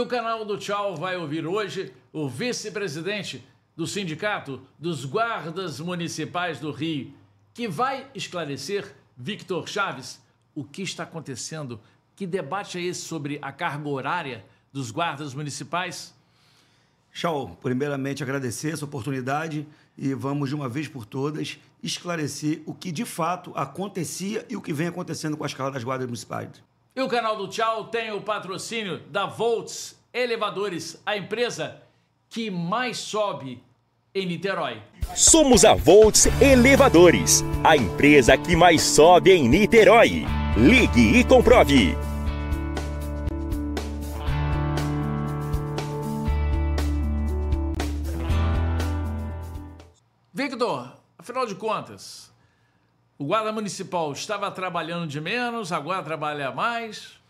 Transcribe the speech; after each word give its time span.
o 0.00 0.06
canal 0.06 0.44
do 0.44 0.56
Tchau 0.56 0.96
vai 0.96 1.16
ouvir 1.16 1.46
hoje 1.46 1.92
o 2.12 2.28
vice-presidente 2.28 3.44
do 3.76 3.86
Sindicato 3.86 4.62
dos 4.78 5.04
Guardas 5.04 5.78
Municipais 5.78 6.58
do 6.58 6.70
Rio, 6.70 7.12
que 7.52 7.68
vai 7.68 8.06
esclarecer, 8.14 8.94
Victor 9.16 9.68
Chaves, 9.68 10.20
o 10.54 10.64
que 10.64 10.82
está 10.82 11.02
acontecendo. 11.02 11.78
Que 12.16 12.26
debate 12.26 12.78
é 12.78 12.82
esse 12.82 13.02
sobre 13.02 13.38
a 13.42 13.52
carga 13.52 13.88
horária 13.88 14.44
dos 14.72 14.90
guardas 14.90 15.34
municipais? 15.34 16.14
Tchau, 17.12 17.58
primeiramente 17.60 18.22
agradecer 18.22 18.72
essa 18.72 18.84
oportunidade 18.84 19.66
e 19.98 20.14
vamos 20.14 20.48
de 20.48 20.54
uma 20.54 20.68
vez 20.68 20.88
por 20.88 21.04
todas 21.04 21.58
esclarecer 21.82 22.62
o 22.64 22.72
que 22.72 22.90
de 22.90 23.04
fato 23.04 23.52
acontecia 23.54 24.46
e 24.48 24.56
o 24.56 24.62
que 24.62 24.72
vem 24.72 24.86
acontecendo 24.86 25.36
com 25.36 25.44
a 25.44 25.46
escala 25.46 25.70
das 25.70 25.84
guardas 25.84 26.06
municipais. 26.06 26.69
E 26.94 27.00
o 27.00 27.08
canal 27.08 27.36
do 27.36 27.46
Tchau 27.46 27.84
tem 27.84 28.10
o 28.10 28.20
patrocínio 28.20 28.98
da 29.10 29.24
Volts 29.24 29.96
Elevadores, 30.12 31.00
a 31.06 31.16
empresa 31.16 31.80
que 32.28 32.50
mais 32.50 32.98
sobe 32.98 33.62
em 34.12 34.26
Niterói. 34.26 34.82
Somos 35.14 35.64
a 35.64 35.72
Volts 35.72 36.26
Elevadores, 36.42 37.44
a 37.62 37.76
empresa 37.76 38.36
que 38.36 38.56
mais 38.56 38.82
sobe 38.82 39.30
em 39.30 39.48
Niterói. 39.48 40.24
Ligue 40.56 41.16
e 41.16 41.22
comprove. 41.22 41.96
Victor, 50.34 50.92
afinal 51.16 51.46
de 51.46 51.54
contas, 51.54 52.29
o 53.20 53.24
guarda 53.26 53.52
municipal 53.52 54.10
estava 54.14 54.50
trabalhando 54.50 55.06
de 55.06 55.20
menos, 55.20 55.72
agora 55.72 56.02
trabalha 56.02 56.50
mais? 56.52 57.20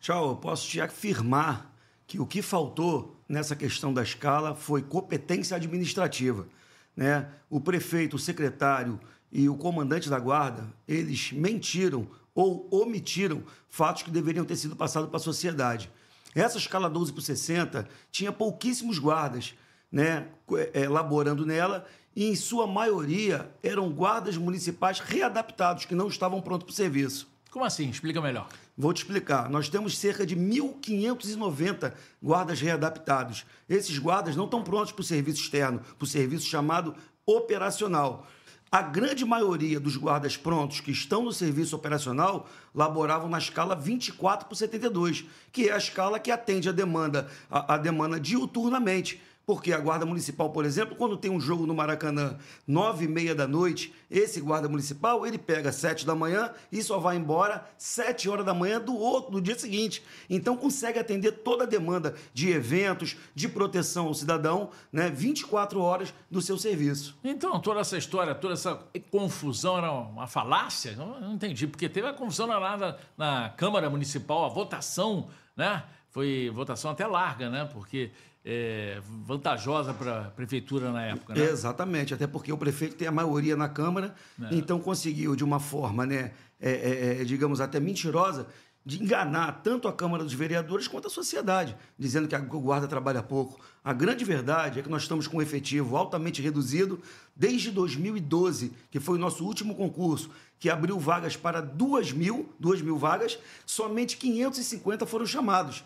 Tchau, 0.00 0.30
eu 0.30 0.36
posso 0.36 0.66
te 0.66 0.80
afirmar 0.80 1.72
que 2.04 2.18
o 2.18 2.26
que 2.26 2.42
faltou 2.42 3.16
nessa 3.28 3.54
questão 3.54 3.94
da 3.94 4.02
escala 4.02 4.56
foi 4.56 4.82
competência 4.82 5.56
administrativa. 5.56 6.48
Né? 6.96 7.28
O 7.48 7.60
prefeito, 7.60 8.16
o 8.16 8.18
secretário 8.18 8.98
e 9.30 9.48
o 9.48 9.56
comandante 9.56 10.10
da 10.10 10.18
guarda, 10.18 10.66
eles 10.88 11.30
mentiram 11.30 12.08
ou 12.34 12.68
omitiram 12.68 13.44
fatos 13.68 14.02
que 14.02 14.10
deveriam 14.10 14.44
ter 14.44 14.56
sido 14.56 14.74
passados 14.74 15.10
para 15.10 15.18
a 15.18 15.22
sociedade. 15.22 15.88
Essa 16.34 16.58
escala 16.58 16.90
12 16.90 17.12
por 17.12 17.22
60 17.22 17.88
tinha 18.10 18.32
pouquíssimos 18.32 18.98
guardas 18.98 19.54
né, 19.92 20.26
elaborando 20.74 21.44
nela 21.44 21.86
e, 22.14 22.26
em 22.26 22.34
sua 22.34 22.66
maioria, 22.66 23.50
eram 23.62 23.90
guardas 23.90 24.36
municipais 24.36 25.00
readaptados, 25.00 25.84
que 25.84 25.94
não 25.94 26.08
estavam 26.08 26.40
prontos 26.40 26.64
para 26.64 26.72
o 26.72 26.76
serviço. 26.76 27.28
Como 27.50 27.64
assim? 27.64 27.90
Explica 27.90 28.20
melhor. 28.20 28.48
Vou 28.78 28.92
te 28.92 28.98
explicar. 28.98 29.50
Nós 29.50 29.68
temos 29.68 29.98
cerca 29.98 30.24
de 30.24 30.36
1.590 30.36 31.92
guardas 32.22 32.60
readaptados. 32.60 33.44
Esses 33.68 33.98
guardas 33.98 34.36
não 34.36 34.44
estão 34.44 34.62
prontos 34.62 34.92
para 34.92 35.02
o 35.02 35.04
serviço 35.04 35.42
externo, 35.42 35.80
para 35.80 36.04
o 36.04 36.06
serviço 36.06 36.46
chamado 36.46 36.94
operacional. 37.26 38.26
A 38.72 38.82
grande 38.82 39.24
maioria 39.24 39.80
dos 39.80 39.96
guardas 39.96 40.36
prontos 40.36 40.78
que 40.78 40.92
estão 40.92 41.24
no 41.24 41.32
serviço 41.32 41.74
operacional 41.74 42.48
laboravam 42.72 43.28
na 43.28 43.38
escala 43.38 43.74
24 43.74 44.46
por 44.48 44.54
72, 44.54 45.24
que 45.50 45.68
é 45.68 45.72
a 45.72 45.76
escala 45.76 46.20
que 46.20 46.30
atende 46.30 46.68
a 46.68 46.72
demanda, 46.72 47.28
a, 47.50 47.74
a 47.74 47.76
demanda 47.76 48.20
diuturnamente. 48.20 49.20
Porque 49.50 49.72
a 49.72 49.80
Guarda 49.80 50.06
Municipal, 50.06 50.50
por 50.50 50.64
exemplo, 50.64 50.94
quando 50.94 51.16
tem 51.16 51.28
um 51.28 51.40
jogo 51.40 51.66
no 51.66 51.74
Maracanã, 51.74 52.38
nove 52.68 53.06
e 53.06 53.08
meia 53.08 53.34
da 53.34 53.48
noite, 53.48 53.92
esse 54.08 54.40
Guarda 54.40 54.68
Municipal, 54.68 55.26
ele 55.26 55.38
pega 55.38 55.72
sete 55.72 56.06
da 56.06 56.14
manhã 56.14 56.52
e 56.70 56.80
só 56.80 57.00
vai 57.00 57.16
embora 57.16 57.68
sete 57.76 58.28
horas 58.28 58.46
da 58.46 58.54
manhã 58.54 58.80
do 58.80 58.96
outro, 58.96 59.32
do 59.32 59.40
dia 59.40 59.58
seguinte. 59.58 60.04
Então, 60.30 60.56
consegue 60.56 61.00
atender 61.00 61.32
toda 61.32 61.64
a 61.64 61.66
demanda 61.66 62.14
de 62.32 62.48
eventos, 62.52 63.16
de 63.34 63.48
proteção 63.48 64.06
ao 64.06 64.14
cidadão, 64.14 64.70
né, 64.92 65.10
24 65.10 65.80
horas 65.80 66.14
do 66.30 66.40
seu 66.40 66.56
serviço. 66.56 67.18
Então, 67.24 67.58
toda 67.58 67.80
essa 67.80 67.98
história, 67.98 68.36
toda 68.36 68.54
essa 68.54 68.78
confusão 69.10 69.78
era 69.78 69.90
uma 69.90 70.28
falácia? 70.28 70.94
Não, 70.94 71.18
não 71.18 71.32
entendi, 71.32 71.66
porque 71.66 71.88
teve 71.88 72.06
a 72.06 72.12
confusão 72.12 72.46
lá 72.46 72.76
na, 72.76 72.96
na 73.18 73.48
Câmara 73.56 73.90
Municipal, 73.90 74.44
a 74.44 74.48
votação, 74.48 75.28
né? 75.56 75.82
Foi 76.10 76.50
votação 76.52 76.90
até 76.90 77.06
larga, 77.06 77.48
né? 77.48 77.68
Porque 77.72 78.10
é, 78.44 79.00
vantajosa 79.04 79.92
para 79.92 80.20
a 80.20 80.30
prefeitura 80.30 80.90
na 80.90 81.02
época, 81.04 81.34
né? 81.34 81.44
Exatamente, 81.44 82.14
até 82.14 82.26
porque 82.26 82.52
o 82.52 82.56
prefeito 82.56 82.96
tem 82.96 83.06
a 83.06 83.12
maioria 83.12 83.56
na 83.56 83.68
Câmara, 83.68 84.14
é. 84.40 84.48
então 84.52 84.78
conseguiu, 84.78 85.36
de 85.36 85.44
uma 85.44 85.60
forma, 85.60 86.06
né, 86.06 86.32
é, 86.60 86.70
é, 86.70 87.20
é, 87.20 87.24
digamos, 87.24 87.60
até 87.60 87.78
mentirosa, 87.78 88.46
de 88.84 89.02
enganar 89.02 89.60
tanto 89.62 89.86
a 89.88 89.92
Câmara 89.92 90.24
dos 90.24 90.32
Vereadores 90.32 90.88
quanto 90.88 91.06
a 91.06 91.10
sociedade, 91.10 91.76
dizendo 91.98 92.26
que 92.26 92.34
a 92.34 92.38
guarda 92.38 92.88
trabalha 92.88 93.22
pouco. 93.22 93.60
A 93.84 93.92
grande 93.92 94.24
verdade 94.24 94.80
é 94.80 94.82
que 94.82 94.88
nós 94.88 95.02
estamos 95.02 95.26
com 95.26 95.36
um 95.36 95.42
efetivo 95.42 95.96
altamente 95.96 96.40
reduzido 96.40 96.98
desde 97.36 97.70
2012, 97.70 98.72
que 98.90 98.98
foi 98.98 99.16
o 99.16 99.20
nosso 99.20 99.44
último 99.44 99.74
concurso, 99.74 100.30
que 100.58 100.70
abriu 100.70 100.98
vagas 100.98 101.36
para 101.36 101.60
2 101.60 102.12
mil, 102.12 102.48
2 102.58 102.80
mil 102.80 102.96
vagas, 102.96 103.38
somente 103.66 104.16
550 104.16 105.04
foram 105.04 105.26
chamados. 105.26 105.84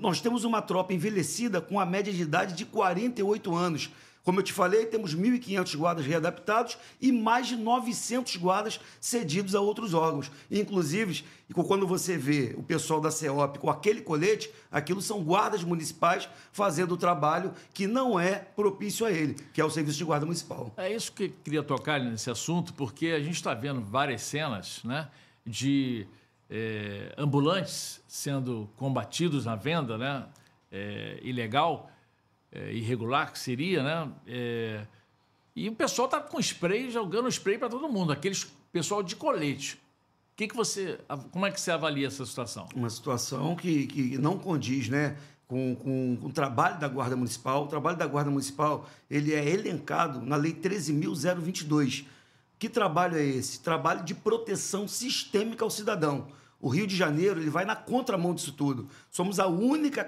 Nós 0.00 0.20
temos 0.20 0.44
uma 0.44 0.62
tropa 0.62 0.94
envelhecida 0.94 1.60
com 1.60 1.78
a 1.78 1.84
média 1.84 2.12
de 2.12 2.22
idade 2.22 2.54
de 2.54 2.64
48 2.64 3.54
anos. 3.54 3.90
Como 4.24 4.38
eu 4.38 4.42
te 4.42 4.52
falei, 4.52 4.86
temos 4.86 5.16
1.500 5.16 5.76
guardas 5.76 6.06
readaptados 6.06 6.78
e 7.00 7.10
mais 7.10 7.48
de 7.48 7.56
900 7.56 8.36
guardas 8.36 8.80
cedidos 9.00 9.54
a 9.54 9.60
outros 9.60 9.94
órgãos. 9.94 10.30
Inclusive, 10.48 11.24
quando 11.66 11.88
você 11.88 12.16
vê 12.16 12.54
o 12.56 12.62
pessoal 12.62 13.00
da 13.00 13.10
CEOP 13.10 13.58
com 13.58 13.68
aquele 13.68 14.00
colete, 14.00 14.48
aquilo 14.70 15.02
são 15.02 15.22
guardas 15.24 15.64
municipais 15.64 16.28
fazendo 16.52 16.92
o 16.92 16.96
trabalho 16.96 17.52
que 17.74 17.88
não 17.88 18.18
é 18.18 18.36
propício 18.36 19.04
a 19.04 19.10
ele, 19.10 19.34
que 19.52 19.60
é 19.60 19.64
o 19.64 19.70
serviço 19.70 19.98
de 19.98 20.04
guarda 20.04 20.24
municipal. 20.24 20.72
É 20.76 20.94
isso 20.94 21.12
que 21.12 21.24
eu 21.24 21.32
queria 21.42 21.62
tocar 21.62 22.00
nesse 22.00 22.30
assunto, 22.30 22.72
porque 22.74 23.08
a 23.08 23.20
gente 23.20 23.34
está 23.34 23.52
vendo 23.54 23.80
várias 23.82 24.22
cenas 24.22 24.80
né, 24.84 25.08
de 25.44 26.06
é, 26.54 27.14
ambulantes 27.16 28.02
sendo 28.06 28.68
combatidos 28.76 29.46
na 29.46 29.56
venda, 29.56 29.96
né? 29.96 30.26
É, 30.70 31.18
ilegal, 31.22 31.90
é, 32.52 32.72
irregular 32.74 33.32
que 33.32 33.38
seria, 33.38 33.82
né? 33.82 34.86
E 35.56 35.68
o 35.68 35.74
pessoal 35.74 36.08
tá 36.08 36.20
com 36.20 36.38
spray, 36.38 36.90
jogando 36.90 37.28
spray 37.28 37.56
para 37.56 37.70
todo 37.70 37.88
mundo, 37.88 38.12
aqueles 38.12 38.44
pessoal 38.70 39.02
de 39.02 39.16
colete. 39.16 39.80
Que 40.36 40.48
que 40.48 40.56
você, 40.56 40.98
como 41.30 41.46
é 41.46 41.50
que 41.50 41.60
você 41.60 41.70
avalia 41.70 42.06
essa 42.06 42.24
situação? 42.24 42.68
Uma 42.74 42.90
situação 42.90 43.54
que, 43.54 43.86
que 43.86 44.18
não 44.18 44.38
condiz, 44.38 44.88
né? 44.88 45.16
Com, 45.46 45.76
com, 45.76 46.16
com, 46.16 46.26
o 46.28 46.32
trabalho 46.32 46.78
da 46.80 46.88
Guarda 46.88 47.16
Municipal. 47.16 47.64
O 47.64 47.66
trabalho 47.66 47.96
da 47.96 48.06
Guarda 48.06 48.30
Municipal 48.30 48.88
ele 49.10 49.34
é 49.34 49.46
elencado 49.46 50.22
na 50.22 50.36
Lei 50.36 50.54
13.022. 50.54 52.06
Que 52.58 52.68
trabalho 52.68 53.16
é 53.16 53.24
esse? 53.24 53.60
Trabalho 53.60 54.04
de 54.04 54.14
proteção 54.14 54.88
sistêmica 54.88 55.64
ao 55.64 55.70
cidadão. 55.70 56.28
O 56.62 56.68
Rio 56.68 56.86
de 56.86 56.96
Janeiro 56.96 57.40
ele 57.40 57.50
vai 57.50 57.64
na 57.64 57.74
contramão 57.74 58.32
disso 58.32 58.52
tudo. 58.52 58.88
Somos 59.10 59.40
a 59.40 59.48
única, 59.48 60.06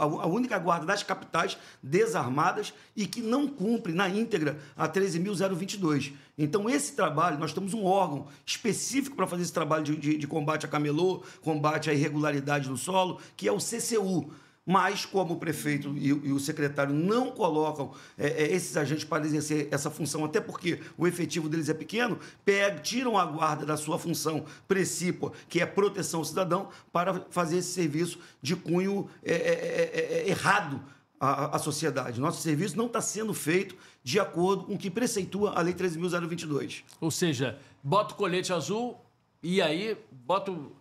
a 0.00 0.26
única 0.26 0.58
guarda 0.58 0.84
das 0.84 1.04
capitais 1.04 1.56
desarmadas 1.80 2.74
e 2.96 3.06
que 3.06 3.22
não 3.22 3.46
cumpre 3.46 3.92
na 3.92 4.08
íntegra 4.08 4.58
a 4.76 4.88
13.022. 4.88 6.12
Então, 6.36 6.68
esse 6.68 6.96
trabalho, 6.96 7.38
nós 7.38 7.52
temos 7.52 7.72
um 7.72 7.84
órgão 7.84 8.26
específico 8.44 9.14
para 9.14 9.28
fazer 9.28 9.44
esse 9.44 9.52
trabalho 9.52 9.84
de, 9.84 9.96
de, 9.96 10.18
de 10.18 10.26
combate 10.26 10.66
a 10.66 10.68
camelô, 10.68 11.22
combate 11.40 11.88
à 11.88 11.94
irregularidade 11.94 12.68
no 12.68 12.76
solo, 12.76 13.20
que 13.36 13.46
é 13.46 13.52
o 13.52 13.58
CCU. 13.58 14.32
Mas, 14.64 15.04
como 15.04 15.34
o 15.34 15.36
prefeito 15.36 15.92
e, 15.96 16.08
e 16.08 16.32
o 16.32 16.38
secretário 16.38 16.94
não 16.94 17.32
colocam 17.32 17.92
é, 18.16 18.28
é, 18.28 18.52
esses 18.52 18.76
agentes 18.76 19.04
para 19.04 19.26
exercer 19.26 19.66
essa 19.72 19.90
função, 19.90 20.24
até 20.24 20.40
porque 20.40 20.80
o 20.96 21.06
efetivo 21.06 21.48
deles 21.48 21.68
é 21.68 21.74
pequeno, 21.74 22.18
pegam, 22.44 22.80
tiram 22.80 23.18
a 23.18 23.24
guarda 23.24 23.66
da 23.66 23.76
sua 23.76 23.98
função 23.98 24.44
precípua, 24.68 25.32
que 25.48 25.60
é 25.60 25.66
proteção 25.66 26.20
ao 26.20 26.24
cidadão, 26.24 26.68
para 26.92 27.26
fazer 27.30 27.58
esse 27.58 27.72
serviço 27.72 28.20
de 28.40 28.54
cunho 28.54 29.10
é, 29.24 29.32
é, 29.32 29.36
é, 29.36 30.22
é 30.22 30.28
errado 30.28 30.80
à, 31.18 31.56
à, 31.56 31.58
sociedade. 31.58 32.20
Nosso 32.20 32.40
serviço 32.40 32.76
não 32.76 32.86
está 32.86 33.00
sendo 33.00 33.34
feito 33.34 33.76
de 34.04 34.20
acordo 34.20 34.64
com 34.64 34.74
o 34.74 34.78
que 34.78 34.90
preceitua 34.90 35.54
a 35.58 35.60
Lei 35.60 35.74
13.022. 35.74 36.84
Ou 37.00 37.10
seja, 37.10 37.58
bota 37.82 38.14
o 38.14 38.16
colete 38.16 38.52
azul 38.52 39.00
e 39.42 39.60
aí 39.60 39.96
bota 40.24 40.52
o 40.52 40.72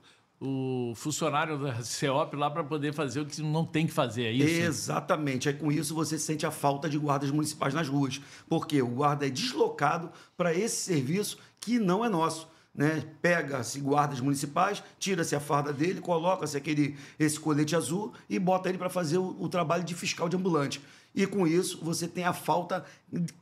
o 0.43 0.93
funcionário 0.95 1.55
da 1.59 1.83
CEOP 1.83 2.35
lá 2.35 2.49
para 2.49 2.63
poder 2.63 2.95
fazer 2.95 3.19
o 3.19 3.25
que 3.27 3.39
não 3.43 3.63
tem 3.63 3.85
que 3.85 3.93
fazer, 3.93 4.23
é 4.23 4.31
isso? 4.31 4.61
Exatamente. 4.63 5.47
É 5.47 5.53
com 5.53 5.71
isso 5.71 5.93
você 5.93 6.17
sente 6.17 6.47
a 6.47 6.51
falta 6.51 6.89
de 6.89 6.97
guardas 6.97 7.29
municipais 7.29 7.75
nas 7.75 7.87
ruas. 7.87 8.19
Porque 8.49 8.81
o 8.81 8.87
guarda 8.87 9.27
é 9.27 9.29
deslocado 9.29 10.11
para 10.35 10.51
esse 10.51 10.77
serviço 10.77 11.37
que 11.59 11.77
não 11.77 12.03
é 12.03 12.09
nosso. 12.09 12.49
Né? 12.73 13.03
Pega-se 13.21 13.79
guardas 13.79 14.19
municipais, 14.19 14.81
tira-se 14.97 15.35
a 15.35 15.39
farda 15.39 15.71
dele, 15.71 16.01
coloca-se 16.01 16.57
aquele 16.57 16.97
esse 17.19 17.39
colete 17.39 17.75
azul 17.75 18.11
e 18.27 18.39
bota 18.39 18.67
ele 18.67 18.79
para 18.79 18.89
fazer 18.89 19.19
o, 19.19 19.35
o 19.39 19.47
trabalho 19.47 19.83
de 19.83 19.93
fiscal 19.93 20.27
de 20.27 20.37
ambulante. 20.37 20.81
E 21.13 21.27
com 21.27 21.45
isso 21.45 21.77
você 21.83 22.07
tem 22.07 22.23
a 22.23 22.33
falta 22.33 22.83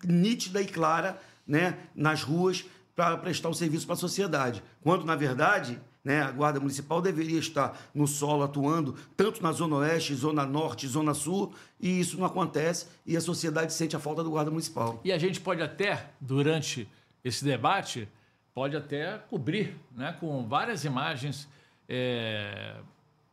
nítida 0.04 0.62
e 0.62 0.66
clara 0.66 1.18
né, 1.48 1.78
nas 1.96 2.24
ruas 2.24 2.66
para 2.94 3.16
prestar 3.16 3.48
o 3.48 3.54
serviço 3.54 3.86
para 3.86 3.94
a 3.94 3.98
sociedade. 3.98 4.62
Quando, 4.82 5.06
na 5.06 5.16
verdade, 5.16 5.80
Né? 6.04 6.22
A 6.22 6.32
Guarda 6.32 6.60
Municipal 6.60 7.02
deveria 7.02 7.40
estar 7.40 7.78
no 7.94 8.08
solo 8.08 8.44
atuando, 8.44 8.96
tanto 9.18 9.44
na 9.44 9.52
Zona 9.52 9.78
Oeste, 9.78 10.16
Zona 10.16 10.46
Norte, 10.46 10.88
Zona 10.88 11.14
Sul, 11.14 11.54
e 11.80 12.00
isso 12.00 12.18
não 12.18 12.26
acontece 12.26 12.88
e 13.06 13.18
a 13.18 13.22
sociedade 13.22 13.74
sente 13.74 13.96
a 13.96 14.00
falta 14.00 14.24
do 14.24 14.32
Guarda 14.32 14.50
Municipal. 14.50 15.00
E 15.04 15.12
a 15.12 15.18
gente 15.18 15.42
pode 15.42 15.62
até, 15.62 16.10
durante 16.20 16.88
esse 17.24 17.44
debate, 17.44 18.08
pode 18.54 18.76
até 18.76 19.18
cobrir 19.30 19.76
né, 19.96 20.16
com 20.20 20.48
várias 20.48 20.86
imagens 20.86 21.48
é, 21.88 22.76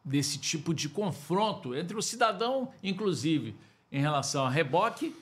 desse 0.04 0.38
tipo 0.38 0.72
de 0.72 0.88
confronto 0.88 1.74
entre 1.74 1.96
o 1.96 2.02
cidadão, 2.02 2.72
inclusive, 2.82 3.54
em 3.90 4.00
relação 4.00 4.44
a 4.44 4.50
reboque, 4.50 5.14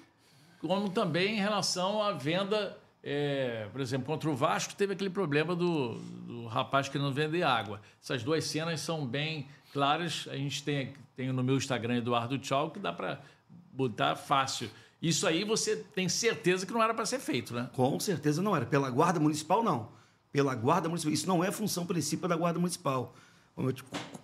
como 0.61 0.89
também 0.89 1.37
em 1.37 1.41
relação 1.41 2.03
à 2.03 2.13
venda 2.13 2.77
é, 3.07 3.69
por 3.71 3.83
exemplo, 3.83 4.07
contra 4.07 4.31
o 4.31 4.35
Vasco 4.35 4.75
teve 4.75 4.95
aquele 4.95 5.11
problema 5.11 5.55
do, 5.55 5.97
do 5.99 6.47
rapaz 6.47 6.89
que 6.89 6.99
não 6.99 7.13
vende 7.13 7.43
água. 7.43 7.83
Essas 8.03 8.23
duas 8.23 8.45
cenas 8.45 8.81
são 8.81 9.07
bem 9.07 9.47
claras. 9.75 10.27
A 10.31 10.37
gente 10.37 10.63
tem, 10.63 10.95
tem 11.15 11.31
no 11.31 11.45
meu 11.45 11.59
Instagram, 11.59 11.99
Eduardo 11.99 12.39
Tchau, 12.39 12.71
que 12.71 12.79
dá 12.79 12.95
para 12.95 13.21
botar 13.71 14.17
fácil. 14.17 14.71
Isso 15.03 15.27
aí 15.27 15.45
você 15.45 15.77
tem 15.77 16.09
certeza 16.09 16.65
que 16.65 16.73
não 16.73 16.83
era 16.83 16.95
para 16.95 17.05
ser 17.05 17.19
feito, 17.19 17.53
né? 17.53 17.69
Com 17.75 18.01
certeza 18.01 18.41
não 18.41 18.57
era. 18.57 18.65
Pela 18.65 18.89
Guarda 18.89 19.21
Municipal, 19.21 19.63
não. 19.63 19.91
Pela 20.33 20.55
Guarda 20.55 20.89
Municipal. 20.89 21.13
Isso 21.13 21.29
não 21.29 21.45
é 21.45 21.53
função 21.53 21.85
principal 21.85 22.31
da 22.31 22.37
Guarda 22.37 22.59
Municipal. 22.59 23.15
Como 23.55 23.69
eu, 23.69 23.75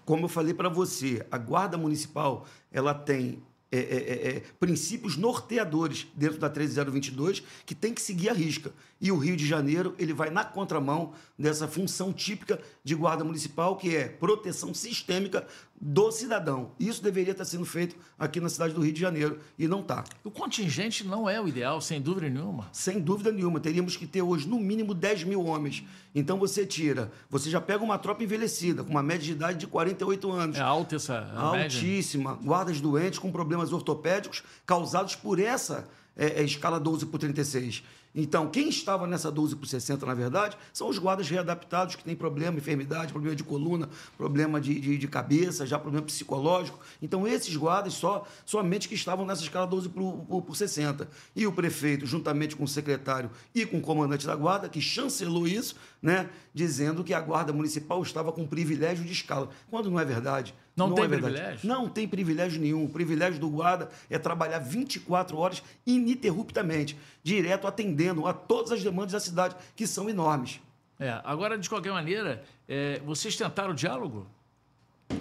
como 0.07 0.25
eu 0.25 0.29
falei 0.29 0.55
para 0.55 0.71
você, 0.71 1.27
a 1.31 1.37
Guarda 1.37 1.77
Municipal 1.77 2.47
ela 2.73 2.95
tem 2.95 3.43
é, 3.73 3.79
é, 3.79 3.83
é, 3.83 4.37
é, 4.37 4.43
princípios 4.59 5.17
norteadores 5.17 6.09
dentro 6.17 6.39
da 6.39 6.51
13022 6.51 7.43
que 7.65 7.75
tem 7.75 7.95
que 7.95 8.03
seguir 8.03 8.29
a 8.29 8.33
risca. 8.33 8.73
E 9.01 9.13
o 9.13 9.17
Rio 9.17 9.37
de 9.37 9.47
Janeiro 9.47 9.95
ele 9.97 10.13
vai 10.13 10.29
na 10.29 10.45
contramão 10.45 11.13
dessa 11.39 11.69
função 11.69 12.13
típica 12.13 12.61
de 12.83 12.95
guarda 12.97 13.23
municipal, 13.23 13.77
que 13.77 13.95
é 13.95 14.09
proteção 14.09 14.75
sistêmica 14.75 15.47
do 15.81 16.13
cidadão. 16.13 16.73
Isso 16.79 17.03
deveria 17.03 17.33
estar 17.33 17.45
sendo 17.45 17.65
feito 17.65 17.97
aqui 18.19 18.39
na 18.39 18.51
cidade 18.51 18.75
do 18.75 18.83
Rio 18.83 18.93
de 18.93 19.01
Janeiro 19.01 19.39
e 19.59 19.67
não 19.67 19.81
está. 19.81 20.05
O 20.23 20.31
contingente 20.31 21.07
não 21.07 21.29
é 21.29 21.41
o 21.41 21.49
ideal, 21.49 21.81
sem 21.81 22.01
dúvida 22.01 22.29
nenhuma. 22.29 22.69
Sem 22.73 23.01
dúvida 23.01 23.33
nenhuma. 23.33 23.59
Teríamos 23.59 23.97
que 23.97 24.07
ter 24.07 24.21
hoje 24.21 24.47
no 24.47 24.61
mínimo 24.61 24.93
10 24.93 25.25
mil 25.25 25.43
homens. 25.43 25.83
Então 26.15 26.39
você 26.39 26.67
tira, 26.67 27.11
você 27.31 27.49
já 27.49 27.61
pega 27.61 27.83
uma 27.83 27.97
tropa 27.97 28.23
envelhecida, 28.23 28.85
com 28.85 28.91
uma 28.91 29.03
média 29.03 29.25
de 29.25 29.33
idade 29.33 29.59
de 29.59 29.67
48 29.67 30.31
anos. 30.31 30.59
É 30.59 30.61
alta 30.61 30.97
essa 30.97 31.33
Altíssima. 31.35 32.33
Média? 32.33 32.47
Guardas 32.47 32.81
doentes 32.81 33.19
com 33.19 33.33
problemas 33.33 33.73
ortopédicos 33.73 34.43
causados 34.67 35.15
por 35.15 35.39
essa 35.39 35.89
é, 36.17 36.41
é, 36.41 36.45
escala 36.45 36.79
12 36.79 37.07
por 37.07 37.19
36. 37.19 37.83
Então, 38.15 38.49
quem 38.49 38.69
estava 38.69 39.07
nessa 39.07 39.31
12 39.31 39.57
por 39.57 39.67
60, 39.67 40.05
na 40.05 40.15
verdade, 40.15 40.57
são 40.73 40.89
os 40.89 40.99
guardas 40.99 41.29
readaptados 41.29 41.95
que 41.95 42.03
têm 42.03 42.17
problema, 42.17 42.59
enfermidade, 42.59 43.13
problema 43.13 43.37
de 43.37 43.45
coluna, 43.45 43.89
problema 44.17 44.61
de, 44.61 44.81
de, 44.81 44.99
de 44.99 45.09
cabeça, 45.09 45.65
já 45.65 45.79
problema 45.79 46.05
psicológico. 46.05 46.81
Então, 47.01 47.27
esses 47.27 47.55
guardas 47.57 47.95
só 47.95 48.27
somente 48.45 48.89
que 48.89 48.95
estavam 48.95 49.25
nessa 49.25 49.43
escala 49.43 49.67
12 49.67 49.89
por, 49.91 50.25
por, 50.27 50.43
por 50.43 50.57
60. 50.57 51.09
E 51.37 51.47
o 51.47 51.53
prefeito, 51.53 52.05
juntamente 52.05 52.57
com 52.57 52.65
o 52.65 52.69
secretário 52.69 53.31
e 53.55 53.65
com 53.65 53.79
o 53.79 53.83
comandante 53.83 54.27
da 54.27 54.35
guarda, 54.35 54.69
que 54.69 54.81
chancelou 54.81 55.47
isso, 55.47 55.77
né, 56.03 56.29
dizendo 56.53 57.05
que 57.05 57.15
a 57.15 57.21
guarda 57.21 57.53
municipal 57.53 58.03
estava 58.03 58.33
com 58.33 58.47
privilégio 58.47 59.05
de 59.05 59.13
escala, 59.13 59.51
quando 59.71 59.91
não 59.91 60.01
é 60.01 60.05
verdade. 60.05 60.55
Não, 60.81 60.89
não 60.89 60.95
tem 60.97 61.05
é 61.05 61.09
privilégio? 61.09 61.69
Não 61.69 61.89
tem 61.89 62.09
privilégio 62.09 62.61
nenhum. 62.61 62.85
O 62.85 62.89
privilégio 62.89 63.39
do 63.39 63.49
guarda 63.49 63.89
é 64.09 64.19
trabalhar 64.19 64.59
24 64.59 65.37
horas 65.37 65.63
ininterruptamente, 65.87 66.97
direto 67.23 67.67
atendendo 67.67 68.27
a 68.27 68.33
todas 68.33 68.73
as 68.73 68.83
demandas 68.83 69.13
da 69.13 69.21
cidade, 69.21 69.57
que 69.77 69.87
são 69.87 70.09
enormes. 70.09 70.61
É, 70.99 71.21
agora, 71.25 71.57
de 71.57 71.69
qualquer 71.69 71.93
maneira, 71.93 72.43
é, 72.69 73.01
vocês 73.05 73.37
tentaram 73.37 73.71
o 73.71 73.75
diálogo? 73.75 74.27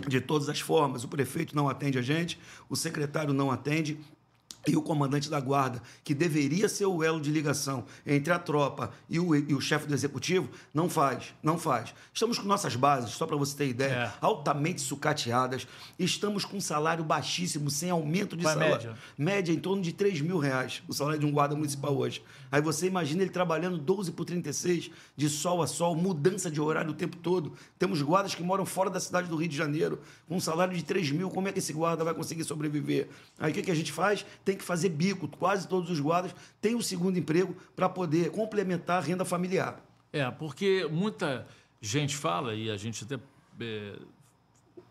De 0.08 0.22
todas 0.22 0.50
as 0.50 0.60
formas. 0.60 1.04
O 1.04 1.08
prefeito 1.08 1.56
não 1.56 1.68
atende 1.70 1.98
a 1.98 2.02
gente, 2.02 2.40
o 2.70 2.76
secretário 2.76 3.34
não 3.34 3.50
atende, 3.50 4.00
e 4.68 4.76
o 4.76 4.82
comandante 4.82 5.30
da 5.30 5.40
guarda, 5.40 5.82
que 6.04 6.14
deveria 6.14 6.68
ser 6.68 6.86
o 6.86 7.04
elo 7.04 7.20
de 7.20 7.32
ligação 7.32 7.86
entre 8.06 8.32
a 8.32 8.40
tropa 8.40 8.92
e 9.10 9.20
o, 9.20 9.36
e 9.36 9.54
o 9.54 9.62
chefe 9.62 9.88
do 9.88 9.94
executivo, 9.94 10.50
não 10.74 10.90
faz, 10.90 11.34
não 11.42 11.58
faz. 11.58 11.94
Estamos 12.14 12.38
com 12.38 12.48
nossas 12.48 12.76
bases, 12.76 13.12
só 13.12 13.26
para 13.26 13.38
você 13.38 13.56
ter 13.56 13.68
ideia, 13.68 13.94
é. 13.94 14.12
altamente 14.22 14.82
sucateadas, 14.82 15.68
estamos 15.98 16.46
com 16.46 16.58
um 16.58 16.62
salário 16.62 17.04
baixíssimo, 17.04 17.70
sem 17.70 17.90
aumento 17.90 18.36
de 18.36 18.44
Qual 18.44 18.54
salário. 18.54 18.76
Média? 18.76 18.98
média 19.18 19.54
em 19.54 19.60
torno 19.60 19.82
de 19.82 19.94
3 19.94 20.22
mil 20.22 20.38
reais, 20.38 20.84
o 20.88 20.94
salário 20.94 21.20
de 21.20 21.26
um 21.26 21.32
guarda 21.32 21.56
municipal 21.56 21.96
hoje. 21.96 22.22
Aí 22.52 22.62
você 22.62 22.88
imagina 22.88 23.22
ele 23.22 23.32
trabalhando 23.32 23.78
12 23.78 24.12
por 24.12 24.26
36, 24.26 24.90
de 25.16 25.30
sol 25.30 25.62
a 25.62 25.68
sol, 25.68 25.96
mudança 25.96 26.50
de 26.50 26.60
horário 26.60 26.92
o 26.92 26.94
tempo 26.94 27.18
todo. 27.18 27.54
Temos 27.78 28.02
guardas 28.02 28.34
que 28.34 28.44
moram 28.44 28.66
fora 28.66 28.90
da 28.90 29.00
cidade 29.00 29.28
do 29.28 29.36
Rio 29.36 29.48
de 29.48 29.56
Janeiro, 29.56 30.00
com 30.28 30.36
um 30.36 30.40
salário 30.40 30.76
de 30.76 30.84
3 30.84 31.12
mil, 31.12 31.30
como 31.30 31.48
é 31.48 31.52
que 31.52 31.60
esse 31.60 31.74
guarda 31.74 32.04
vai 32.04 32.14
conseguir 32.14 32.44
sobreviver? 32.44 33.08
Aí 33.38 33.52
o 33.52 33.54
que, 33.54 33.62
que 33.62 33.72
a 33.72 33.76
gente 33.76 33.92
faz? 33.92 34.26
Tem 34.44 34.58
que 34.58 34.64
fazer 34.64 34.90
bico. 34.90 35.28
Quase 35.28 35.68
todos 35.68 35.90
os 35.90 36.00
guardas 36.00 36.34
têm 36.60 36.76
o 36.76 36.80
um 36.80 36.82
segundo 36.82 37.18
emprego 37.18 37.56
para 37.76 37.88
poder 37.88 38.32
complementar 38.32 38.98
a 38.98 39.06
renda 39.06 39.24
familiar. 39.24 39.80
É, 40.12 40.30
porque 40.32 40.88
muita 40.92 41.48
gente 41.82 42.16
fala, 42.16 42.56
e 42.56 42.70
a 42.70 42.78
gente 42.78 43.04
até. 43.04 43.20
É, 43.60 43.94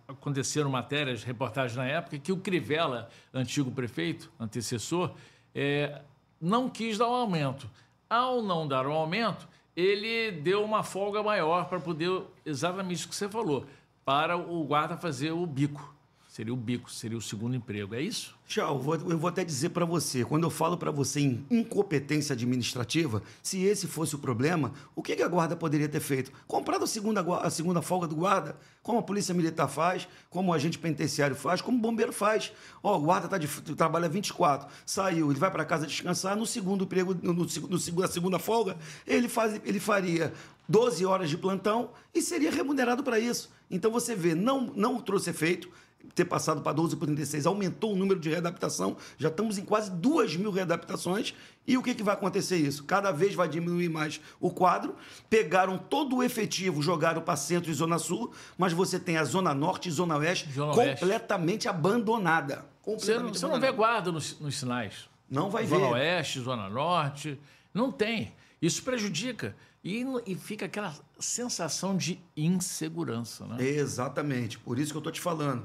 aconteceram 0.06 0.70
matérias, 0.70 1.22
reportagens 1.22 1.76
na 1.76 1.87
época, 1.87 2.19
que 2.19 2.32
o 2.32 2.38
Crivella, 2.38 3.10
antigo 3.32 3.70
prefeito, 3.70 4.32
antecessor, 4.40 5.14
é, 5.55 6.00
não 6.40 6.69
quis 6.69 6.99
dar 6.99 7.08
um 7.08 7.14
aumento. 7.14 7.69
Ao 8.08 8.43
não 8.43 8.67
dar 8.67 8.87
um 8.87 8.93
aumento, 8.93 9.46
ele 9.76 10.31
deu 10.31 10.64
uma 10.64 10.82
folga 10.82 11.23
maior 11.23 11.69
para 11.69 11.79
poder, 11.79 12.23
exatamente 12.44 12.96
isso 12.96 13.08
que 13.08 13.14
você 13.14 13.29
falou, 13.29 13.67
para 14.05 14.37
o 14.37 14.64
guarda 14.64 14.96
fazer 14.96 15.32
o 15.32 15.46
bico. 15.46 15.94
Seria 16.38 16.55
o 16.55 16.56
bico, 16.56 16.88
seria 16.88 17.19
o 17.19 17.20
segundo 17.20 17.56
emprego, 17.56 17.96
é 17.96 18.00
isso? 18.00 18.32
Tchau, 18.46 18.81
eu 19.11 19.19
vou 19.19 19.29
até 19.29 19.44
dizer 19.44 19.70
para 19.70 19.85
você, 19.85 20.25
quando 20.25 20.44
eu 20.44 20.50
falo 20.50 20.79
para 20.79 20.93
você 20.93 21.19
em 21.19 21.44
incompetência 21.50 22.32
administrativa, 22.32 23.25
se 23.43 23.64
esse 23.64 23.88
fosse 23.88 24.14
o 24.14 24.20
problema, 24.20 24.73
o 24.94 25.02
que, 25.02 25.20
a 25.20 25.26
guarda 25.26 25.56
poderia 25.56 25.88
ter 25.88 25.99
feito? 25.99 26.31
Comprado 26.46 26.85
a 26.85 26.87
segunda, 26.87 27.23
a 27.38 27.50
segunda 27.50 27.82
folga 27.82 28.06
do 28.06 28.14
guarda, 28.14 28.56
como 28.85 29.00
a 29.00 29.02
polícia 29.02 29.35
militar 29.35 29.67
faz, 29.67 30.06
como 30.31 30.52
o 30.52 30.55
agente 30.55 30.79
penitenciário 30.79 31.35
faz, 31.35 31.61
como 31.61 31.76
o 31.76 31.81
bombeiro 31.81 32.12
faz. 32.12 32.52
Ó, 32.84 32.96
o 32.96 33.00
guarda 33.00 33.26
tá 33.26 33.37
de, 33.37 33.49
trabalha 33.75 34.08
24, 34.08 34.69
saiu, 34.87 35.32
ele 35.32 35.41
vai 35.41 35.50
para 35.50 35.64
casa 35.64 35.88
descansar, 35.88 36.37
no 36.37 36.46
segundo 36.46 36.84
emprego, 36.84 37.17
no, 37.20 37.32
no, 37.32 37.44
no, 37.44 38.01
na 38.01 38.06
segunda 38.06 38.39
folga, 38.39 38.77
ele, 39.05 39.29
faz, 39.29 39.60
ele 39.65 39.81
faria 39.81 40.32
12 40.69 41.05
horas 41.05 41.29
de 41.29 41.36
plantão 41.36 41.91
e 42.15 42.22
seria 42.22 42.53
remunerado 42.53 43.03
para 43.03 43.19
isso. 43.19 43.51
Então 43.69 43.91
você 43.91 44.15
vê, 44.15 44.34
não, 44.34 44.72
não 44.77 45.01
trouxe 45.01 45.31
efeito, 45.31 45.69
ter 46.14 46.24
passado 46.24 46.62
para 46.62 46.72
12 46.72 46.96
por 46.96 47.06
36 47.06 47.46
aumentou 47.46 47.93
o 47.93 47.96
número 47.96 48.19
de 48.19 48.28
readaptação, 48.28 48.96
já 49.17 49.28
estamos 49.28 49.56
em 49.58 49.64
quase 49.64 49.90
2 49.90 50.36
mil 50.36 50.50
readaptações. 50.50 51.34
E 51.67 51.76
o 51.76 51.82
que, 51.82 51.94
que 51.94 52.02
vai 52.02 52.14
acontecer 52.14 52.56
isso? 52.56 52.84
Cada 52.84 53.12
vez 53.12 53.34
vai 53.34 53.48
diminuir 53.48 53.88
mais 53.88 54.20
o 54.40 54.50
quadro. 54.50 54.96
Pegaram 55.28 55.76
todo 55.78 56.17
o 56.17 56.22
efetivo, 56.22 56.82
jogaram 56.82 57.20
para 57.20 57.36
centro 57.36 57.70
e 57.70 57.74
zona 57.74 57.98
sul, 57.98 58.32
mas 58.56 58.72
você 58.72 58.98
tem 58.98 59.17
a 59.17 59.24
zona 59.24 59.55
norte 59.55 59.88
e 59.88 59.93
zona 59.93 60.17
oeste 60.17 60.50
zona 60.50 60.72
completamente 60.72 61.67
oeste. 61.67 61.69
abandonada. 61.69 62.64
Completamente 62.82 63.38
você, 63.38 63.46
não, 63.46 63.52
você 63.52 63.55
não 63.55 63.60
vê 63.60 63.70
guarda 63.70 64.10
nos, 64.10 64.40
nos 64.40 64.58
sinais. 64.58 65.08
Não 65.31 65.50
vai 65.50 65.67
zona 65.67 65.81
ver. 65.81 65.86
Zona 65.86 65.96
oeste, 65.96 66.40
zona 66.40 66.69
norte. 66.70 67.38
Não 67.72 67.93
tem. 67.93 68.32
Isso 68.60 68.82
prejudica. 68.82 69.55
E, 69.84 70.05
e, 70.26 70.34
fica 70.34 70.67
aquela 70.67 70.94
sensação 71.20 71.96
de 71.96 72.20
insegurança, 72.36 73.46
né? 73.46 73.62
Exatamente. 73.62 74.58
Por 74.58 74.78
isso 74.78 74.90
que 74.90 74.96
eu 74.96 75.00
estou 75.00 75.12
te 75.12 75.20
falando. 75.20 75.64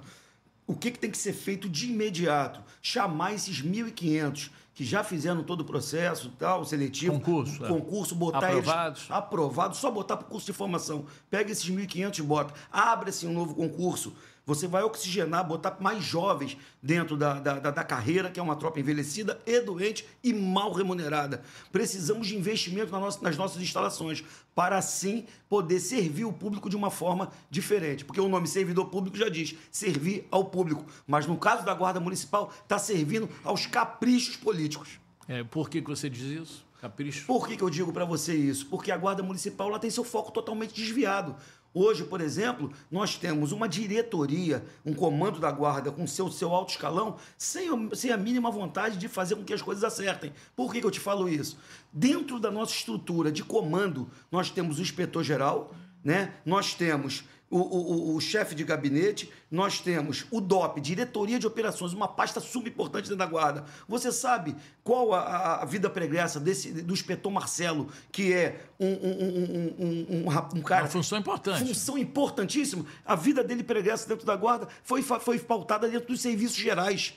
O 0.65 0.75
que, 0.75 0.91
que 0.91 0.99
tem 0.99 1.11
que 1.11 1.17
ser 1.17 1.33
feito 1.33 1.67
de 1.67 1.87
imediato? 1.91 2.61
Chamar 2.81 3.33
esses 3.33 3.61
1.500 3.61 4.49
que 4.73 4.83
já 4.83 5.03
fizeram 5.03 5.43
todo 5.43 5.61
o 5.61 5.65
processo, 5.65 6.31
tal, 6.39 6.65
seletivo, 6.65 7.13
concurso, 7.13 7.63
é. 7.63 7.67
concurso, 7.67 8.15
botar 8.15 8.47
aprovados, 8.47 9.01
eles 9.01 9.11
aprovados, 9.11 9.77
só 9.77 9.91
botar 9.91 10.17
para 10.17 10.25
o 10.25 10.29
curso 10.29 10.47
de 10.47 10.53
formação. 10.53 11.05
Pega 11.29 11.51
esses 11.51 11.69
1.500 11.69 12.19
e 12.19 12.21
bota. 12.23 12.53
Abre-se 12.71 13.27
um 13.27 13.33
novo 13.33 13.53
concurso 13.53 14.13
você 14.45 14.67
vai 14.67 14.83
oxigenar, 14.83 15.47
botar 15.47 15.77
mais 15.79 16.03
jovens 16.03 16.57
dentro 16.81 17.15
da, 17.15 17.39
da, 17.39 17.59
da, 17.59 17.83
carreira, 17.83 18.29
que 18.29 18.39
é 18.39 18.43
uma 18.43 18.55
tropa 18.55 18.79
envelhecida 18.79 19.39
e 19.45 19.59
doente 19.61 20.05
e 20.23 20.33
mal 20.33 20.73
remunerada. 20.73 21.41
Precisamos 21.71 22.27
de 22.27 22.35
investimento 22.35 22.91
nas 22.91 23.01
nossas, 23.01 23.21
nas 23.21 23.37
nossas 23.37 23.61
instalações, 23.61 24.23
para 24.53 24.77
assim 24.77 25.25
poder 25.47 25.79
servir 25.79 26.25
o 26.25 26.33
público 26.33 26.69
de 26.69 26.75
uma 26.75 26.91
forma 26.91 27.31
diferente. 27.49 28.03
Porque 28.03 28.19
o 28.19 28.27
nome 28.27 28.47
servidor 28.47 28.87
público 28.87 29.17
já 29.17 29.29
diz 29.29 29.55
servir 29.71 30.27
ao 30.29 30.45
público. 30.45 30.85
Mas 31.07 31.25
no 31.25 31.37
caso 31.37 31.65
da 31.65 31.73
Guarda 31.73 31.99
Municipal, 31.99 32.51
está 32.61 32.77
servindo 32.77 33.29
aos 33.43 33.65
caprichos 33.65 34.35
políticos. 34.35 34.99
É, 35.27 35.43
por 35.43 35.69
que, 35.69 35.81
que 35.81 35.89
você 35.89 36.09
diz 36.09 36.23
isso? 36.23 36.65
Capricho? 36.81 37.25
Por 37.25 37.47
que, 37.47 37.55
que 37.55 37.63
eu 37.63 37.69
digo 37.69 37.93
para 37.93 38.03
você 38.03 38.35
isso? 38.35 38.65
Porque 38.65 38.91
a 38.91 38.97
Guarda 38.97 39.23
Municipal 39.23 39.69
ela 39.69 39.79
tem 39.79 39.89
seu 39.89 40.03
foco 40.03 40.31
totalmente 40.31 40.73
desviado. 40.73 41.33
Hoje, 41.73 42.03
por 42.03 42.21
exemplo, 42.21 42.71
nós 42.91 43.17
temos 43.17 43.51
uma 43.51 43.67
diretoria, 43.67 44.63
um 44.85 44.93
comando 44.93 45.39
da 45.39 45.51
guarda 45.51 45.91
com 45.91 46.05
seu, 46.05 46.31
seu 46.31 46.53
alto 46.53 46.71
escalão, 46.71 47.17
sem, 47.35 47.67
sem 47.95 48.11
a 48.11 48.17
mínima 48.17 48.51
vontade 48.51 48.97
de 48.97 49.07
fazer 49.07 49.35
com 49.35 49.43
que 49.43 49.53
as 49.53 49.61
coisas 49.61 49.83
acertem. 49.83 50.31
Por 50.55 50.71
que, 50.71 50.79
que 50.79 50.85
eu 50.85 50.91
te 50.91 50.99
falo 50.99 51.27
isso? 51.27 51.57
Dentro 51.91 52.39
da 52.39 52.51
nossa 52.51 52.73
estrutura 52.73 53.31
de 53.31 53.43
comando, 53.43 54.07
nós 54.31 54.51
temos 54.51 54.77
o 54.77 54.81
inspetor-geral, 54.83 55.73
né? 56.03 56.35
nós 56.45 56.75
temos 56.75 57.23
o, 57.53 58.13
o, 58.13 58.15
o, 58.15 58.19
chefe 58.19 58.55
de 58.55 58.63
gabinete, 58.63 59.31
nós 59.51 59.79
temos 59.79 60.25
o 60.31 60.41
DOP, 60.41 60.81
Diretoria 60.81 61.37
de 61.37 61.45
Operações, 61.45 61.93
uma 61.93 62.07
pasta 62.07 62.39
subimportante 62.39 63.03
dentro 63.03 63.17
da 63.17 63.27
Guarda. 63.27 63.65
Você 63.87 64.11
sabe 64.11 64.55
qual 64.83 65.13
a, 65.13 65.61
a 65.61 65.65
vida 65.65 65.87
pregressa 65.87 66.39
desse, 66.39 66.71
do 66.81 66.93
inspetor 66.93 67.31
Marcelo, 67.31 67.89
que 68.11 68.33
é 68.33 68.59
um, 68.79 68.87
um, 68.87 69.75
um, 69.79 70.25
um, 70.25 70.57
um 70.57 70.61
cara... 70.63 70.85
Uma 70.85 70.89
função 70.89 71.19
importante. 71.19 71.67
Função 71.67 71.97
importantíssima. 71.97 72.85
A 73.05 73.15
vida 73.15 73.43
dele 73.43 73.63
pregressa 73.63 74.07
dentro 74.07 74.25
da 74.25 74.35
Guarda 74.35 74.67
foi, 74.83 75.03
foi 75.03 75.37
pautada 75.37 75.87
dentro 75.87 76.07
dos 76.07 76.21
serviços 76.21 76.57
gerais. 76.57 77.13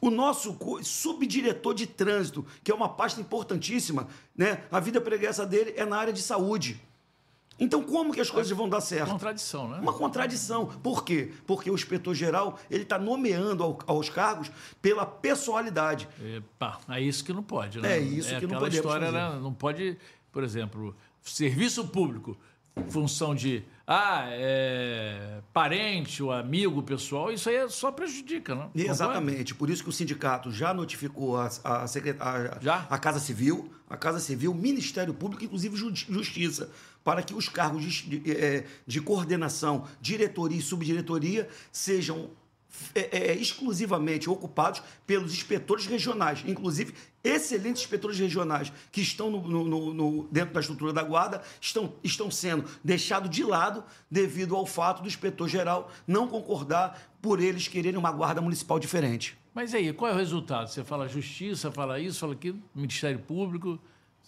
O 0.00 0.10
nosso 0.10 0.58
subdiretor 0.82 1.74
de 1.74 1.86
trânsito, 1.86 2.44
que 2.64 2.72
é 2.72 2.74
uma 2.74 2.88
pasta 2.88 3.20
importantíssima, 3.20 4.08
né? 4.34 4.64
a 4.72 4.80
vida 4.80 5.00
pregressa 5.00 5.46
dele 5.46 5.74
é 5.76 5.84
na 5.84 5.96
área 5.96 6.12
de 6.12 6.22
saúde. 6.22 6.80
Então, 7.60 7.82
como 7.82 8.12
que 8.12 8.20
as 8.20 8.30
coisas 8.30 8.56
vão 8.56 8.68
dar 8.68 8.80
certo? 8.80 9.10
Contradição, 9.10 9.68
né? 9.68 9.78
Uma 9.80 9.92
contradição. 9.92 10.66
Por 10.66 11.04
quê? 11.04 11.30
Porque 11.46 11.70
o 11.70 11.74
inspetor-geral 11.74 12.58
ele 12.70 12.84
está 12.84 12.98
nomeando 12.98 13.62
ao, 13.62 13.78
aos 13.86 14.08
cargos 14.08 14.50
pela 14.80 15.04
pessoalidade. 15.04 16.08
Epa, 16.36 16.80
é 16.88 17.00
isso 17.02 17.22
que 17.22 17.32
não 17.34 17.42
pode, 17.42 17.78
né? 17.78 17.98
É 17.98 18.00
isso 18.00 18.34
é 18.34 18.40
que 18.40 18.46
não 18.46 18.58
pode. 18.58 18.76
história, 18.76 19.12
né? 19.12 19.38
Não 19.40 19.52
pode, 19.52 19.98
por 20.32 20.42
exemplo, 20.42 20.96
serviço 21.22 21.86
público, 21.88 22.36
função 22.88 23.34
de 23.34 23.64
ah, 23.92 24.26
é, 24.28 25.40
parente, 25.52 26.22
ou 26.22 26.30
amigo, 26.30 26.80
pessoal, 26.80 27.32
isso 27.32 27.48
aí 27.48 27.68
só 27.68 27.90
prejudica, 27.90 28.54
não? 28.54 28.70
Exatamente. 28.72 29.52
Por 29.52 29.68
isso 29.68 29.82
que 29.82 29.88
o 29.88 29.92
sindicato 29.92 30.52
já 30.52 30.72
notificou 30.72 31.36
a, 31.36 31.50
a, 31.64 31.84
a, 31.84 32.58
já? 32.60 32.86
a 32.88 32.98
Casa 32.98 33.18
Civil, 33.18 33.68
a 33.88 33.96
Casa 33.96 34.20
Civil, 34.20 34.54
Ministério 34.54 35.12
Público, 35.12 35.44
inclusive 35.44 35.74
Justiça, 35.76 36.70
para 37.02 37.20
que 37.20 37.34
os 37.34 37.48
cargos 37.48 37.82
de, 37.82 38.20
de, 38.20 38.30
é, 38.30 38.64
de 38.86 39.00
coordenação, 39.00 39.84
diretoria 40.00 40.58
e 40.58 40.62
subdiretoria 40.62 41.48
sejam 41.72 42.30
é, 42.94 43.32
é, 43.32 43.34
exclusivamente 43.34 44.28
ocupados 44.28 44.82
pelos 45.06 45.32
inspetores 45.32 45.86
regionais, 45.86 46.42
inclusive 46.46 46.94
excelentes 47.22 47.82
inspetores 47.82 48.18
regionais 48.18 48.72
que 48.90 49.00
estão 49.00 49.30
no, 49.30 49.46
no, 49.46 49.94
no, 49.94 50.28
dentro 50.30 50.54
da 50.54 50.60
estrutura 50.60 50.92
da 50.92 51.02
guarda 51.02 51.42
estão, 51.60 51.94
estão 52.02 52.30
sendo 52.30 52.64
deixados 52.82 53.30
de 53.30 53.44
lado 53.44 53.84
devido 54.10 54.56
ao 54.56 54.64
fato 54.64 55.02
do 55.02 55.08
inspetor 55.08 55.48
geral 55.48 55.90
não 56.06 56.26
concordar 56.26 57.10
por 57.20 57.40
eles 57.40 57.68
quererem 57.68 57.98
uma 57.98 58.10
guarda 58.10 58.40
municipal 58.40 58.78
diferente. 58.78 59.36
Mas 59.54 59.74
aí, 59.74 59.92
qual 59.92 60.10
é 60.10 60.14
o 60.14 60.18
resultado? 60.18 60.68
Você 60.68 60.84
fala 60.84 61.08
justiça, 61.08 61.70
fala 61.70 61.98
isso, 61.98 62.20
fala 62.20 62.32
aquilo, 62.32 62.58
Ministério 62.74 63.18
Público. 63.18 63.78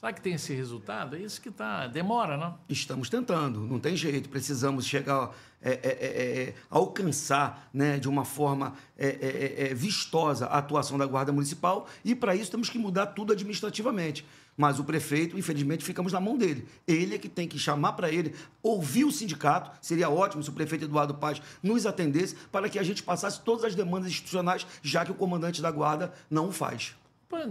Será 0.03 0.13
que 0.13 0.21
tem 0.21 0.35
esse 0.35 0.53
resultado? 0.53 1.15
É 1.15 1.21
isso 1.21 1.41
que 1.41 1.49
tá, 1.49 1.87
demora, 1.87 2.37
não? 2.37 2.59
Estamos 2.69 3.09
tentando, 3.09 3.61
não 3.61 3.79
tem 3.79 3.95
jeito. 3.95 4.29
Precisamos 4.29 4.85
chegar, 4.85 5.33
é, 5.63 5.71
é, 5.71 5.79
é, 5.81 6.43
é 6.43 6.55
alcançar 6.69 7.71
né, 7.73 8.01
de 8.01 8.09
uma 8.09 8.25
forma 8.25 8.75
é, 8.99 9.69
é, 9.71 9.75
vistosa 9.75 10.47
a 10.47 10.59
atuação 10.59 10.99
da 10.99 11.07
Guarda 11.07 11.31
Municipal 11.31 11.87
e, 12.05 12.17
para 12.17 12.35
isso, 12.35 12.51
temos 12.51 12.69
que 12.69 12.81
mudar 12.81 13.07
tudo 13.07 13.33
administrativamente. 13.33 14.27
Mas 14.57 14.81
o 14.81 14.85
prefeito, 14.85 15.39
infelizmente, 15.39 15.85
ficamos 15.85 16.13
na 16.13 16.19
mão 16.19 16.37
dele. 16.37 16.67
Ele 16.85 17.15
é 17.15 17.19
que 17.19 17.29
tem 17.29 17.47
que 17.47 17.57
chamar 17.57 17.93
para 17.93 18.11
ele, 18.11 18.35
ouvir 18.61 19.05
o 19.05 19.13
sindicato. 19.13 19.71
Seria 19.81 20.11
ótimo 20.11 20.43
se 20.43 20.51
o 20.51 20.53
prefeito 20.53 20.87
Eduardo 20.87 21.15
Paz 21.15 21.41
nos 21.63 21.87
atendesse 21.87 22.35
para 22.51 22.69
que 22.69 22.81
a 22.81 22.83
gente 22.83 23.05
passasse 23.05 23.41
todas 23.43 23.63
as 23.63 23.77
demandas 23.77 24.11
institucionais, 24.11 24.67
já 24.83 25.05
que 25.05 25.13
o 25.13 25.15
comandante 25.15 25.63
da 25.63 25.71
Guarda 25.71 26.13
não 26.29 26.49
o 26.49 26.53
faz. 26.53 26.97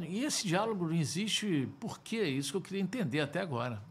E 0.07 0.23
esse 0.23 0.47
diálogo 0.47 0.87
não 0.87 0.95
existe 0.95 1.67
por 1.79 1.99
quê? 1.99 2.17
É 2.17 2.29
isso 2.29 2.51
que 2.51 2.57
eu 2.57 2.61
queria 2.61 2.81
entender 2.81 3.19
até 3.19 3.41
agora. 3.41 3.81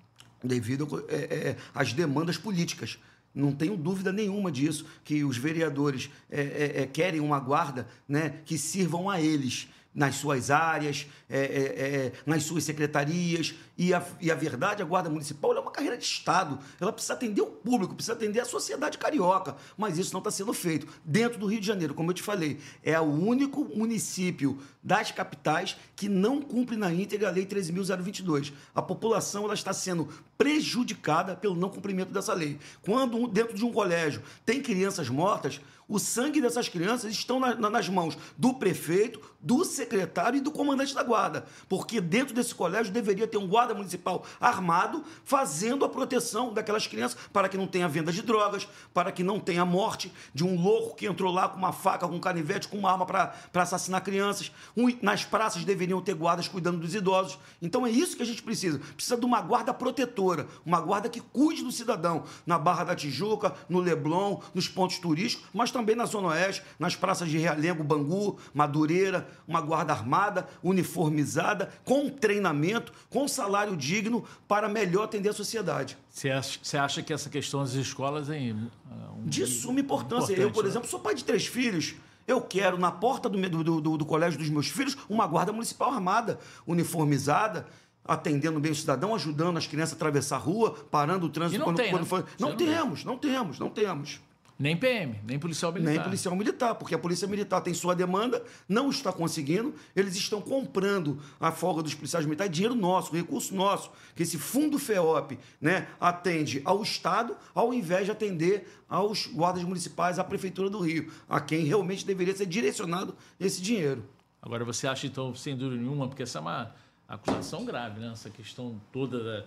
Devido 0.43 1.05
é, 1.09 1.17
é, 1.17 1.57
às 1.75 1.93
demandas 1.93 2.39
políticas. 2.39 2.99
Não 3.35 3.53
tenho 3.53 3.77
dúvida 3.77 4.13
nenhuma 4.13 4.51
disso, 4.51 4.87
que 5.05 5.23
os 5.23 5.37
vereadores 5.37 6.11
é, 6.31 6.41
é, 6.41 6.83
é 6.83 6.87
querem 6.87 7.21
uma 7.21 7.39
guarda 7.39 7.87
né, 8.09 8.41
que 8.45 8.59
sirvam 8.59 9.09
a 9.09 9.21
eles 9.21 9.69
nas 9.95 10.17
suas 10.17 10.51
áreas, 10.51 11.07
é, 11.29 11.39
é, 11.39 11.43
é, 11.43 12.13
nas 12.25 12.45
suas 12.45 12.65
secretarias. 12.65 13.55
E 13.77 13.95
a, 13.95 14.05
e 14.21 14.31
a 14.31 14.35
verdade, 14.35 14.83
a 14.83 14.85
Guarda 14.85 15.09
Municipal 15.09 15.55
é 15.57 15.61
uma 15.61 15.71
carreira 15.71 15.97
de 15.97 16.05
Estado. 16.05 16.59
Ela 16.81 16.93
precisa 16.93 17.15
atender 17.15 17.41
o 17.41 17.47
público, 17.47 17.95
precisa 17.95 18.13
atender 18.13 18.41
a 18.41 18.45
sociedade 18.45 18.99
carioca. 18.99 19.57
Mas 19.77 19.99
isso 19.99 20.13
não 20.13 20.21
está 20.21 20.31
sendo 20.31 20.53
feito. 20.53 20.87
Dentro 21.05 21.39
do 21.39 21.47
Rio 21.47 21.61
de 21.61 21.67
Janeiro, 21.67 21.95
como 21.95 22.11
eu 22.11 22.15
te 22.15 22.23
falei, 22.23 22.61
é 22.83 22.99
o 23.01 23.05
único 23.05 23.65
município 23.65 24.59
das 24.83 25.11
capitais 25.11 25.77
que 25.97 26.09
não 26.09 26.41
cumpre 26.41 26.77
na 26.77 26.93
íntegra 26.93 27.29
a 27.29 27.33
Lei 27.33 27.47
13.022. 27.47 28.53
A 28.75 28.83
população 28.83 29.45
ela 29.45 29.55
está 29.55 29.73
sendo 29.73 30.09
prejudicada 30.41 31.37
pelo 31.37 31.55
não 31.55 31.69
cumprimento 31.69 32.15
dessa 32.15 32.33
lei. 32.33 32.59
Quando 32.81 33.29
dentro 33.29 33.55
de 33.55 33.63
um 33.63 33.71
colégio 33.71 34.23
tem 34.47 34.63
crianças 34.63 35.11
mortas, 35.11 35.61
o 35.91 35.99
sangue 35.99 36.41
dessas 36.41 36.69
crianças 36.69 37.13
estão 37.13 37.41
na, 37.41 37.53
na, 37.57 37.69
nas 37.69 37.89
mãos 37.89 38.17
do 38.39 38.55
prefeito, 38.55 39.21
do 39.41 39.65
secretário 39.65 40.37
e 40.37 40.41
do 40.41 40.53
comandante 40.53 40.95
da 40.95 41.03
guarda. 41.03 41.45
Porque 41.69 42.01
dentro 42.01 42.33
desse 42.33 42.55
colégio 42.55 42.93
deveria 42.93 43.27
ter 43.27 43.39
um 43.39 43.49
guarda 43.49 43.75
municipal 43.75 44.25
armado 44.41 45.03
fazendo 45.25 45.85
a 45.85 45.89
proteção 45.89 46.55
daquelas 46.55 46.87
crianças 46.87 47.19
para 47.33 47.49
que 47.49 47.57
não 47.57 47.67
tenha 47.67 47.89
venda 47.89 48.13
de 48.13 48.23
drogas, 48.23 48.69
para 48.95 49.11
que 49.11 49.25
não 49.25 49.41
tenha 49.41 49.65
morte 49.65 50.13
de 50.33 50.45
um 50.45 50.63
louco 50.63 50.95
que 50.95 51.07
entrou 51.07 51.33
lá 51.33 51.49
com 51.49 51.59
uma 51.59 51.73
faca, 51.73 52.07
com 52.07 52.15
um 52.15 52.21
canivete, 52.21 52.69
com 52.69 52.79
uma 52.79 52.93
arma 52.93 53.05
para 53.05 53.35
assassinar 53.55 54.01
crianças. 54.05 54.53
Um, 54.77 54.97
nas 55.03 55.25
praças 55.25 55.65
deveriam 55.65 56.01
ter 56.01 56.15
guardas 56.15 56.47
cuidando 56.47 56.79
dos 56.79 56.95
idosos. 56.95 57.37
Então 57.61 57.85
é 57.85 57.91
isso 57.91 58.17
que 58.17 58.23
a 58.23 58.27
gente 58.27 58.45
precisa. 58.45 58.79
Precisa 58.95 59.17
de 59.17 59.27
uma 59.27 59.41
guarda 59.41 59.75
protetora, 59.75 60.30
uma 60.65 60.81
guarda 60.81 61.09
que 61.09 61.21
cuide 61.21 61.63
do 61.63 61.73
cidadão 61.73 62.25
na 62.47 62.59
Barra 62.59 62.85
da 62.85 62.95
Tijuca, 62.95 63.55
no 63.69 63.81
Leblon, 63.81 64.41
nos 64.55 64.69
pontos 64.69 64.99
turísticos, 64.99 65.47
mas 65.53 65.71
também 65.71 65.97
na 65.97 66.07
Zona 66.07 66.29
Oeste, 66.29 66.63
nas 66.79 66.97
praças 66.97 67.29
de 67.29 67.39
Realengo, 67.39 67.83
Bangu, 67.85 68.39
Madureira, 68.53 69.29
uma 69.47 69.61
guarda 69.61 69.93
armada, 69.93 70.49
uniformizada, 70.63 71.73
com 71.85 72.09
treinamento, 72.09 72.93
com 73.09 73.27
salário 73.27 73.77
digno 73.77 74.25
para 74.47 74.69
melhor 74.69 75.05
atender 75.05 75.31
a 75.31 75.35
sociedade. 75.35 75.97
Você 76.09 76.31
acha, 76.31 76.59
você 76.63 76.77
acha 76.77 77.03
que 77.03 77.13
essa 77.13 77.31
questão 77.31 77.61
das 77.61 77.73
escolas 77.73 78.29
é 78.29 78.39
um, 78.39 78.69
de 79.25 79.47
suma 79.47 79.81
importância? 79.81 80.35
Eu, 80.35 80.51
por 80.51 80.65
né? 80.65 80.71
exemplo, 80.71 80.89
sou 80.89 81.01
pai 81.01 81.15
de 81.15 81.25
três 81.25 81.47
filhos. 81.47 81.95
Eu 82.27 82.41
quero, 82.41 82.79
na 82.79 82.93
porta 82.93 83.29
do, 83.29 83.49
do, 83.49 83.81
do, 83.81 83.97
do, 83.97 84.07
colégio 84.07 84.39
dos 84.39 84.49
meus 84.49 84.69
filhos, 84.69 84.97
uma 85.09 85.27
guarda 85.27 85.53
municipal 85.53 85.93
armada, 85.93 86.39
uniformizada, 86.67 87.67
atendendo 88.11 88.59
bem 88.59 88.73
o 88.73 88.75
cidadão, 88.75 89.15
ajudando 89.15 89.57
as 89.57 89.69
crianças 89.69 89.93
a 89.93 89.97
atravessar 89.97 90.35
a 90.35 90.41
rua, 90.41 90.73
parando 90.91 91.27
o 91.27 91.29
trânsito 91.29 91.63
quando, 91.63 91.77
tem, 91.77 91.91
quando 91.91 92.03
né? 92.03 92.09
for. 92.09 92.27
Não, 92.41 92.49
não 92.51 92.57
temos, 92.57 93.05
não 93.05 93.17
temos, 93.17 93.59
não 93.61 93.71
temos. 93.71 94.21
Nem 94.59 94.77
PM, 94.77 95.19
nem 95.25 95.39
policial 95.39 95.73
militar. 95.73 95.93
Nem 95.93 96.03
policial 96.03 96.37
militar, 96.37 96.75
porque 96.75 96.95
a 96.95 96.99
polícia 96.99 97.27
militar 97.27 97.63
tem 97.63 97.73
sua 97.73 97.95
demanda, 97.95 98.45
não 98.69 98.91
está 98.91 99.11
conseguindo, 99.11 99.73
eles 99.97 100.15
estão 100.17 100.43
comprando 100.43 101.19
a 101.39 101.51
folga 101.53 101.83
dos 101.83 101.95
policiais 101.95 102.27
militares, 102.27 102.53
dinheiro 102.53 102.75
nosso, 102.75 103.15
recurso 103.15 103.55
nosso, 103.55 103.91
que 104.15 104.25
esse 104.25 104.37
fundo 104.37 104.79
FEOP 104.79 105.39
né, 105.61 105.87
atende 105.99 106.61
ao 106.65 106.83
Estado, 106.83 107.35
ao 107.55 107.73
invés 107.73 108.05
de 108.07 108.11
atender 108.11 108.69
aos 108.87 109.29
guardas 109.29 109.63
municipais, 109.63 110.19
à 110.19 110.25
Prefeitura 110.25 110.69
do 110.69 110.81
Rio, 110.81 111.11
a 111.27 111.41
quem 111.41 111.65
realmente 111.65 112.05
deveria 112.05 112.37
ser 112.37 112.45
direcionado 112.45 113.15
esse 113.39 113.63
dinheiro. 113.63 114.05
Agora, 114.43 114.65
você 114.65 114.87
acha, 114.87 115.07
então, 115.07 115.35
sem 115.35 115.57
dúvida 115.57 115.81
nenhuma, 115.81 116.09
porque 116.09 116.25
essa 116.25 116.39
é 116.39 116.41
uma 116.41 116.75
acusação 117.11 117.65
grave, 117.65 118.01
né? 118.01 118.13
essa 118.13 118.31
questão 118.31 118.81
toda 118.93 119.23
da, 119.23 119.47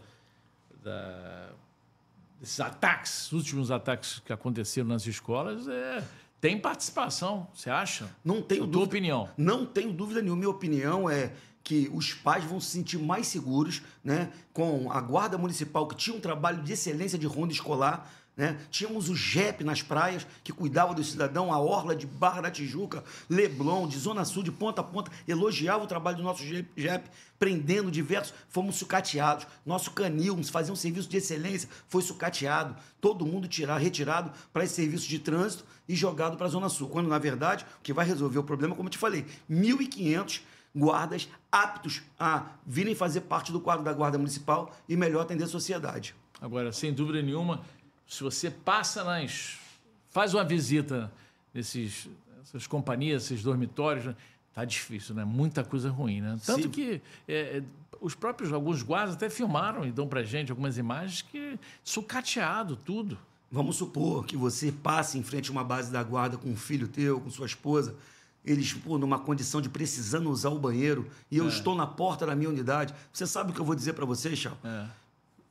da 0.84 1.50
esses 2.42 2.60
ataques, 2.60 3.28
os 3.28 3.32
últimos 3.32 3.72
ataques 3.72 4.20
que 4.20 4.34
aconteceram 4.34 4.90
nas 4.90 5.08
escolas, 5.08 5.66
é, 5.68 6.04
tem 6.42 6.60
participação, 6.60 7.48
você 7.54 7.70
acha? 7.70 8.14
Não 8.24 8.42
tenho 8.42 8.62
dúvida. 8.62 8.74
Tua 8.80 8.84
opinião? 8.84 9.30
Não 9.38 9.66
tenho 9.66 9.94
dúvida 9.94 10.22
nenhuma. 10.22 10.40
Minha 10.40 10.50
opinião 10.50 11.10
é 11.10 11.32
que 11.64 11.90
os 11.94 12.14
pais 12.14 12.44
vão 12.44 12.60
se 12.60 12.72
sentir 12.72 13.00
mais 13.00 13.28
seguros 13.28 13.82
né, 14.04 14.30
com 14.52 14.92
a 14.92 15.00
guarda 15.00 15.38
municipal, 15.38 15.88
que 15.88 15.96
tinha 15.96 16.14
um 16.14 16.20
trabalho 16.20 16.62
de 16.62 16.74
excelência 16.74 17.18
de 17.18 17.26
ronda 17.26 17.54
escolar, 17.54 18.12
né? 18.36 18.58
Tínhamos 18.72 19.10
o 19.10 19.16
JEP 19.16 19.64
nas 19.64 19.82
praias, 19.82 20.26
que 20.44 20.52
cuidava 20.52 20.94
do 20.94 21.04
cidadão, 21.04 21.54
a 21.54 21.60
Orla 21.60 21.96
de 21.96 22.08
Barra 22.08 22.42
da 22.42 22.52
Tijuca, 22.52 23.04
Leblon, 23.30 23.88
de 23.88 23.98
Zona 23.98 24.26
Sul, 24.26 24.44
de 24.44 24.52
ponta 24.52 24.82
a 24.82 24.84
ponta, 24.84 25.12
elogiava 25.28 25.84
o 25.84 25.88
trabalho 25.88 26.18
do 26.18 26.24
nosso 26.24 26.44
JEP, 26.44 27.10
prendendo 27.38 27.92
diversos, 27.92 28.34
fomos 28.50 28.76
sucateados. 28.76 29.46
Nosso 29.66 29.92
canil, 29.92 30.42
fazia 30.44 30.74
um 30.74 30.78
serviço 30.78 31.10
de 31.10 31.18
excelência, 31.18 31.70
foi 31.88 32.02
sucateado. 32.02 32.76
Todo 33.00 33.26
mundo 33.26 33.48
tirar, 33.48 33.78
retirado 33.78 34.32
para 34.52 34.64
esse 34.64 34.76
serviço 34.76 35.08
de 35.08 35.20
trânsito 35.20 35.66
e 35.88 35.96
jogado 35.96 36.38
para 36.38 36.48
a 36.48 36.50
Zona 36.50 36.70
Sul. 36.70 36.90
Quando, 36.90 37.10
na 37.10 37.20
verdade, 37.20 37.66
o 37.80 37.84
que 37.84 37.94
vai 37.94 38.06
resolver 38.06 38.40
o 38.40 38.44
problema, 38.44 38.76
como 38.76 38.88
eu 38.88 38.92
te 38.92 38.98
falei, 38.98 39.26
1.500 39.50 40.42
guardas 40.76 41.30
aptos 41.52 42.02
a 42.20 42.48
virem 42.66 42.96
fazer 42.96 43.22
parte 43.22 43.52
do 43.52 43.60
quadro 43.60 43.84
da 43.84 43.94
Guarda 43.94 44.18
Municipal 44.18 44.76
e 44.90 44.98
melhor 44.98 45.22
atender 45.22 45.44
a 45.44 45.48
sociedade. 45.48 46.16
Agora, 46.42 46.74
sem 46.74 46.92
dúvida 46.92 47.22
nenhuma, 47.22 47.62
se 48.08 48.24
você 48.24 48.50
passa 48.50 49.04
nas. 49.04 49.58
faz 50.10 50.34
uma 50.34 50.44
visita 50.44 51.12
nesses 51.54 52.08
essas 52.44 52.68
companhias, 52.68 53.26
esses 53.26 53.42
dormitórios, 53.42 54.06
né? 54.06 54.16
Tá 54.54 54.64
difícil, 54.64 55.16
né? 55.16 55.26
Muita 55.26 55.64
coisa 55.64 55.90
ruim, 55.90 56.22
né? 56.22 56.38
Tanto 56.46 56.64
Sim. 56.64 56.70
que 56.70 57.02
é, 57.28 57.34
é, 57.34 57.64
os 58.00 58.14
próprios, 58.14 58.54
alguns 58.54 58.84
guardas 58.84 59.16
até 59.16 59.30
filmaram 59.30 59.86
e 59.86 59.92
dão 59.92 60.08
pra 60.08 60.22
gente 60.24 60.52
algumas 60.52 60.78
imagens 60.78 61.24
que 61.24 61.58
sucateado 61.84 62.76
tudo. 62.76 63.18
Vamos 63.52 63.78
supor 63.78 64.26
que 64.26 64.38
você 64.38 64.72
passe 64.72 65.18
em 65.18 65.24
frente 65.24 65.50
a 65.50 65.52
uma 65.52 65.64
base 65.64 65.92
da 65.92 66.04
guarda 66.04 66.38
com 66.38 66.50
um 66.50 66.56
filho 66.56 66.88
teu, 66.88 67.20
com 67.20 67.30
sua 67.32 67.46
esposa, 67.46 67.96
eles, 68.46 68.74
pô, 68.74 68.98
numa 68.98 69.18
condição 69.18 69.62
de 69.62 69.70
precisando 69.70 70.30
usar 70.30 70.50
o 70.50 70.60
banheiro, 70.60 71.08
e 71.32 71.38
eu 71.38 71.48
estou 71.48 71.76
na 71.76 71.88
porta 71.88 72.26
da 72.26 72.36
minha 72.36 72.50
unidade. 72.50 72.94
Você 73.12 73.26
sabe 73.26 73.52
o 73.52 73.54
que 73.54 73.62
eu 73.62 73.66
vou 73.66 73.76
dizer 73.76 73.94
para 73.94 74.06
você, 74.06 74.36
Chão? 74.36 74.58
É, 74.64 74.86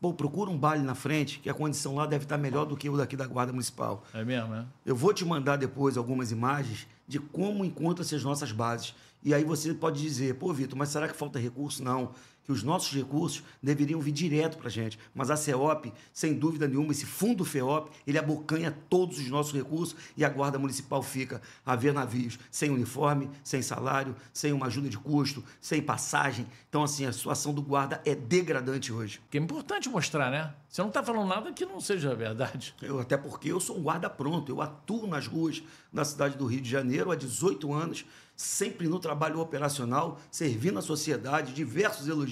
Pô, 0.03 0.13
procura 0.13 0.51
um 0.51 0.59
baile 0.59 0.83
na 0.83 0.97
frente, 0.97 1.39
que 1.39 1.49
a 1.49 1.55
condição 1.55 1.95
lá 1.95 2.07
deve 2.07 2.25
estar 2.25 2.37
melhor 2.37 2.65
do 2.65 2.77
que 2.77 2.91
o 2.91 2.97
daqui 2.97 3.17
da 3.17 3.25
Guarda 3.25 3.53
Municipal. 3.53 4.03
é 4.13 4.25
mesmo, 4.25 4.49
né? 4.49 4.67
Eu 4.85 4.97
vou 4.97 5.15
te 5.15 5.25
mandar 5.25 5.55
depois 5.55 5.97
algumas 5.97 6.33
imagens 6.33 6.89
de 7.07 7.21
como 7.21 7.65
encontram-se 7.65 8.13
as 8.17 8.25
nossas 8.25 8.51
bases. 8.51 8.97
E 9.23 9.33
aí 9.33 9.45
você 9.45 9.73
pode 9.73 10.03
dizer, 10.03 10.35
pô, 10.35 10.53
Vitor, 10.53 10.77
mas 10.77 10.89
será 10.89 11.07
que 11.07 11.15
falta 11.15 11.39
recurso? 11.39 11.85
Não. 11.85 12.11
Que 12.45 12.53
os 12.53 12.63
nossos 12.63 12.93
recursos 12.93 13.43
deveriam 13.63 14.01
vir 14.01 14.13
direto 14.13 14.59
para 14.59 14.69
a 14.69 14.71
gente. 14.71 14.99
Mas 15.15 15.31
a 15.31 15.37
CEOP, 15.37 15.93
sem 16.13 16.35
dúvida 16.35 16.67
nenhuma, 16.67 16.93
esse 16.93 17.07
fundo 17.07 17.45
FEOP, 17.45 17.91
ele 18.07 18.19
abocanha 18.19 18.77
todos 18.89 19.19
os 19.19 19.29
nossos 19.29 19.53
recursos 19.53 19.97
e 20.17 20.25
a 20.25 20.29
Guarda 20.29 20.59
Municipal 20.59 21.03
fica 21.03 21.41
a 21.65 21.77
ver 21.77 21.93
navios 21.93 22.39
sem 22.51 22.71
uniforme, 22.71 23.31
sem 23.45 23.63
salário, 23.63 24.17
sem 24.33 24.53
uma 24.53 24.67
ajuda 24.67 24.89
de 24.89 24.99
custo, 24.99 25.45
sem 25.61 25.81
passagem. 25.81 26.47
Então, 26.69 26.83
assim, 26.83 27.07
a 27.07 27.13
situação 27.13 27.53
do 27.53 27.63
guarda 27.63 28.01
é 28.05 28.15
degradante 28.15 28.93
hoje. 28.93 29.21
Que 29.31 29.39
é 29.39 29.41
importante 29.41 29.89
mostrar, 29.89 30.31
né? 30.31 30.55
Você 30.69 30.81
não 30.81 30.91
tá 30.91 31.03
falando 31.03 31.29
nada 31.29 31.53
que 31.53 31.67
não 31.67 31.81
seja 31.81 32.15
verdade. 32.15 32.75
Eu, 32.81 32.99
até 32.99 33.17
porque 33.17 33.53
eu 33.53 33.61
sou 33.61 33.79
um 33.79 33.83
guarda 33.83 34.09
pronto, 34.09 34.51
eu 34.51 34.63
atuo 34.63 35.07
nas 35.07 35.27
ruas 35.27 35.63
da 35.93 36.03
cidade 36.03 36.39
do 36.39 36.47
Rio 36.47 36.63
de 36.63 36.71
Janeiro 36.71 37.11
há 37.11 37.15
18 37.15 37.71
anos, 37.75 38.07
sempre 38.35 38.89
no 38.89 38.99
trabalho 38.99 39.39
operacional, 39.39 40.19
servindo 40.31 40.79
a 40.79 40.83
sociedade, 40.83 41.53
diversos 41.53 42.09
elogios, 42.09 42.32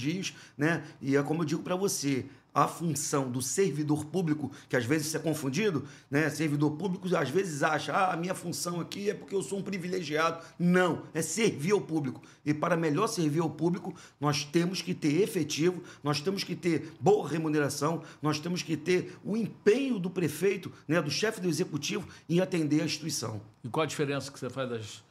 né? 0.56 0.84
E 1.00 1.16
é 1.16 1.22
como 1.22 1.42
eu 1.42 1.46
digo 1.46 1.62
para 1.62 1.76
você, 1.76 2.26
a 2.54 2.66
função 2.66 3.30
do 3.30 3.40
servidor 3.40 4.04
público, 4.06 4.50
que 4.68 4.76
às 4.76 4.84
vezes 4.84 5.14
é 5.14 5.18
confundido, 5.18 5.84
né? 6.10 6.28
Servidor 6.30 6.72
público 6.72 7.14
às 7.16 7.30
vezes 7.30 7.62
acha, 7.62 7.92
ah, 7.92 8.12
a 8.12 8.16
minha 8.16 8.34
função 8.34 8.80
aqui 8.80 9.10
é 9.10 9.14
porque 9.14 9.34
eu 9.34 9.42
sou 9.42 9.58
um 9.58 9.62
privilegiado. 9.62 10.44
Não, 10.58 11.02
é 11.14 11.22
servir 11.22 11.72
ao 11.72 11.80
público. 11.80 12.20
E 12.44 12.52
para 12.52 12.76
melhor 12.76 13.06
servir 13.06 13.40
ao 13.40 13.50
público, 13.50 13.94
nós 14.20 14.44
temos 14.44 14.82
que 14.82 14.94
ter 14.94 15.22
efetivo, 15.22 15.82
nós 16.02 16.20
temos 16.20 16.42
que 16.42 16.56
ter 16.56 16.92
boa 17.00 17.28
remuneração, 17.28 18.02
nós 18.20 18.40
temos 18.40 18.62
que 18.62 18.76
ter 18.76 19.16
o 19.24 19.36
empenho 19.36 19.98
do 19.98 20.10
prefeito, 20.10 20.72
né, 20.88 21.00
do 21.00 21.10
chefe 21.10 21.40
do 21.40 21.48
executivo 21.48 22.08
em 22.28 22.40
atender 22.40 22.82
a 22.82 22.84
instituição. 22.84 23.40
E 23.62 23.68
qual 23.68 23.84
a 23.84 23.86
diferença 23.86 24.30
que 24.30 24.38
você 24.38 24.50
faz 24.50 24.68
das, 24.68 25.02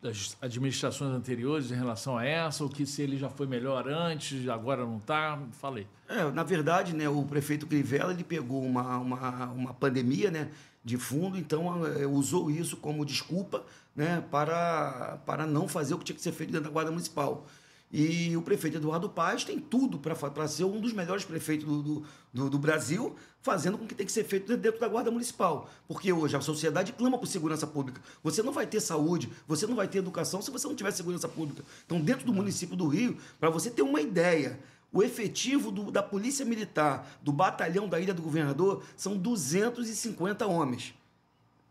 das 0.00 0.36
administrações 0.40 1.12
anteriores 1.12 1.70
em 1.70 1.74
relação 1.74 2.16
a 2.16 2.24
essa? 2.24 2.62
Ou 2.62 2.70
que 2.70 2.86
se 2.86 3.02
ele 3.02 3.18
já 3.18 3.28
foi 3.28 3.46
melhor 3.46 3.88
antes, 3.88 4.48
agora 4.48 4.84
não 4.84 4.98
está? 4.98 5.38
Falei. 5.52 5.86
É, 6.08 6.30
na 6.30 6.42
verdade, 6.42 6.94
né, 6.94 7.08
o 7.08 7.22
prefeito 7.24 7.66
Crivella 7.66 8.12
ele 8.12 8.24
pegou 8.24 8.62
uma, 8.62 8.98
uma, 8.98 9.46
uma 9.46 9.74
pandemia 9.74 10.30
né, 10.30 10.50
de 10.84 10.96
fundo, 10.96 11.36
então 11.36 11.84
é, 11.86 12.06
usou 12.06 12.50
isso 12.50 12.76
como 12.76 13.04
desculpa 13.04 13.64
né, 13.94 14.22
para, 14.30 15.18
para 15.26 15.46
não 15.46 15.66
fazer 15.66 15.94
o 15.94 15.98
que 15.98 16.04
tinha 16.04 16.16
que 16.16 16.22
ser 16.22 16.32
feito 16.32 16.52
dentro 16.52 16.68
da 16.68 16.72
Guarda 16.72 16.90
Municipal. 16.90 17.46
E 17.92 18.36
o 18.36 18.42
prefeito 18.42 18.78
Eduardo 18.78 19.08
Paz 19.08 19.44
tem 19.44 19.60
tudo 19.60 19.98
para 19.98 20.48
ser 20.48 20.64
um 20.64 20.80
dos 20.80 20.92
melhores 20.92 21.24
prefeitos 21.24 21.64
do, 21.66 21.82
do, 21.82 22.04
do, 22.34 22.50
do 22.50 22.58
Brasil, 22.58 23.14
fazendo 23.40 23.78
com 23.78 23.86
que 23.86 23.94
tem 23.94 24.04
que 24.04 24.10
ser 24.12 24.24
feito 24.24 24.56
dentro 24.56 24.80
da 24.80 24.88
Guarda 24.88 25.10
Municipal. 25.10 25.70
Porque 25.86 26.12
hoje 26.12 26.36
a 26.36 26.40
sociedade 26.40 26.92
clama 26.92 27.16
por 27.16 27.26
segurança 27.26 27.66
pública. 27.66 28.00
Você 28.24 28.42
não 28.42 28.52
vai 28.52 28.66
ter 28.66 28.80
saúde, 28.80 29.30
você 29.46 29.66
não 29.66 29.76
vai 29.76 29.86
ter 29.86 29.98
educação 29.98 30.42
se 30.42 30.50
você 30.50 30.66
não 30.66 30.74
tiver 30.74 30.90
segurança 30.90 31.28
pública. 31.28 31.62
Então, 31.86 32.00
dentro 32.00 32.26
do 32.26 32.34
município 32.34 32.74
do 32.76 32.88
Rio, 32.88 33.16
para 33.38 33.50
você 33.50 33.70
ter 33.70 33.82
uma 33.82 34.00
ideia, 34.00 34.58
o 34.92 35.00
efetivo 35.02 35.70
do- 35.70 35.90
da 35.92 36.02
Polícia 36.02 36.44
Militar, 36.44 37.06
do 37.22 37.32
batalhão 37.32 37.88
da 37.88 38.00
Ilha 38.00 38.12
do 38.12 38.22
Governador, 38.22 38.82
são 38.96 39.16
250 39.16 40.44
homens. 40.46 40.92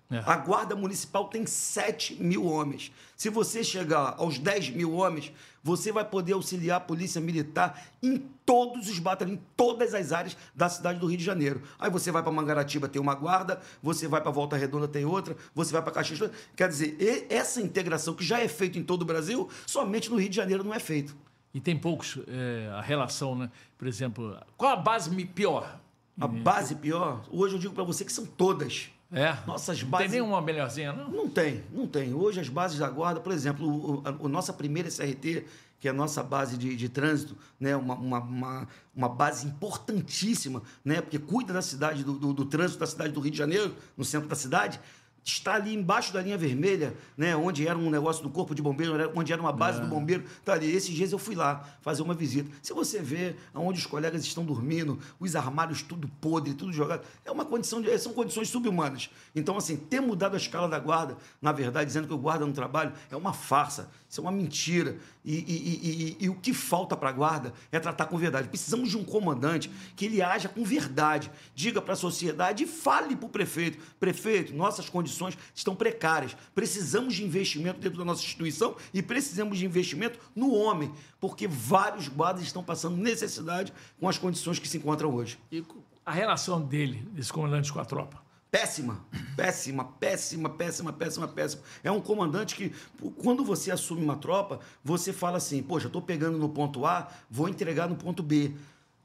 É. 0.10 0.20
A 0.20 0.36
Guarda 0.36 0.76
Municipal 0.76 1.26
tem 1.28 1.46
7 1.46 2.22
mil 2.22 2.46
homens. 2.46 2.91
Se 3.18 3.30
você 3.30 3.63
chegar 3.63 4.15
aos 4.18 4.38
10 4.38 4.70
mil 4.70 4.94
homens, 4.94 5.32
você 5.63 5.91
vai 5.91 6.06
poder 6.06 6.34
auxiliar 6.34 6.78
a 6.78 6.80
Polícia 6.80 7.20
Militar 7.20 7.88
em 8.04 8.20
todos 8.46 8.88
os 8.88 9.00
batalhões, 9.00 9.39
em 9.39 9.41
todas 9.58 9.96
as 9.96 10.12
áreas 10.12 10.38
da 10.54 10.70
cidade 10.70 11.00
do 11.00 11.08
Rio 11.08 11.18
de 11.18 11.24
Janeiro. 11.24 11.63
Aí 11.80 11.89
você 11.89 12.12
vai 12.12 12.22
para 12.22 12.32
Mangaratiba, 12.32 12.88
tem 12.88 13.02
uma 13.02 13.15
guarda, 13.15 13.60
você 13.82 14.08
vai 14.08 14.22
para 14.22 14.30
Volta 14.30 14.56
Redonda, 14.56 14.88
tem 14.88 15.06
outra, 15.06 15.36
você 15.56 15.74
vai 15.74 15.82
para 15.82 15.91
Caxias. 15.91 16.30
Quer 16.56 16.70
dizer, 16.70 17.26
essa 17.30 17.60
integração 17.60 18.13
que 18.13 18.24
já 18.24 18.39
é 18.39 18.48
feita 18.48 18.78
em 18.78 18.84
todo 18.84 19.02
o 19.02 19.06
Brasil, 19.06 19.50
somente 19.65 20.12
no 20.12 20.18
Rio 20.18 20.30
de 20.30 20.36
Janeiro 20.36 20.63
não 20.63 20.74
é 20.74 20.80
feito. 20.80 21.15
E 21.52 21.60
tem 21.60 21.76
poucos, 21.76 22.20
é, 22.28 22.70
a 22.74 22.82
relação, 22.82 23.36
né? 23.36 23.50
Por 23.76 23.88
exemplo, 23.88 24.38
qual 24.56 24.74
a 24.74 24.76
base 24.76 25.10
pior? 25.26 25.80
A 26.20 26.28
base 26.28 26.76
pior, 26.76 27.26
hoje 27.32 27.56
eu 27.56 27.60
digo 27.60 27.74
para 27.74 27.84
você 27.84 28.06
que 28.06 28.13
são 28.13 28.26
todas. 28.26 28.89
É. 29.12 29.38
Nossas 29.46 29.82
Não 29.82 29.89
bases. 29.89 30.12
tem 30.12 30.20
nenhuma 30.20 30.41
melhorzinha, 30.41 30.91
não? 30.91 31.10
Não 31.10 31.30
tem, 31.30 31.63
não 31.72 31.88
tem. 31.88 32.13
Hoje 32.13 32.39
as 32.39 32.50
bases 32.50 32.80
da 32.80 32.89
guarda, 32.89 33.20
por 33.20 33.32
exemplo, 33.32 33.68
o, 33.68 34.04
a, 34.06 34.28
nossa 34.28 34.52
primeira 34.52 34.89
SRT, 34.89 35.46
que 35.80 35.88
é 35.88 35.91
a 35.91 35.94
nossa 35.94 36.24
base 36.24 36.58
de, 36.58 36.76
de 36.76 36.89
trânsito, 36.89 37.38
né, 37.60 37.76
uma, 37.76 37.94
uma, 37.96 38.20
uma, 38.20 38.68
uma 38.96 39.10
base 39.10 39.46
importantíssima, 39.46 40.63
né, 40.84 41.02
porque 41.02 41.20
cuida 41.20 41.54
da 41.54 41.62
cidade, 41.62 42.04
do, 42.04 42.13
do, 42.13 42.34
do 42.34 42.46
trânsito 42.46 42.80
da 42.80 42.88
cidade 42.88 43.13
do 43.13 43.20
Rio 43.20 43.32
de 43.32 43.38
Janeiro, 43.38 43.76
no 43.96 44.04
centro 44.04 44.28
da 44.28 44.36
cidade, 44.36 44.80
está 45.25 45.55
ali 45.55 45.73
embaixo 45.73 46.13
da 46.13 46.21
linha 46.21 46.38
vermelha, 46.38 46.95
né, 47.17 47.35
onde 47.35 47.67
era 47.67 47.75
um 47.77 47.89
negócio 47.89 48.21
do 48.21 48.29
corpo 48.29 48.53
de 48.53 48.61
bombeiro, 48.61 49.11
onde 49.15 49.33
era 49.33 49.41
uma 49.41 49.51
base 49.51 49.81
do 49.81 49.88
bombeiro, 49.88 50.23
tá 50.43 50.53
ali. 50.53 50.71
Esses 50.71 50.93
dias 50.93 51.11
eu 51.11 51.17
fui 51.17 51.33
lá 51.33 51.67
fazer 51.81 52.03
uma 52.03 52.13
visita. 52.13 52.49
Se 52.61 52.73
você 52.73 53.01
vê 53.01 53.35
onde 53.53 53.79
os 53.79 53.88
colegas 53.88 54.23
estão 54.23 54.45
dormindo, 54.45 54.99
os 55.19 55.35
armários 55.35 55.81
tudo 55.81 56.07
podre, 56.21 56.53
tudo 56.53 56.71
jogado, 56.71 57.03
é 57.25 57.31
uma 57.31 57.43
condição 57.43 57.81
de, 57.81 57.97
são 57.97 58.13
condições 58.13 58.49
subhumanas. 58.49 59.09
Então, 59.35 59.57
assim, 59.57 59.75
ter 59.75 59.99
mudado 59.99 60.35
a 60.35 60.38
escala 60.38 60.69
da 60.69 60.77
guarda, 60.77 61.17
na 61.41 61.51
verdade, 61.51 61.88
dizendo 61.88 62.07
que 62.07 62.13
o 62.13 62.17
guarda 62.19 62.45
não 62.45 62.53
trabalha, 62.53 62.93
é 63.09 63.15
uma 63.15 63.33
farsa, 63.33 63.89
isso 64.15 64.21
é 64.21 64.23
uma 64.23 64.32
mentira. 64.32 64.97
E, 65.25 65.34
e- 65.36 66.17
e- 66.21 66.25
e- 66.25 66.30
o 66.30 66.36
que 66.36 66.54
falta 66.54 66.95
para 66.95 67.10
a 67.10 67.12
guarda 67.12 67.54
é 67.71 67.80
tratar 67.80 68.06
com 68.06 68.17
verdade. 68.17 68.47
Precisamos 68.47 68.89
de 68.89 68.97
um 68.97 69.04
comandante 69.04 69.69
que 69.95 70.06
ele 70.06 70.21
haja 70.21 70.47
com 70.47 70.63
verdade, 70.63 71.30
diga 71.54 71.82
para 71.82 71.93
a 71.93 71.97
sociedade 71.97 72.63
e 72.63 72.67
fale 72.67 73.15
para 73.15 73.25
o 73.25 73.30
prefeito: 73.30 73.78
prefeito, 73.99 74.54
nossas 74.56 74.88
condições 74.88 75.38
estão 75.54 75.75
precárias. 75.75 76.36
Precisamos 76.54 77.15
de 77.15 77.25
investimento 77.25 77.80
dentro 77.80 77.97
da 77.99 78.06
nossa 78.06 78.21
instituição 78.23 78.75
e 78.93 79.01
precisamos 79.01 79.58
de 79.58 79.65
investimento 79.65 80.17
no 80.36 80.54
homem, 80.54 80.93
porque 81.19 81.47
vários 81.47 82.08
guardas 82.08 82.43
estão 82.43 82.63
passando 82.63 82.95
necessidade 82.95 83.73
com 83.99 84.08
as 84.08 84.17
condições 84.17 84.60
que 84.60 84.67
se 84.67 84.78
encontram 84.78 85.13
hoje. 85.13 85.38
E 85.51 85.62
a 86.06 86.12
relação 86.12 86.62
dele, 86.62 87.06
desse 87.12 87.34
comandante 87.34 87.73
com 87.73 87.80
a 87.80 87.86
tropa? 87.86 88.24
Péssima, 88.56 89.06
péssima, 89.36 89.84
péssima, 89.84 90.50
péssima, 90.50 90.94
péssima, 90.94 91.28
péssima. 91.28 91.62
É 91.84 91.91
um 91.91 92.00
comandante 92.00 92.56
que, 92.56 92.72
quando 93.18 93.44
você 93.44 93.70
assume 93.70 94.02
uma 94.02 94.15
tropa, 94.15 94.62
você 94.82 95.12
fala 95.12 95.39
assim: 95.39 95.62
poxa, 95.62 95.88
estou 95.88 96.02
pegando 96.02 96.38
no 96.38 96.48
ponto 96.48 96.86
A, 96.86 97.10
vou 97.30 97.50
entregar 97.50 97.89
no 97.89 97.98
ponto 97.98 98.24
B. 98.24 98.54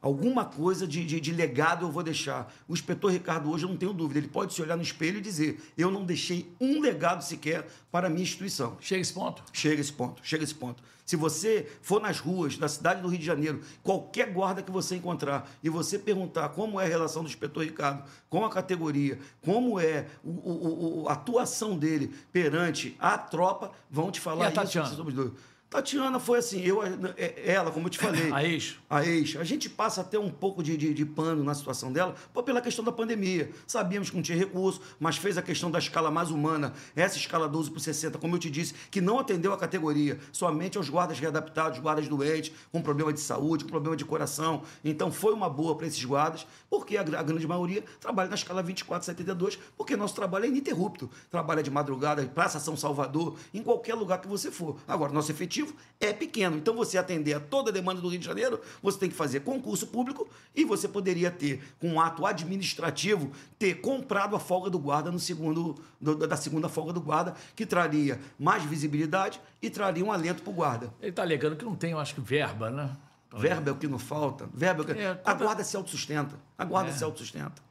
Alguma 0.02 0.46
coisa 0.46 0.86
de, 0.86 1.04
de, 1.04 1.20
de 1.20 1.30
legado 1.32 1.84
eu 1.84 1.90
vou 1.90 2.02
deixar. 2.02 2.50
O 2.66 2.72
inspetor 2.72 3.12
Ricardo, 3.12 3.50
hoje, 3.50 3.64
eu 3.64 3.68
não 3.68 3.76
tenho 3.76 3.92
dúvida, 3.92 4.18
ele 4.18 4.28
pode 4.28 4.54
se 4.54 4.62
olhar 4.62 4.74
no 4.76 4.82
espelho 4.82 5.18
e 5.18 5.20
dizer: 5.20 5.60
eu 5.76 5.90
não 5.90 6.04
deixei 6.06 6.50
um 6.58 6.80
legado 6.80 7.22
sequer 7.22 7.66
para 7.92 8.06
a 8.06 8.10
minha 8.10 8.22
instituição. 8.22 8.78
Chega 8.80 9.02
esse 9.02 9.12
ponto? 9.12 9.42
Chega 9.52 9.80
esse 9.80 9.92
ponto, 9.92 10.22
chega 10.24 10.42
esse 10.42 10.54
ponto. 10.54 10.82
Se 11.04 11.16
você 11.16 11.68
for 11.82 12.00
nas 12.00 12.18
ruas 12.20 12.56
da 12.56 12.68
cidade 12.68 13.02
do 13.02 13.08
Rio 13.08 13.18
de 13.18 13.26
Janeiro, 13.26 13.60
qualquer 13.82 14.32
guarda 14.32 14.62
que 14.62 14.70
você 14.70 14.94
encontrar 14.96 15.50
e 15.62 15.68
você 15.68 15.98
perguntar 15.98 16.50
como 16.50 16.80
é 16.80 16.84
a 16.86 16.88
relação 16.88 17.22
do 17.22 17.28
inspetor 17.28 17.64
Ricardo 17.64 18.04
com 18.30 18.44
a 18.44 18.48
categoria, 18.48 19.18
como 19.42 19.78
é 19.80 20.06
o- 20.24 20.30
o- 20.30 21.02
o- 21.02 21.08
a 21.08 21.12
atuação 21.14 21.76
dele 21.76 22.14
perante 22.32 22.96
a 22.98 23.18
tropa, 23.18 23.72
vão 23.90 24.10
te 24.10 24.20
falar 24.20 24.44
E 24.44 24.46
a 24.46 24.50
isso. 24.50 24.56
Tatiana? 24.62 24.88
dúvida. 24.94 25.32
Tatiana 25.70 26.18
foi 26.18 26.40
assim, 26.40 26.60
eu, 26.62 26.82
é- 27.16 27.34
ela, 27.46 27.70
como 27.70 27.86
eu 27.86 27.90
te 27.90 27.98
falei, 27.98 28.28
A 28.34 28.44
ex? 28.44 28.76
a 28.90 29.06
ex. 29.06 29.36
A 29.36 29.44
gente 29.44 29.70
passa 29.70 30.00
até 30.00 30.18
um 30.18 30.28
pouco 30.28 30.64
de, 30.64 30.76
de, 30.76 30.92
de 30.92 31.06
pano 31.06 31.44
na 31.44 31.54
situação 31.54 31.92
dela 31.92 32.12
pô, 32.34 32.42
pela 32.42 32.60
questão 32.60 32.84
da 32.84 32.90
pandemia. 32.90 33.52
Sabíamos 33.68 34.10
que 34.10 34.16
não 34.16 34.22
tinha 34.22 34.36
recurso, 34.36 34.80
mas 34.98 35.16
fez 35.16 35.38
a 35.38 35.42
questão 35.42 35.70
da 35.70 35.78
escala 35.78 36.10
mais 36.10 36.32
humana, 36.32 36.72
essa 36.96 37.16
escala 37.16 37.48
12 37.48 37.70
por 37.70 37.78
60, 37.78 38.18
como 38.18 38.34
eu 38.34 38.40
te 38.40 38.50
disse, 38.50 38.74
que 38.90 39.00
não 39.00 39.20
atendeu 39.20 39.52
a 39.52 39.56
categoria, 39.56 40.18
somente 40.32 40.76
aos 40.76 40.88
guardas 40.88 41.20
readaptados, 41.20 41.78
guardas 41.78 42.08
doentes, 42.08 42.52
com 42.72 42.82
problema 42.82 43.12
de 43.12 43.20
saúde, 43.20 43.62
com 43.62 43.70
problema 43.70 43.96
de 43.96 44.04
coração. 44.04 44.62
Então 44.84 45.12
foi 45.12 45.32
uma 45.32 45.48
boa 45.48 45.76
para 45.76 45.86
esses 45.86 46.04
guardas, 46.04 46.44
porque 46.68 46.96
a, 46.96 47.02
a 47.02 47.22
grande 47.22 47.46
maioria 47.46 47.84
trabalha 48.00 48.28
na 48.28 48.34
escala 48.34 48.60
2472, 48.60 49.56
porque 49.76 49.96
nosso 49.96 50.16
trabalho 50.16 50.46
é 50.46 50.48
ininterrupto. 50.48 51.08
Trabalha 51.30 51.62
de 51.62 51.70
madrugada, 51.70 52.26
Praça 52.26 52.58
São 52.58 52.76
Salvador, 52.76 53.36
em 53.54 53.62
qualquer 53.62 53.94
lugar 53.94 54.20
que 54.20 54.26
você 54.26 54.50
for. 54.50 54.76
Agora, 54.88 55.12
nosso 55.12 55.30
efetivo 55.30 55.59
efetivo 55.60 55.74
é 56.00 56.12
pequeno. 56.12 56.56
Então, 56.56 56.74
você 56.74 56.96
atender 56.96 57.34
a 57.34 57.40
toda 57.40 57.70
a 57.70 57.72
demanda 57.72 58.00
do 58.00 58.08
Rio 58.08 58.18
de 58.18 58.24
Janeiro, 58.24 58.60
você 58.82 58.98
tem 58.98 59.10
que 59.10 59.14
fazer 59.14 59.40
concurso 59.40 59.86
público 59.86 60.28
e 60.54 60.64
você 60.64 60.88
poderia 60.88 61.30
ter, 61.30 61.62
com 61.78 61.88
um 61.88 62.00
ato 62.00 62.24
administrativo, 62.24 63.30
ter 63.58 63.80
comprado 63.80 64.34
a 64.34 64.40
folga 64.40 64.70
do 64.70 64.78
guarda 64.78 65.10
no 65.10 65.18
segundo, 65.18 65.76
do, 66.00 66.26
da 66.26 66.36
segunda 66.36 66.68
folga 66.68 66.92
do 66.92 67.00
guarda, 67.00 67.34
que 67.54 67.66
traria 67.66 68.18
mais 68.38 68.64
visibilidade 68.64 69.40
e 69.60 69.68
traria 69.68 70.04
um 70.04 70.10
alento 70.10 70.42
para 70.42 70.50
o 70.50 70.54
guarda. 70.54 70.94
Ele 71.00 71.10
está 71.10 71.22
alegando 71.22 71.56
que 71.56 71.64
não 71.64 71.76
tem, 71.76 71.92
eu 71.92 71.98
acho 71.98 72.14
que, 72.14 72.20
verba, 72.20 72.70
né? 72.70 72.96
Verba 73.32 73.70
é 73.70 73.72
o 73.72 73.76
que 73.76 73.86
não 73.86 73.98
falta. 73.98 74.48
Verba 74.52 74.82
é 74.82 74.84
o 74.84 74.86
que... 74.86 75.00
É, 75.00 75.20
A 75.24 75.34
guarda 75.34 75.62
se 75.62 75.76
autossustenta. 75.76 76.34
A 76.58 76.64
guarda 76.64 76.90
é. 76.90 76.92
se 76.92 77.04
autossustenta. 77.04 77.69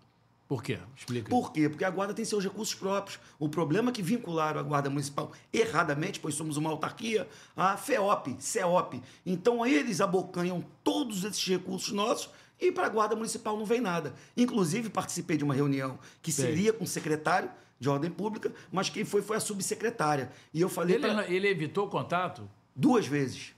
Por 0.49 0.63
quê? 0.63 0.79
Explica. 0.97 1.29
Por 1.29 1.53
quê? 1.53 1.69
Porque 1.69 1.85
a 1.85 1.91
Guarda 1.91 2.11
tem 2.11 2.25
seus 2.25 2.43
recursos 2.43 2.73
próprios. 2.73 3.19
O 3.37 3.47
problema 3.47 3.91
é 3.91 3.93
que 3.93 4.01
vincularam 4.01 4.59
a 4.59 4.63
Guarda 4.63 4.89
Municipal 4.89 5.31
erradamente, 5.53 6.19
pois 6.19 6.33
somos 6.33 6.57
uma 6.57 6.71
autarquia, 6.71 7.29
a 7.55 7.77
FEOP, 7.77 8.35
CEOP. 8.39 8.99
Então 9.23 9.63
eles 9.63 10.01
abocanham 10.01 10.65
todos 10.83 11.23
esses 11.23 11.47
recursos 11.47 11.93
nossos 11.93 12.31
e 12.59 12.71
para 12.71 12.87
a 12.87 12.89
Guarda 12.89 13.15
Municipal 13.15 13.55
não 13.55 13.63
vem 13.63 13.79
nada. 13.79 14.15
Inclusive, 14.35 14.89
participei 14.89 15.37
de 15.37 15.43
uma 15.43 15.53
reunião 15.53 15.99
que 16.19 16.31
seria 16.31 16.73
com 16.73 16.83
o 16.83 16.87
secretário 16.87 17.51
de 17.79 17.87
Ordem 17.87 18.09
Pública, 18.09 18.51
mas 18.71 18.89
quem 18.89 19.05
foi 19.05 19.21
foi 19.21 19.37
a 19.37 19.39
subsecretária. 19.39 20.31
E 20.51 20.59
eu 20.59 20.67
falei. 20.67 20.95
Ele, 20.95 21.07
pra... 21.07 21.29
ele 21.29 21.47
evitou 21.47 21.85
o 21.85 21.89
contato? 21.91 22.49
Duas 22.75 23.05
vezes. 23.05 23.53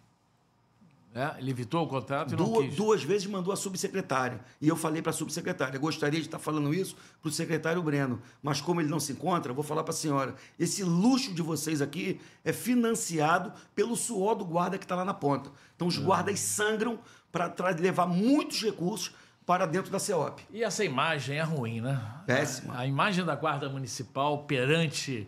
É, 1.13 1.35
ele 1.39 1.51
evitou 1.51 1.83
o 1.83 1.87
contrato 1.87 2.33
e 2.33 2.37
duas, 2.37 2.49
não 2.49 2.61
quis. 2.61 2.75
Duas 2.75 3.03
vezes 3.03 3.27
mandou 3.27 3.51
a 3.51 3.57
subsecretária. 3.57 4.39
E 4.61 4.67
eu 4.69 4.77
falei 4.77 5.01
para 5.01 5.09
a 5.09 5.13
subsecretária, 5.13 5.77
gostaria 5.77 6.19
de 6.19 6.27
estar 6.27 6.39
falando 6.39 6.73
isso 6.73 6.95
para 7.21 7.27
o 7.27 7.31
secretário 7.31 7.83
Breno, 7.83 8.21
mas 8.41 8.61
como 8.61 8.79
ele 8.79 8.89
não 8.89 8.99
se 8.99 9.11
encontra, 9.11 9.51
vou 9.51 9.63
falar 9.63 9.83
para 9.83 9.91
a 9.91 9.95
senhora, 9.95 10.35
esse 10.57 10.83
luxo 10.83 11.33
de 11.33 11.41
vocês 11.41 11.81
aqui 11.81 12.21
é 12.45 12.53
financiado 12.53 13.51
pelo 13.75 13.97
suor 13.97 14.35
do 14.35 14.45
guarda 14.45 14.77
que 14.77 14.85
está 14.85 14.95
lá 14.95 15.03
na 15.03 15.13
ponta. 15.13 15.51
Então 15.75 15.85
os 15.85 15.97
guardas 15.97 16.39
sangram 16.39 16.97
para 17.29 17.53
levar 17.77 18.05
muitos 18.05 18.61
recursos 18.61 19.13
para 19.45 19.65
dentro 19.65 19.91
da 19.91 19.99
CEOP. 19.99 20.43
E 20.49 20.63
essa 20.63 20.85
imagem 20.85 21.37
é 21.37 21.43
ruim, 21.43 21.81
né? 21.81 22.01
Péssima. 22.25 22.73
A, 22.73 22.79
a 22.79 22.87
imagem 22.87 23.25
da 23.25 23.35
guarda 23.35 23.67
municipal 23.67 24.43
perante 24.45 25.27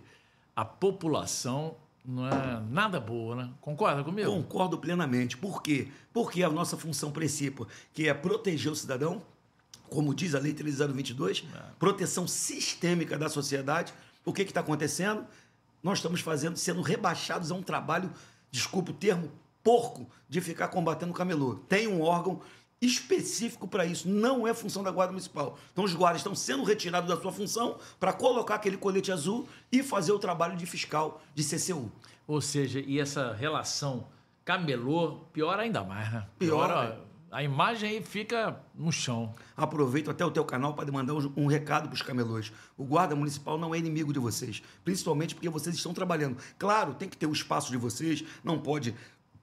a 0.56 0.63
população 0.63 1.76
não 2.06 2.28
é 2.28 2.62
nada 2.70 3.00
boa, 3.00 3.36
né? 3.36 3.50
Concorda 3.62 4.04
comigo? 4.04 4.30
Concordo 4.30 4.78
plenamente. 4.78 5.38
Por 5.38 5.62
quê? 5.62 5.88
Porque 6.12 6.44
a 6.44 6.50
nossa 6.50 6.78
função 6.78 7.12
principal, 7.12 7.68
que 7.94 8.08
é 8.08 8.13
proteger 8.13 8.72
o 8.72 8.76
cidadão, 8.76 9.22
como 9.89 10.13
diz 10.13 10.36
a 10.36 10.39
Lei 10.39 10.54
3022, 10.54 11.46
é. 11.54 11.60
proteção 11.80 12.28
sistêmica 12.28 13.18
da 13.18 13.30
sociedade. 13.30 13.94
O 14.26 14.34
que 14.34 14.42
está 14.42 14.60
acontecendo? 14.60 15.26
Nós 15.82 16.00
estamos 16.00 16.22
fazendo, 16.22 16.58
sendo 16.58 16.82
rebaixados 16.82 17.52
a 17.52 17.56
um 17.56 17.62
trabalho, 17.62 18.12
desculpe 18.52 18.92
o 18.92 18.94
termo, 18.94 19.32
porco, 19.63 20.10
de 20.28 20.42
ficar 20.42 20.68
combatendo 20.70 21.12
o 21.12 21.16
camelô. 21.16 21.56
Tem 21.70 21.88
um 21.88 22.02
órgão 22.02 22.42
específico 22.86 23.67
para 23.67 23.86
isso. 23.86 24.08
Não 24.08 24.48
é 24.48 24.54
função 24.54 24.84
da 24.84 24.91
Guarda 24.91 25.12
Municipal. 25.12 25.58
Então, 25.72 25.84
os 25.84 25.93
guardas 25.93 26.19
estão 26.19 26.36
sendo 26.36 26.63
retirados 26.63 27.10
da 27.10 27.19
sua 27.19 27.32
função 27.32 27.78
para 28.00 28.12
colocar 28.13 28.56
aquele 28.56 28.78
colete 28.78 29.12
azul 29.12 29.48
e 29.72 29.82
fazer 29.82 30.12
o 30.12 30.19
trabalho 30.19 30.56
de 30.56 30.65
fiscal 30.65 31.22
de 31.34 31.43
CCU. 31.43 31.91
Ou 32.28 32.41
seja, 32.41 32.80
e 32.80 33.00
essa 33.00 33.34
relação 33.34 34.08
camelô 34.43 35.26
piora 35.32 35.63
ainda 35.63 35.84
mais, 35.84 36.12
né? 36.12 36.28
Piora 36.38 37.00
a 37.34 37.41
imagem 37.41 37.89
aí 37.89 38.04
fica 38.04 38.62
no 38.76 38.91
chão. 38.91 39.34
Aproveito 39.58 40.12
até 40.12 40.24
o 40.24 40.30
teu 40.30 40.46
canal 40.46 40.76
para 40.76 40.91
mandar 40.91 41.15
um, 41.15 41.48
recado 41.48 41.88
para 41.88 41.96
os 41.96 42.02
camelôs. 42.04 42.54
O 42.78 42.86
guarda 42.86 43.15
municipal 43.15 43.58
não 43.58 43.74
é 43.74 43.80
inimigo 43.80 44.13
de 44.13 44.19
vocês, 44.19 44.62
principalmente 44.86 45.34
porque 45.34 45.50
vocês 45.50 45.76
estão 45.76 45.96
trabalhando. 45.96 46.38
Claro, 46.60 46.93
tem 46.93 47.10
que 47.10 47.17
ter 47.17 47.26
o 47.26 47.34
espaço 47.34 47.72
de 47.72 47.78
vocês, 47.78 48.24
não 48.43 48.60
pode 48.60 48.93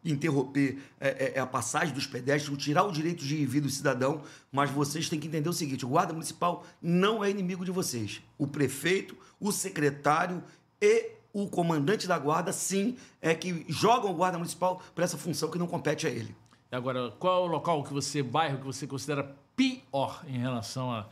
interromper 0.04 0.78
é, 0.98 1.08
é, 1.08 1.32
é, 1.36 1.40
a 1.40 1.46
passagem 1.46 1.94
dos 1.94 2.06
pedestres, 2.06 2.56
tirar 2.58 2.84
o 2.84 2.92
direito 2.92 3.24
de 3.24 3.36
ir 3.36 3.60
do 3.60 3.68
cidadão, 3.68 4.22
mas 4.50 4.70
vocês 4.70 5.08
têm 5.08 5.20
que 5.20 5.28
entender 5.28 5.48
o 5.48 5.52
seguinte: 5.52 5.84
o 5.84 5.88
guarda 5.88 6.12
municipal 6.12 6.64
não 6.80 7.24
é 7.24 7.30
inimigo 7.30 7.64
de 7.64 7.70
vocês. 7.70 8.22
O 8.38 8.46
prefeito, 8.46 9.16
o 9.38 9.52
secretário 9.52 10.42
e 10.80 11.10
o 11.32 11.48
comandante 11.48 12.08
da 12.08 12.18
guarda, 12.18 12.52
sim, 12.52 12.96
é 13.20 13.34
que 13.34 13.64
jogam 13.68 14.10
o 14.10 14.14
guarda 14.14 14.38
municipal 14.38 14.82
para 14.94 15.04
essa 15.04 15.16
função 15.16 15.50
que 15.50 15.58
não 15.58 15.66
compete 15.66 16.06
a 16.06 16.10
ele. 16.10 16.34
Agora, 16.72 17.10
qual 17.18 17.44
é 17.44 17.48
o 17.48 17.50
local 17.50 17.82
que 17.82 17.92
você, 17.92 18.22
bairro 18.22 18.58
que 18.58 18.64
você 18.64 18.86
considera 18.86 19.36
pior 19.56 20.24
em 20.26 20.38
relação 20.38 20.92
a 20.92 21.06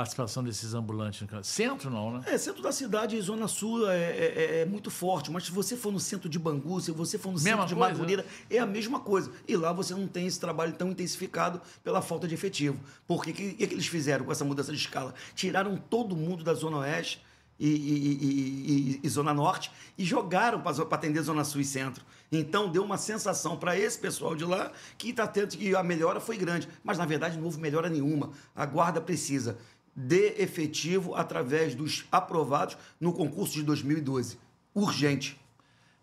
participação 0.00 0.42
desses 0.42 0.72
ambulantes? 0.72 1.26
Centro 1.42 1.90
não, 1.90 2.12
né? 2.12 2.22
É, 2.26 2.38
centro 2.38 2.62
da 2.62 2.72
cidade 2.72 3.16
e 3.16 3.20
zona 3.20 3.46
sul 3.46 3.90
é, 3.90 3.96
é, 3.96 4.00
é, 4.00 4.60
é, 4.60 4.64
muito 4.64 4.90
forte, 4.90 5.30
mas 5.30 5.44
se 5.44 5.52
você 5.52 5.76
for 5.76 5.92
no 5.92 6.00
centro 6.00 6.26
de 6.26 6.38
Bangu, 6.38 6.80
se 6.80 6.90
você 6.90 7.18
for 7.18 7.28
no 7.28 7.34
mesma 7.34 7.50
centro 7.50 7.66
de 7.66 7.74
coisa, 7.74 7.92
Madureira, 7.92 8.24
é 8.48 8.58
a 8.58 8.66
mesma 8.66 9.00
coisa. 9.00 9.30
E 9.46 9.54
lá 9.56 9.72
você 9.72 9.92
não 9.92 10.08
tem 10.08 10.26
esse 10.26 10.40
trabalho 10.40 10.72
tão 10.72 10.90
intensificado 10.90 11.60
pela 11.84 12.00
falta 12.00 12.26
de 12.26 12.34
efetivo. 12.34 12.80
Porque 13.06 13.30
o 13.30 13.34
que, 13.34 13.52
que, 13.52 13.74
eles 13.74 13.86
fizeram 13.86 14.24
com 14.24 14.32
essa 14.32 14.44
mudança 14.44 14.72
de 14.72 14.78
escala? 14.78 15.12
Tiraram 15.34 15.76
todo 15.76 16.16
mundo 16.16 16.42
da 16.42 16.54
zona 16.54 16.78
oeste 16.78 17.22
e, 17.58 17.68
e, 17.68 18.94
e, 18.94 19.00
e, 19.02 19.08
Zona 19.10 19.34
Norte 19.34 19.70
e 19.98 20.04
jogaram 20.04 20.62
para 20.62 20.82
atender 20.92 21.20
Zona 21.20 21.44
Sul 21.44 21.60
e 21.60 21.64
Centro. 21.64 22.02
Então 22.32 22.70
deu 22.70 22.82
uma 22.82 22.96
sensação 22.96 23.54
para 23.58 23.78
esse 23.78 23.98
pessoal 23.98 24.34
de 24.34 24.46
lá 24.46 24.72
que 24.96 25.10
está 25.10 25.26
tendo 25.26 25.58
que 25.58 25.74
a 25.74 25.82
melhora 25.82 26.20
foi 26.20 26.38
grande, 26.38 26.66
mas 26.82 26.96
na 26.96 27.04
verdade 27.04 27.36
não 27.36 27.44
houve 27.44 27.60
melhora 27.60 27.90
nenhuma. 27.90 28.30
A 28.56 28.64
guarda 28.64 28.98
precisa 28.98 29.58
de 29.94 30.40
efetivo 30.40 31.14
através 31.14 31.74
dos 31.74 32.06
aprovados 32.10 32.76
no 32.98 33.12
concurso 33.12 33.54
de 33.54 33.62
2012. 33.62 34.38
Urgente. 34.74 35.38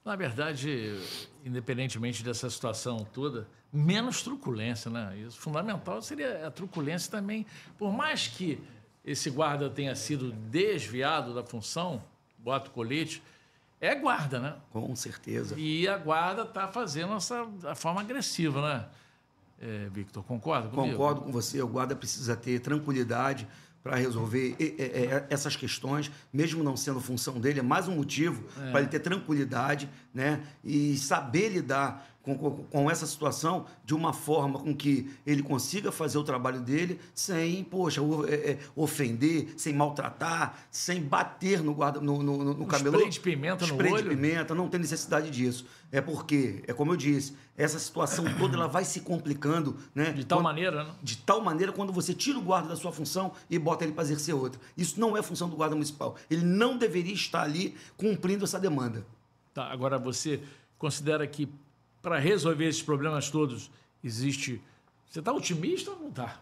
Na 0.04 0.15
verdade, 0.15 0.97
independentemente 1.43 2.23
dessa 2.23 2.50
situação 2.50 3.06
toda, 3.12 3.47
menos 3.71 4.21
truculência, 4.21 4.89
né? 4.89 5.17
Isso 5.17 5.38
fundamental 5.38 6.02
seria 6.02 6.47
a 6.47 6.52
truculência 6.52 7.12
também. 7.12 7.45
Por 7.78 7.91
mais 7.91 8.28
que 8.28 8.62
esse 9.04 9.30
guarda 9.30 9.69
tenha 9.69 9.95
sido 9.95 10.32
desviado 10.32 11.34
da 11.34 11.43
função, 11.43 12.02
bota 12.38 12.69
o 12.69 12.73
colete, 12.73 13.21
é 13.80 13.93
guarda, 13.95 14.39
né? 14.39 14.56
Com 14.71 14.95
certeza. 14.95 15.56
E 15.58 15.88
a 15.88 15.97
guarda 15.97 16.43
está 16.43 16.67
fazendo 16.67 17.13
essa 17.13 17.47
a 17.63 17.76
forma 17.76 18.02
agressiva, 18.02 18.62
né? 18.62 18.86
É, 19.60 19.89
Victor, 19.89 20.23
concorda 20.23 20.69
comigo? 20.69 20.91
Concordo 20.91 21.21
com 21.21 21.32
você. 21.32 21.62
O 21.62 21.67
guarda 21.67 21.95
precisa 21.95 22.36
ter 22.36 22.60
tranquilidade, 22.60 23.47
para 23.84 23.96
resolver 23.96 24.56
essas 25.30 25.56
questões, 25.56 26.12
mesmo 26.32 26.63
não 26.63 26.76
sendo 26.76 27.00
função 27.00 27.40
dele, 27.40 27.60
é 27.60 27.63
mais 27.63 27.88
um 27.88 27.96
motivo 27.96 28.44
é. 28.60 28.72
para 28.72 28.82
ele 28.82 28.90
ter 28.90 29.00
tranquilidade 29.00 29.90
né? 30.13 30.44
e 30.63 30.98
saber 30.98 31.50
lidar 31.50 32.17
com, 32.36 32.63
com, 32.63 32.92
essa 32.92 33.06
situação 33.06 33.66
de 33.86 33.94
uma 33.96 34.12
forma 34.12 34.60
com 34.60 34.76
que 34.76 35.10
ele 35.26 35.42
consiga 35.42 35.92
fazer 35.92 36.18
o 36.18 36.24
trabalho 36.24 36.60
dele 36.60 37.00
sem, 37.13 37.63
poxa, 37.63 38.02
é, 38.28 38.52
é, 38.52 38.60
ofender, 38.76 39.54
sem 39.56 39.74
maltratar, 39.74 40.58
sem 40.70 41.02
bater 41.02 41.62
no 41.62 41.74
guarda 41.74 42.02
no, 42.02 42.22
no, 42.22 42.44
no, 42.44 42.54
no 42.54 42.66
camelô. 42.66 42.98
Spray 42.98 43.10
de 43.10 43.20
pimenta 43.20 43.66
no 43.66 43.74
spray 43.74 43.94
olho. 43.94 44.04
de 44.04 44.10
pimenta, 44.10 44.54
não 44.54 44.68
tem 44.68 44.80
necessidade 44.80 45.30
disso. 45.30 45.66
É 45.90 46.02
porque, 46.02 46.63
é 46.68 46.74
como 46.74 46.92
eu 46.92 46.98
disse, 46.98 47.34
essa 47.56 47.80
situação 47.80 48.26
toda 48.38 48.56
ela 48.56 48.68
vai 48.68 48.84
se 48.84 49.02
complicando, 49.02 49.78
né? 49.96 50.12
De 50.12 50.26
tal 50.26 50.40
quando, 50.40 50.46
maneira, 50.46 50.84
né? 50.84 50.92
De 51.02 51.18
tal 51.18 51.42
maneira 51.42 51.72
quando 51.72 51.94
você 51.94 52.13
tira 52.13 52.38
o 52.38 52.42
guarda 52.42 52.70
da 52.70 52.76
sua 52.76 52.92
função 52.92 53.32
e 53.50 53.58
bota 53.58 53.86
ele 53.86 53.94
para 53.94 54.04
exercer 54.04 54.36
outra. 54.36 54.60
Isso 54.76 55.00
não 55.00 55.16
é 55.16 55.22
função 55.22 55.48
do 55.48 55.56
guarda 55.56 55.76
municipal. 55.76 56.16
Ele 56.30 56.44
não 56.44 56.78
deveria 56.78 57.13
estar 57.13 57.44
ali 57.44 57.76
cumprindo 57.96 58.44
essa 58.44 58.60
demanda. 58.60 59.06
Tá, 59.54 59.72
agora 59.72 59.98
você 59.98 60.42
considera 60.78 61.26
que 61.26 61.50
para 62.08 62.20
resolver 62.20 62.70
esses 62.70 62.82
problemas 62.82 63.30
todos 63.30 63.70
existe. 64.02 64.62
Você 65.10 65.20
está 65.20 65.34
otimista 65.34 65.91
ou 65.91 66.00
não 66.00 66.08
está? 66.08 66.39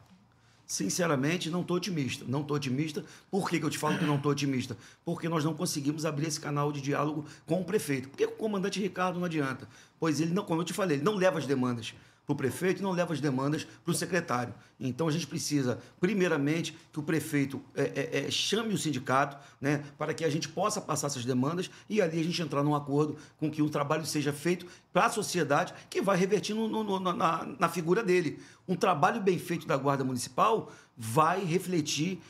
Sinceramente, 0.68 1.50
não 1.50 1.62
estou 1.62 1.78
otimista. 1.78 2.24
Não 2.28 2.42
estou 2.42 2.56
otimista. 2.56 3.04
Por 3.32 3.50
que, 3.50 3.60
que 3.60 3.66
eu 3.66 3.70
te 3.72 3.78
falo 3.80 3.98
que 3.98 4.06
não 4.06 4.18
estou 4.18 4.32
otimista? 4.32 4.78
Porque 5.04 5.28
nós 5.28 5.44
não 5.44 5.56
conseguimos 5.56 6.06
abrir 6.06 6.28
esse 6.28 6.40
canal 6.40 6.72
de 6.72 6.82
diálogo 6.82 7.26
com 7.48 7.62
o 7.62 7.66
prefeito. 7.66 8.10
Por 8.10 8.16
que 8.16 8.26
o 8.26 8.32
comandante 8.34 8.80
Ricardo 8.80 9.18
não 9.18 9.26
adianta? 9.26 9.68
Pois 10.00 10.22
ele 10.22 10.36
não, 10.36 10.46
como 10.46 10.62
eu 10.62 10.66
te 10.66 10.72
falei, 10.72 10.98
ele 10.98 11.04
não 11.04 11.16
leva 11.16 11.40
as 11.40 11.48
demandas 11.48 11.96
para 12.26 12.34
o 12.34 12.36
prefeito 12.36 12.80
e 12.80 12.84
não 12.84 12.92
leva 12.92 13.14
as 13.14 13.22
demandas 13.22 13.66
para 13.84 13.92
o 13.92 13.94
secretário. 13.94 14.54
Então 14.80 15.08
a 15.08 15.12
gente 15.12 15.28
precisa, 15.28 15.80
primeiramente, 16.00 16.76
que 16.92 17.00
o 17.00 17.04
prefeito 17.04 17.62
é, 17.76 17.84
é, 17.84 18.26
é, 18.26 18.32
chame 18.32 18.74
o 18.74 18.78
sindicato 18.78 19.38
né, 19.62 19.84
para 19.98 20.14
que 20.14 20.26
a 20.26 20.30
gente 20.30 20.50
possa 20.50 20.82
passar 20.82 21.08
essas 21.08 21.24
demandas 21.24 21.70
e 21.90 22.02
ali 22.02 22.20
a 22.20 22.24
gente 22.24 22.42
entrar 22.42 22.64
num 22.64 22.76
acordo 22.76 23.16
com 23.38 23.50
que 23.50 23.62
um 23.62 23.70
trabalho 23.70 24.06
seja 24.06 24.34
feito 24.34 24.66
para 24.92 25.06
a 25.06 25.10
sociedade 25.10 25.74
que 25.90 26.02
vai 26.02 26.18
revertir 26.18 26.56
no, 26.56 26.68
no, 26.68 27.00
na, 27.00 27.48
na 27.60 27.70
figura 27.70 28.04
dele. 28.04 28.40
Um 28.68 28.76
trabalho 28.76 29.22
bem 29.22 29.38
feito 29.38 29.68
da 29.68 29.78
Guarda 29.78 30.04
Municipal 30.04 30.72
vai 30.98 31.44
refletir 31.44 32.22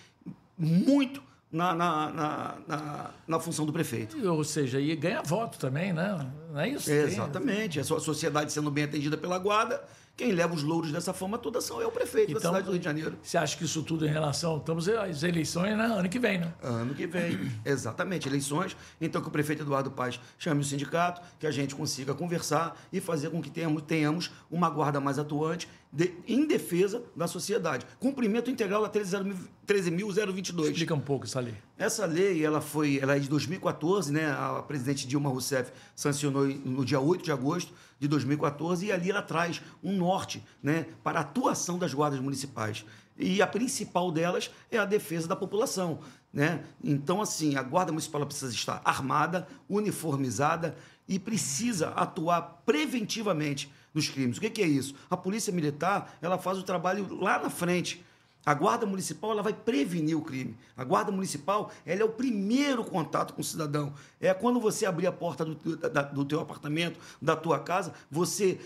muito 0.57 1.21
na, 1.55 1.73
na, 1.73 2.11
na, 2.11 2.55
na, 2.67 3.11
na 3.25 3.39
função 3.39 3.65
do 3.65 3.71
prefeito. 3.71 4.17
Ou 4.29 4.43
seja, 4.43 4.79
e 4.79 4.93
ganha 4.95 5.21
voto 5.21 5.57
também, 5.57 5.93
né? 5.93 6.29
Não 6.51 6.59
é 6.59 6.69
isso? 6.69 6.91
Exatamente. 6.91 7.79
A 7.79 7.83
sociedade 7.83 8.51
sendo 8.51 8.69
bem 8.69 8.83
atendida 8.83 9.17
pela 9.17 9.39
guarda 9.39 9.81
quem 10.17 10.31
leva 10.31 10.53
os 10.53 10.63
louros 10.63 10.93
dessa 10.93 11.13
forma 11.13 11.37
toda 11.37 11.59
são 11.59 11.81
é 11.81 11.85
o 11.85 11.91
prefeito 11.91 12.31
então, 12.31 12.41
da 12.41 12.47
cidade 12.47 12.65
do 12.65 12.71
Rio 12.71 12.79
de 12.79 12.85
Janeiro. 12.85 13.17
Você 13.21 13.37
acha 13.37 13.57
que 13.57 13.65
isso 13.65 13.83
tudo 13.83 14.05
em 14.05 14.09
relação. 14.09 14.57
Estamos 14.57 14.87
às 14.87 15.23
eleições 15.23 15.77
né? 15.77 15.83
ano 15.83 16.07
que 16.07 16.17
vem, 16.17 16.39
né? 16.39 16.53
Ano 16.63 16.95
que 16.95 17.05
vem, 17.05 17.51
exatamente. 17.65 18.27
Eleições. 18.27 18.77
Então, 19.01 19.21
que 19.21 19.27
o 19.27 19.31
prefeito 19.31 19.63
Eduardo 19.63 19.91
Paz 19.91 20.17
chame 20.37 20.61
o 20.61 20.63
sindicato, 20.63 21.21
que 21.37 21.45
a 21.45 21.51
gente 21.51 21.75
consiga 21.75 22.13
conversar 22.13 22.79
e 22.93 23.01
fazer 23.01 23.29
com 23.29 23.41
que 23.41 23.49
tenhamos, 23.49 23.81
tenhamos 23.81 24.31
uma 24.49 24.69
guarda 24.69 25.01
mais 25.01 25.19
atuante 25.19 25.67
de, 25.91 26.13
em 26.27 26.45
defesa 26.45 27.03
da 27.15 27.27
sociedade. 27.27 27.85
Cumprimento 27.99 28.51
integral 28.51 28.81
da 28.81 28.89
13.022. 28.89 30.71
Explica 30.71 30.93
um 30.93 30.99
pouco 30.99 31.25
essa 31.25 31.39
lei. 31.39 31.55
Essa 31.77 32.05
lei 32.05 32.43
ela 32.43 32.61
foi, 32.61 32.99
ela 33.01 33.15
é 33.15 33.19
de 33.19 33.29
2014, 33.29 34.11
né? 34.11 34.31
A 34.31 34.61
presidente 34.61 35.07
Dilma 35.07 35.29
Rousseff 35.29 35.71
sancionou 35.95 36.45
no 36.45 36.83
dia 36.83 36.99
8 36.99 37.23
de 37.23 37.31
agosto 37.31 37.73
de 37.99 38.07
2014 38.07 38.85
e 38.85 38.91
ali 38.91 39.09
ela 39.09 39.21
traz 39.21 39.61
um 39.83 39.95
norte, 39.95 40.43
né, 40.61 40.85
para 41.03 41.19
a 41.19 41.21
atuação 41.21 41.79
das 41.79 41.93
guardas 41.93 42.19
municipais. 42.19 42.85
E 43.17 43.41
a 43.41 43.47
principal 43.47 44.11
delas 44.11 44.51
é 44.69 44.77
a 44.77 44.83
defesa 44.83 45.27
da 45.27 45.35
população, 45.35 45.99
né? 46.33 46.65
Então 46.83 47.21
assim, 47.21 47.55
a 47.55 47.63
guarda 47.63 47.91
municipal 47.91 48.25
precisa 48.25 48.53
estar 48.53 48.81
armada, 48.83 49.47
uniformizada 49.69 50.75
e 51.07 51.17
precisa 51.17 51.89
atuar 51.89 52.61
preventivamente 52.65 53.71
nos 53.95 54.09
crimes. 54.09 54.37
O 54.37 54.41
que, 54.41 54.61
é 54.61 54.67
isso? 54.67 54.93
A 55.09 55.15
polícia 55.15 55.51
militar 55.51 56.17
ela 56.21 56.37
faz 56.37 56.57
o 56.59 56.63
trabalho 56.63 57.15
lá 57.15 57.39
na 57.41 57.49
frente. 57.49 58.03
A 58.45 58.53
guarda 58.53 58.85
municipal 58.85 59.31
ela 59.31 59.41
vai 59.41 59.53
prevenir 59.53 60.15
o 60.15 60.21
crime. 60.21 60.55
A 60.77 60.83
guarda 60.83 61.11
municipal 61.11 61.71
ela 61.83 62.01
é 62.01 62.05
o 62.05 62.09
primeiro 62.09 62.83
contato 62.83 63.33
com 63.33 63.41
o 63.41 63.43
cidadão. 63.43 63.93
É 64.21 64.31
quando 64.33 64.59
você 64.59 64.85
abrir 64.85 65.07
a 65.07 65.11
porta 65.11 65.43
do, 65.43 65.77
da, 65.77 66.03
do 66.03 66.23
teu 66.25 66.39
apartamento, 66.39 66.99
da 67.19 67.35
tua 67.35 67.57
casa, 67.57 67.93
você 68.11 68.59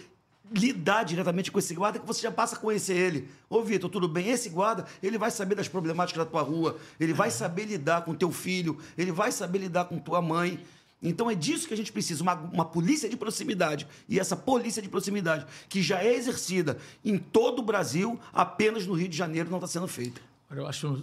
lidar 0.51 1.03
diretamente 1.03 1.51
com 1.51 1.59
esse 1.59 1.73
guarda 1.75 1.99
que 1.99 2.07
você 2.07 2.21
já 2.21 2.31
passa 2.31 2.55
a 2.55 2.59
conhecer 2.59 2.97
ele. 2.97 3.29
Ô, 3.49 3.61
Vitor, 3.61 3.89
tudo 3.89 4.07
bem? 4.07 4.29
Esse 4.29 4.49
guarda, 4.49 4.85
ele 5.01 5.17
vai 5.17 5.31
saber 5.31 5.55
das 5.55 5.67
problemáticas 5.67 6.25
da 6.25 6.29
tua 6.29 6.41
rua, 6.41 6.77
ele 6.99 7.13
vai 7.13 7.29
saber 7.29 7.65
lidar 7.65 8.03
com 8.03 8.13
teu 8.15 8.31
filho, 8.31 8.77
ele 8.97 9.11
vai 9.11 9.31
saber 9.31 9.59
lidar 9.59 9.85
com 9.85 9.99
tua 9.99 10.21
mãe. 10.21 10.59
Então 11.01 11.31
é 11.31 11.35
disso 11.35 11.67
que 11.67 11.73
a 11.73 11.77
gente 11.77 11.91
precisa, 11.91 12.21
uma, 12.21 12.33
uma 12.33 12.65
polícia 12.65 13.09
de 13.09 13.15
proximidade. 13.15 13.87
E 14.07 14.19
essa 14.19 14.35
polícia 14.35 14.81
de 14.81 14.89
proximidade, 14.89 15.45
que 15.69 15.81
já 15.81 16.03
é 16.03 16.13
exercida 16.13 16.77
em 17.03 17.17
todo 17.17 17.59
o 17.59 17.63
Brasil, 17.63 18.19
apenas 18.33 18.85
no 18.85 18.93
Rio 18.93 19.07
de 19.07 19.15
Janeiro 19.15 19.49
não 19.49 19.57
está 19.57 19.67
sendo 19.67 19.87
feita. 19.87 20.21
Eu 20.51 20.67
acho, 20.67 21.01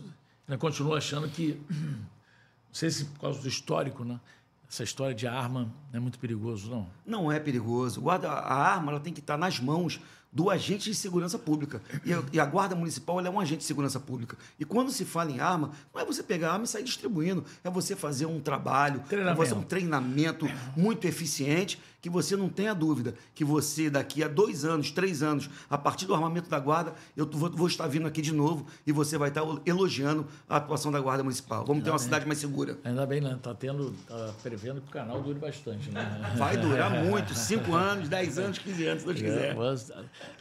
eu 0.48 0.58
continuo 0.58 0.94
achando 0.94 1.28
que, 1.28 1.58
não 1.70 2.74
sei 2.74 2.90
se 2.90 3.06
por 3.06 3.20
causa 3.20 3.40
do 3.40 3.48
histórico, 3.48 4.04
né? 4.04 4.20
Essa 4.68 4.82
história 4.82 5.14
de 5.14 5.26
arma 5.26 5.72
é 5.92 6.00
muito 6.00 6.18
perigoso, 6.18 6.68
não? 6.68 6.88
Não 7.06 7.30
é 7.30 7.38
perigoso. 7.38 8.00
Guarda, 8.00 8.28
a 8.30 8.54
arma 8.54 8.90
ela 8.90 9.00
tem 9.00 9.12
que 9.12 9.20
estar 9.20 9.36
nas 9.36 9.60
mãos 9.60 10.00
do 10.36 10.50
agente 10.50 10.90
de 10.90 10.94
segurança 10.94 11.38
pública. 11.38 11.80
E 12.04 12.12
a, 12.12 12.22
e 12.30 12.38
a, 12.38 12.44
Guarda 12.44 12.76
Municipal 12.76 13.18
é 13.24 13.30
um 13.30 13.40
agente 13.40 13.60
de 13.60 13.64
segurança 13.64 13.98
pública. 13.98 14.36
E 14.60 14.66
quando 14.66 14.90
se 14.90 15.06
fala 15.06 15.30
em 15.30 15.40
arma, 15.40 15.70
não 15.94 16.02
é 16.02 16.04
você 16.04 16.22
pegar 16.22 16.50
a 16.50 16.52
arma 16.52 16.66
e 16.66 16.68
sair 16.68 16.84
distribuindo, 16.84 17.42
é 17.64 17.70
você 17.70 17.96
fazer 17.96 18.26
um 18.26 18.38
trabalho, 18.38 19.02
é 19.10 19.34
você 19.34 19.54
um 19.54 19.62
treinamento 19.62 20.46
muito 20.76 21.06
eficiente 21.06 21.80
que 22.06 22.10
você 22.10 22.36
não 22.36 22.48
tenha 22.48 22.72
dúvida 22.72 23.14
que 23.34 23.44
você, 23.44 23.90
daqui 23.90 24.22
a 24.22 24.28
dois 24.28 24.64
anos, 24.64 24.92
três 24.92 25.24
anos, 25.24 25.50
a 25.68 25.76
partir 25.76 26.06
do 26.06 26.14
armamento 26.14 26.48
da 26.48 26.56
Guarda, 26.60 26.94
eu 27.16 27.26
vou, 27.26 27.50
vou 27.50 27.66
estar 27.66 27.88
vindo 27.88 28.06
aqui 28.06 28.22
de 28.22 28.32
novo 28.32 28.64
e 28.86 28.92
você 28.92 29.18
vai 29.18 29.28
estar 29.28 29.42
elogiando 29.66 30.24
a 30.48 30.58
atuação 30.58 30.92
da 30.92 31.00
Guarda 31.00 31.24
Municipal. 31.24 31.64
Vamos 31.64 31.78
Ainda 31.78 31.84
ter 31.84 31.90
uma 31.90 31.96
bem. 31.96 32.04
cidade 32.04 32.26
mais 32.26 32.38
segura. 32.38 32.78
Ainda 32.84 33.04
bem, 33.06 33.20
né? 33.20 33.34
Está 33.34 33.52
tendo, 33.54 33.92
tá 34.06 34.32
prevendo 34.40 34.80
que 34.80 34.88
o 34.88 34.90
canal 34.92 35.20
dure 35.20 35.40
bastante, 35.40 35.90
né? 35.90 36.34
Vai 36.36 36.56
durar 36.56 36.90
muito, 36.90 37.34
cinco 37.34 37.74
anos, 37.74 38.08
dez 38.08 38.38
anos, 38.38 38.58
quinze 38.58 38.86
anos, 38.86 39.02
se 39.02 39.08
Deus 39.08 39.20
quiser. 39.20 39.56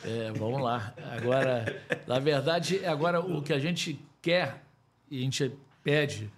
É, 0.03 0.31
vamos 0.31 0.61
lá. 0.61 0.93
Agora, 1.11 1.83
na 2.07 2.19
verdade, 2.19 2.85
agora 2.85 3.19
o 3.19 3.41
que 3.41 3.53
a 3.53 3.59
gente 3.59 3.99
quer 4.21 4.63
e 5.09 5.19
a 5.19 5.21
gente 5.21 5.51
pede 5.83 6.31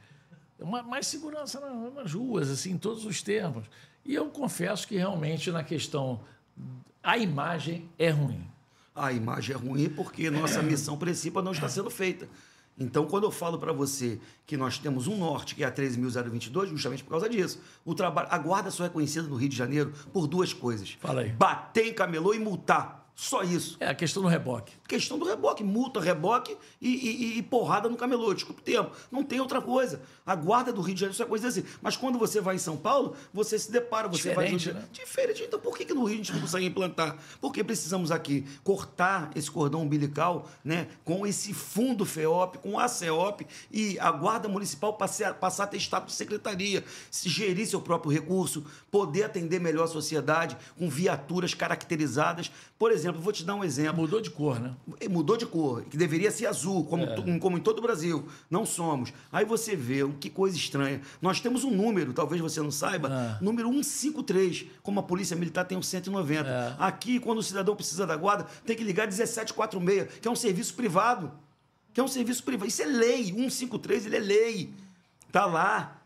é 0.60 0.64
uma, 0.64 0.84
mais 0.84 1.08
segurança 1.08 1.60
nas 1.96 2.14
ruas, 2.14 2.50
assim, 2.50 2.72
em 2.72 2.78
todos 2.78 3.06
os 3.06 3.22
termos. 3.22 3.66
E 4.06 4.16
eu 4.16 4.30
confesso 4.30 4.88
que 4.88 4.96
realmente 4.96 5.52
na 5.52 5.64
questão 5.64 6.22
a 7.04 7.18
imagem 7.18 7.90
é 7.98 8.10
ruim. 8.10 8.46
A 8.94 9.12
imagem 9.12 9.56
é 9.56 9.58
ruim 9.58 9.90
porque 9.90 10.30
nossa 10.30 10.62
missão 10.62 10.98
principal 10.98 11.44
não 11.44 11.52
está 11.52 11.70
sendo 11.70 11.90
feita. 11.90 12.28
Então, 12.80 13.08
quando 13.08 13.24
eu 13.24 13.32
falo 13.32 13.58
para 13.58 13.74
você 13.74 14.20
que 14.46 14.56
nós 14.56 14.78
temos 14.78 15.08
um 15.08 15.18
norte, 15.18 15.56
que 15.56 15.64
é 15.64 15.68
a 15.68 15.72
13.022, 15.72 16.68
justamente 16.68 17.04
por 17.04 17.10
causa 17.10 17.28
disso. 17.28 17.60
O 17.84 17.96
trabalho, 17.96 18.28
a 18.30 18.38
guarda 18.38 18.70
só 18.70 18.86
é 18.86 18.90
conhecida 18.90 19.28
no 19.28 19.36
Rio 19.36 19.50
de 19.50 19.56
Janeiro 19.56 19.92
por 20.14 20.28
duas 20.28 20.54
coisas. 20.54 20.96
Fala 21.00 21.22
aí. 21.22 21.32
Bater 21.32 21.88
em 21.88 21.94
camelô 21.94 22.36
e 22.36 22.40
multar. 22.40 23.07
Só 23.20 23.42
isso. 23.42 23.78
É 23.80 23.88
a 23.88 23.96
questão 23.96 24.22
do 24.22 24.30
reboque. 24.30 24.74
Questão 24.88 25.18
do 25.18 25.26
reboque, 25.26 25.64
multa, 25.64 26.00
reboque 26.00 26.56
e, 26.80 26.88
e, 26.88 27.38
e 27.40 27.42
porrada 27.42 27.90
no 27.90 27.98
camelô. 27.98 28.32
Desculpe 28.32 28.62
o 28.62 28.64
termo. 28.64 28.92
Não 29.12 29.24
tem 29.24 29.40
outra 29.42 29.60
coisa. 29.60 30.00
A 30.24 30.36
guarda 30.36 30.72
do 30.72 30.82
Rio 30.82 30.94
de 30.94 31.00
Janeiro 31.02 31.14
isso 31.14 31.24
é 31.24 31.26
coisa 31.26 31.48
assim. 31.48 31.64
Mas 31.82 31.98
quando 31.98 32.20
você 32.20 32.40
vai 32.40 32.58
em 32.58 32.60
São 32.60 32.78
Paulo, 32.78 33.16
você 33.34 33.58
se 33.58 33.72
depara, 33.72 34.08
você 34.08 34.30
Diferente, 34.30 34.70
vai. 34.70 34.82
Né? 34.84 34.88
Diferente. 34.94 35.44
Então 35.44 35.60
por 35.60 35.76
que, 35.76 35.84
que 35.84 35.96
no 35.96 36.04
Rio 36.04 36.14
a 36.14 36.18
gente 36.18 36.32
não 36.32 36.42
consegue 36.42 36.68
implantar? 36.68 37.18
Porque 37.42 37.64
precisamos 37.64 38.12
aqui 38.12 38.46
cortar 38.64 39.32
esse 39.36 39.50
cordão 39.50 39.82
umbilical 39.82 40.48
né, 40.64 40.88
com 41.04 41.26
esse 41.26 41.56
fundo 41.56 42.06
FEOP, 42.06 42.60
com 42.60 42.78
a 42.78 42.88
CEOP 42.88 43.48
e 43.72 43.98
a 43.98 44.12
Guarda 44.12 44.48
Municipal 44.48 44.94
passar, 44.94 45.34
passar 45.34 45.64
a 45.64 45.68
ter 45.68 45.78
status 45.78 46.12
de 46.12 46.18
secretaria, 46.18 46.84
se 47.10 47.30
gerir 47.30 47.66
seu 47.66 47.82
próprio 47.82 48.12
recurso, 48.12 48.64
poder 48.92 49.24
atender 49.24 49.60
melhor 49.60 49.86
a 49.86 49.88
sociedade 49.88 50.56
com 50.78 50.88
viaturas 50.88 51.56
caracterizadas. 51.56 52.52
Por 52.78 52.92
exemplo, 52.92 53.07
exemplo, 53.08 53.22
vou 53.22 53.34
te 53.34 53.44
dar 53.44 53.56
um 53.56 53.64
exemplo. 53.64 54.02
Mudou 54.02 54.22
de 54.22 54.30
cor, 54.30 54.60
né? 54.60 54.74
Mudou 55.10 55.38
de 55.38 55.46
cor, 55.46 55.84
que 55.84 55.98
deveria 55.98 56.30
ser 56.32 56.46
azul, 56.48 56.86
como, 56.86 57.04
é. 57.04 57.40
como 57.40 57.58
em 57.58 57.62
todo 57.62 57.80
o 57.80 57.82
Brasil. 57.82 58.28
Não 58.50 58.66
somos. 58.66 59.14
Aí 59.32 59.46
você 59.46 59.76
vê, 59.76 60.08
que 60.20 60.30
coisa 60.30 60.56
estranha. 60.56 61.02
Nós 61.22 61.40
temos 61.40 61.64
um 61.64 61.72
número, 61.72 62.14
talvez 62.14 62.42
você 62.42 62.62
não 62.62 62.72
saiba, 62.72 63.38
é. 63.40 63.44
número 63.44 63.70
153, 63.70 64.66
como 64.84 65.00
a 65.00 65.04
Polícia 65.04 65.36
Militar 65.36 65.66
tem 65.66 65.78
o 65.78 65.84
190. 65.84 66.50
É. 66.50 66.76
Aqui, 66.78 67.20
quando 67.20 67.40
o 67.40 67.44
cidadão 67.44 67.76
precisa 67.76 68.06
da 68.06 68.16
guarda, 68.16 68.46
tem 68.66 68.76
que 68.76 68.84
ligar 68.84 69.08
1746, 69.08 70.20
que 70.20 70.28
é 70.28 70.32
um 70.32 70.36
serviço 70.36 70.74
privado. 70.74 71.32
Que 71.94 72.00
é 72.00 72.04
um 72.04 72.08
serviço 72.08 72.44
privado. 72.44 72.68
Isso 72.68 72.82
é 72.82 72.86
lei. 72.86 73.26
153, 73.26 74.06
ele 74.06 74.18
é 74.18 74.20
lei. 74.20 74.74
Está 75.28 75.46
lá. 75.46 75.97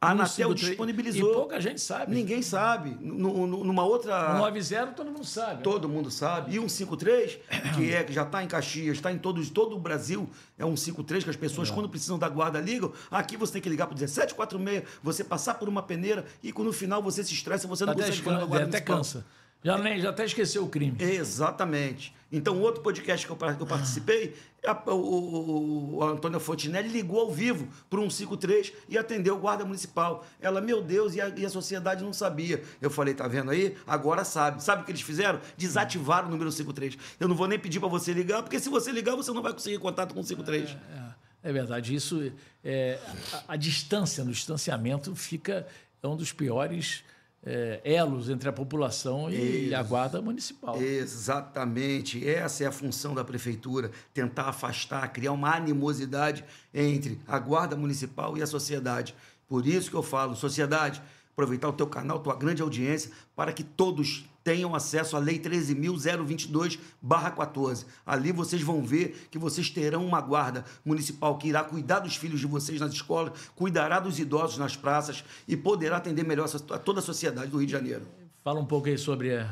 A 0.00 0.10
Anatel 0.10 0.52
disponibilizou. 0.52 1.30
E 1.30 1.34
pouca 1.34 1.60
gente 1.60 1.80
sabe. 1.80 2.14
Ninguém 2.14 2.42
sabe. 2.42 2.96
numa 3.00 3.82
outra. 3.84 4.34
90 4.34 4.88
todo 4.88 5.10
mundo 5.10 5.24
sabe. 5.24 5.62
Todo 5.62 5.88
mundo 5.88 6.10
sabe. 6.10 6.50
E 6.50 6.60
153, 6.60 7.38
que 7.74 7.92
é 7.94 8.04
que 8.04 8.12
já 8.12 8.22
está 8.22 8.44
em 8.44 8.46
Caxias, 8.46 8.96
está 8.96 9.10
em 9.10 9.18
todos, 9.18 9.48
todo 9.48 9.74
o 9.74 9.80
Brasil, 9.80 10.28
é 10.58 10.64
153 10.64 11.24
que 11.24 11.30
as 11.30 11.36
pessoas, 11.36 11.70
é. 11.70 11.72
quando 11.72 11.88
precisam 11.88 12.18
da 12.18 12.28
guarda, 12.28 12.60
ligam. 12.60 12.92
Aqui 13.10 13.36
você 13.36 13.54
tem 13.54 13.62
que 13.62 13.68
ligar 13.68 13.86
para 13.86 13.94
o 13.94 13.98
1746, 13.98 14.84
você 15.02 15.24
passar 15.24 15.54
por 15.54 15.68
uma 15.68 15.82
peneira 15.82 16.26
e 16.42 16.52
no 16.52 16.72
final 16.72 17.02
você 17.02 17.24
se 17.24 17.32
estressa, 17.32 17.66
você 17.66 17.84
não 17.84 17.92
até 17.92 18.02
consegue 18.02 18.22
falar 18.22 18.38
da 18.40 18.46
guarda. 18.46 18.66
Até 18.66 18.80
cansa. 18.80 19.24
Já, 19.62 19.78
nem, 19.78 20.00
já 20.00 20.10
até 20.10 20.24
esqueceu 20.24 20.64
o 20.64 20.68
crime. 20.68 20.96
Exatamente. 21.00 22.14
Então, 22.30 22.60
outro 22.60 22.82
podcast 22.82 23.24
que 23.24 23.32
eu, 23.32 23.36
que 23.36 23.62
eu 23.62 23.66
participei, 23.66 24.34
a, 24.66 24.90
o, 24.92 25.96
o, 25.96 26.04
Antônio 26.04 26.40
Fontinelli 26.40 26.88
ligou 26.88 27.20
ao 27.20 27.30
vivo 27.30 27.68
para 27.88 28.00
um 28.00 28.10
53 28.10 28.72
e 28.88 28.98
atendeu 28.98 29.36
o 29.36 29.38
guarda 29.38 29.64
municipal. 29.64 30.26
Ela, 30.40 30.60
meu 30.60 30.82
Deus, 30.82 31.14
e 31.14 31.20
a, 31.20 31.28
e 31.28 31.46
a 31.46 31.48
sociedade 31.48 32.02
não 32.02 32.12
sabia. 32.12 32.62
Eu 32.82 32.90
falei, 32.90 33.14
tá 33.14 33.28
vendo 33.28 33.50
aí? 33.50 33.76
Agora 33.86 34.24
sabe. 34.24 34.62
Sabe 34.62 34.82
o 34.82 34.84
que 34.84 34.90
eles 34.90 35.02
fizeram? 35.02 35.40
Desativaram 35.56 36.28
o 36.28 36.30
número 36.30 36.50
53. 36.50 36.98
Eu 37.20 37.28
não 37.28 37.36
vou 37.36 37.46
nem 37.46 37.58
pedir 37.58 37.78
para 37.78 37.88
você 37.88 38.12
ligar, 38.12 38.42
porque 38.42 38.58
se 38.58 38.68
você 38.68 38.90
ligar, 38.90 39.14
você 39.14 39.30
não 39.30 39.42
vai 39.42 39.52
conseguir 39.52 39.78
contato 39.78 40.12
com 40.12 40.20
o 40.20 40.24
53. 40.24 40.70
É, 40.70 40.72
é, 40.72 41.50
é 41.50 41.52
verdade. 41.52 41.94
Isso, 41.94 42.32
é, 42.64 42.98
a, 43.32 43.54
a 43.54 43.56
distância, 43.56 44.24
no 44.24 44.32
distanciamento, 44.32 45.14
fica 45.14 45.66
é 46.02 46.08
um 46.08 46.16
dos 46.16 46.32
piores 46.32 47.04
é, 47.46 47.80
elos 47.84 48.28
entre 48.28 48.48
a 48.48 48.52
população 48.52 49.30
e, 49.30 49.72
a 49.72 49.80
guarda 49.80 50.20
municipal. 50.20 50.82
Exatamente. 50.82 52.28
Essa 52.28 52.64
é 52.64 52.66
a 52.66 52.72
função 52.72 53.14
da 53.14 53.24
prefeitura: 53.24 53.92
tentar 54.12 54.48
afastar, 54.48 55.06
criar 55.12 55.30
uma 55.30 55.54
animosidade 55.54 56.44
entre 56.74 57.20
a 57.26 57.38
guarda 57.38 57.76
municipal 57.76 58.36
e 58.36 58.42
a 58.42 58.46
sociedade. 58.46 59.14
Por 59.48 59.64
isso 59.64 59.88
que 59.88 59.96
eu 59.96 60.02
falo, 60.02 60.34
sociedade, 60.34 61.00
aproveitar 61.36 61.68
o 61.68 61.72
teu 61.74 61.86
canal, 61.86 62.20
tua 62.20 62.34
grande 62.34 62.62
audiência, 62.62 63.10
para 63.36 63.52
que 63.52 63.62
todos 63.62 64.24
tenham 64.42 64.74
acesso 64.74 65.14
à 65.16 65.18
Lei 65.18 65.38
13.022-14. 65.38 67.84
Ali 68.06 68.32
vocês 68.32 68.62
vão 68.62 68.82
ver 68.82 69.28
que 69.30 69.38
vocês 69.38 69.68
terão 69.68 70.06
uma 70.06 70.22
guarda 70.22 70.64
municipal 70.82 71.36
que 71.36 71.48
irá 71.48 71.62
cuidar 71.62 71.98
dos 71.98 72.16
filhos 72.16 72.40
de 72.40 72.46
vocês 72.46 72.80
nas 72.80 72.94
escolas, 72.94 73.38
cuidará 73.54 74.00
dos 74.00 74.18
idosos 74.18 74.56
nas 74.56 74.74
praças 74.74 75.22
e 75.46 75.54
poderá 75.54 75.98
atender 75.98 76.24
melhor 76.24 76.48
a 76.70 76.78
toda 76.78 77.00
a 77.00 77.02
sociedade 77.02 77.50
do 77.50 77.58
Rio 77.58 77.66
de 77.66 77.72
Janeiro. 77.72 78.08
Fala 78.42 78.58
um 78.58 78.64
pouco 78.64 78.88
aí 78.88 78.96
sobre 78.96 79.46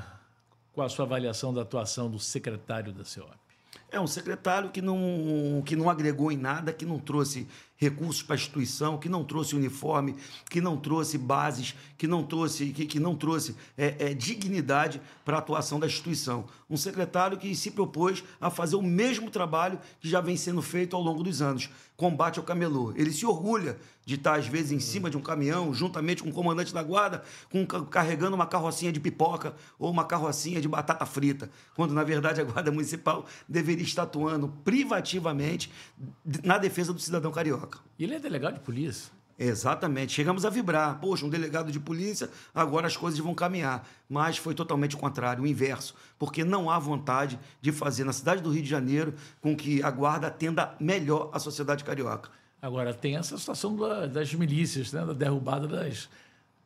qual 0.72 0.86
a 0.86 0.90
sua 0.90 1.04
avaliação 1.04 1.52
da 1.52 1.60
atuação 1.60 2.10
do 2.10 2.18
secretário 2.18 2.94
da 2.94 3.04
CEOP. 3.04 3.44
É 3.90 4.00
um 4.00 4.06
secretário 4.06 4.70
que 4.70 4.80
não, 4.80 5.62
que 5.66 5.76
não 5.76 5.90
agregou 5.90 6.32
em 6.32 6.36
nada, 6.36 6.72
que 6.72 6.86
não 6.86 6.98
trouxe 6.98 7.46
recursos 7.84 8.22
para 8.22 8.34
a 8.34 8.38
instituição, 8.38 8.98
que 8.98 9.08
não 9.08 9.22
trouxe 9.24 9.54
uniforme, 9.54 10.16
que 10.50 10.60
não 10.60 10.76
trouxe 10.76 11.16
bases, 11.16 11.74
que 11.96 12.06
não 12.06 12.22
trouxe, 12.22 12.66
que, 12.72 12.86
que 12.86 12.98
não 12.98 13.14
trouxe 13.14 13.54
é, 13.76 14.10
é, 14.10 14.14
dignidade 14.14 15.00
para 15.24 15.36
a 15.36 15.38
atuação 15.38 15.78
da 15.78 15.86
instituição. 15.86 16.44
Um 16.68 16.76
secretário 16.76 17.38
que 17.38 17.54
se 17.54 17.70
propôs 17.70 18.24
a 18.40 18.50
fazer 18.50 18.76
o 18.76 18.82
mesmo 18.82 19.30
trabalho 19.30 19.78
que 20.00 20.08
já 20.08 20.20
vem 20.20 20.36
sendo 20.36 20.62
feito 20.62 20.96
ao 20.96 21.02
longo 21.02 21.22
dos 21.22 21.40
anos, 21.40 21.70
combate 21.96 22.38
ao 22.38 22.44
camelô. 22.44 22.92
Ele 22.96 23.12
se 23.12 23.24
orgulha 23.24 23.78
de 24.04 24.16
estar, 24.16 24.38
às 24.38 24.46
vezes, 24.46 24.72
em 24.72 24.80
cima 24.80 25.08
de 25.08 25.16
um 25.16 25.20
caminhão, 25.20 25.72
juntamente 25.72 26.22
com 26.22 26.28
o 26.28 26.32
comandante 26.32 26.74
da 26.74 26.82
guarda, 26.82 27.22
com, 27.50 27.64
carregando 27.66 28.34
uma 28.34 28.46
carrocinha 28.46 28.92
de 28.92 29.00
pipoca 29.00 29.54
ou 29.78 29.90
uma 29.90 30.04
carrocinha 30.04 30.60
de 30.60 30.68
batata 30.68 31.06
frita, 31.06 31.50
quando, 31.74 31.94
na 31.94 32.04
verdade, 32.04 32.40
a 32.40 32.44
Guarda 32.44 32.70
Municipal 32.70 33.24
deveria 33.48 33.84
estar 33.84 34.02
atuando 34.02 34.48
privativamente 34.64 35.70
na 36.42 36.58
defesa 36.58 36.92
do 36.92 37.00
cidadão 37.00 37.30
carioca. 37.30 37.73
E 37.98 38.04
ele 38.04 38.14
é 38.14 38.18
delegado 38.18 38.54
de 38.54 38.60
polícia. 38.60 39.12
Exatamente. 39.38 40.12
Chegamos 40.12 40.44
a 40.44 40.50
vibrar. 40.50 40.98
Poxa, 41.00 41.26
um 41.26 41.28
delegado 41.28 41.72
de 41.72 41.80
polícia, 41.80 42.30
agora 42.54 42.86
as 42.86 42.96
coisas 42.96 43.18
vão 43.18 43.34
caminhar. 43.34 43.86
Mas 44.08 44.36
foi 44.36 44.54
totalmente 44.54 44.94
o 44.94 44.98
contrário, 44.98 45.42
o 45.42 45.46
inverso. 45.46 45.94
Porque 46.18 46.44
não 46.44 46.70
há 46.70 46.78
vontade 46.78 47.38
de 47.60 47.72
fazer 47.72 48.04
na 48.04 48.12
cidade 48.12 48.42
do 48.42 48.50
Rio 48.50 48.62
de 48.62 48.68
Janeiro 48.68 49.14
com 49.40 49.56
que 49.56 49.82
a 49.82 49.90
guarda 49.90 50.28
atenda 50.28 50.74
melhor 50.78 51.30
a 51.32 51.38
sociedade 51.38 51.84
carioca. 51.84 52.30
Agora, 52.62 52.94
tem 52.94 53.16
essa 53.16 53.36
situação 53.36 53.76
das 54.10 54.32
milícias, 54.32 54.92
né? 54.92 55.04
da 55.04 55.12
derrubada 55.12 55.66
das, 55.66 56.08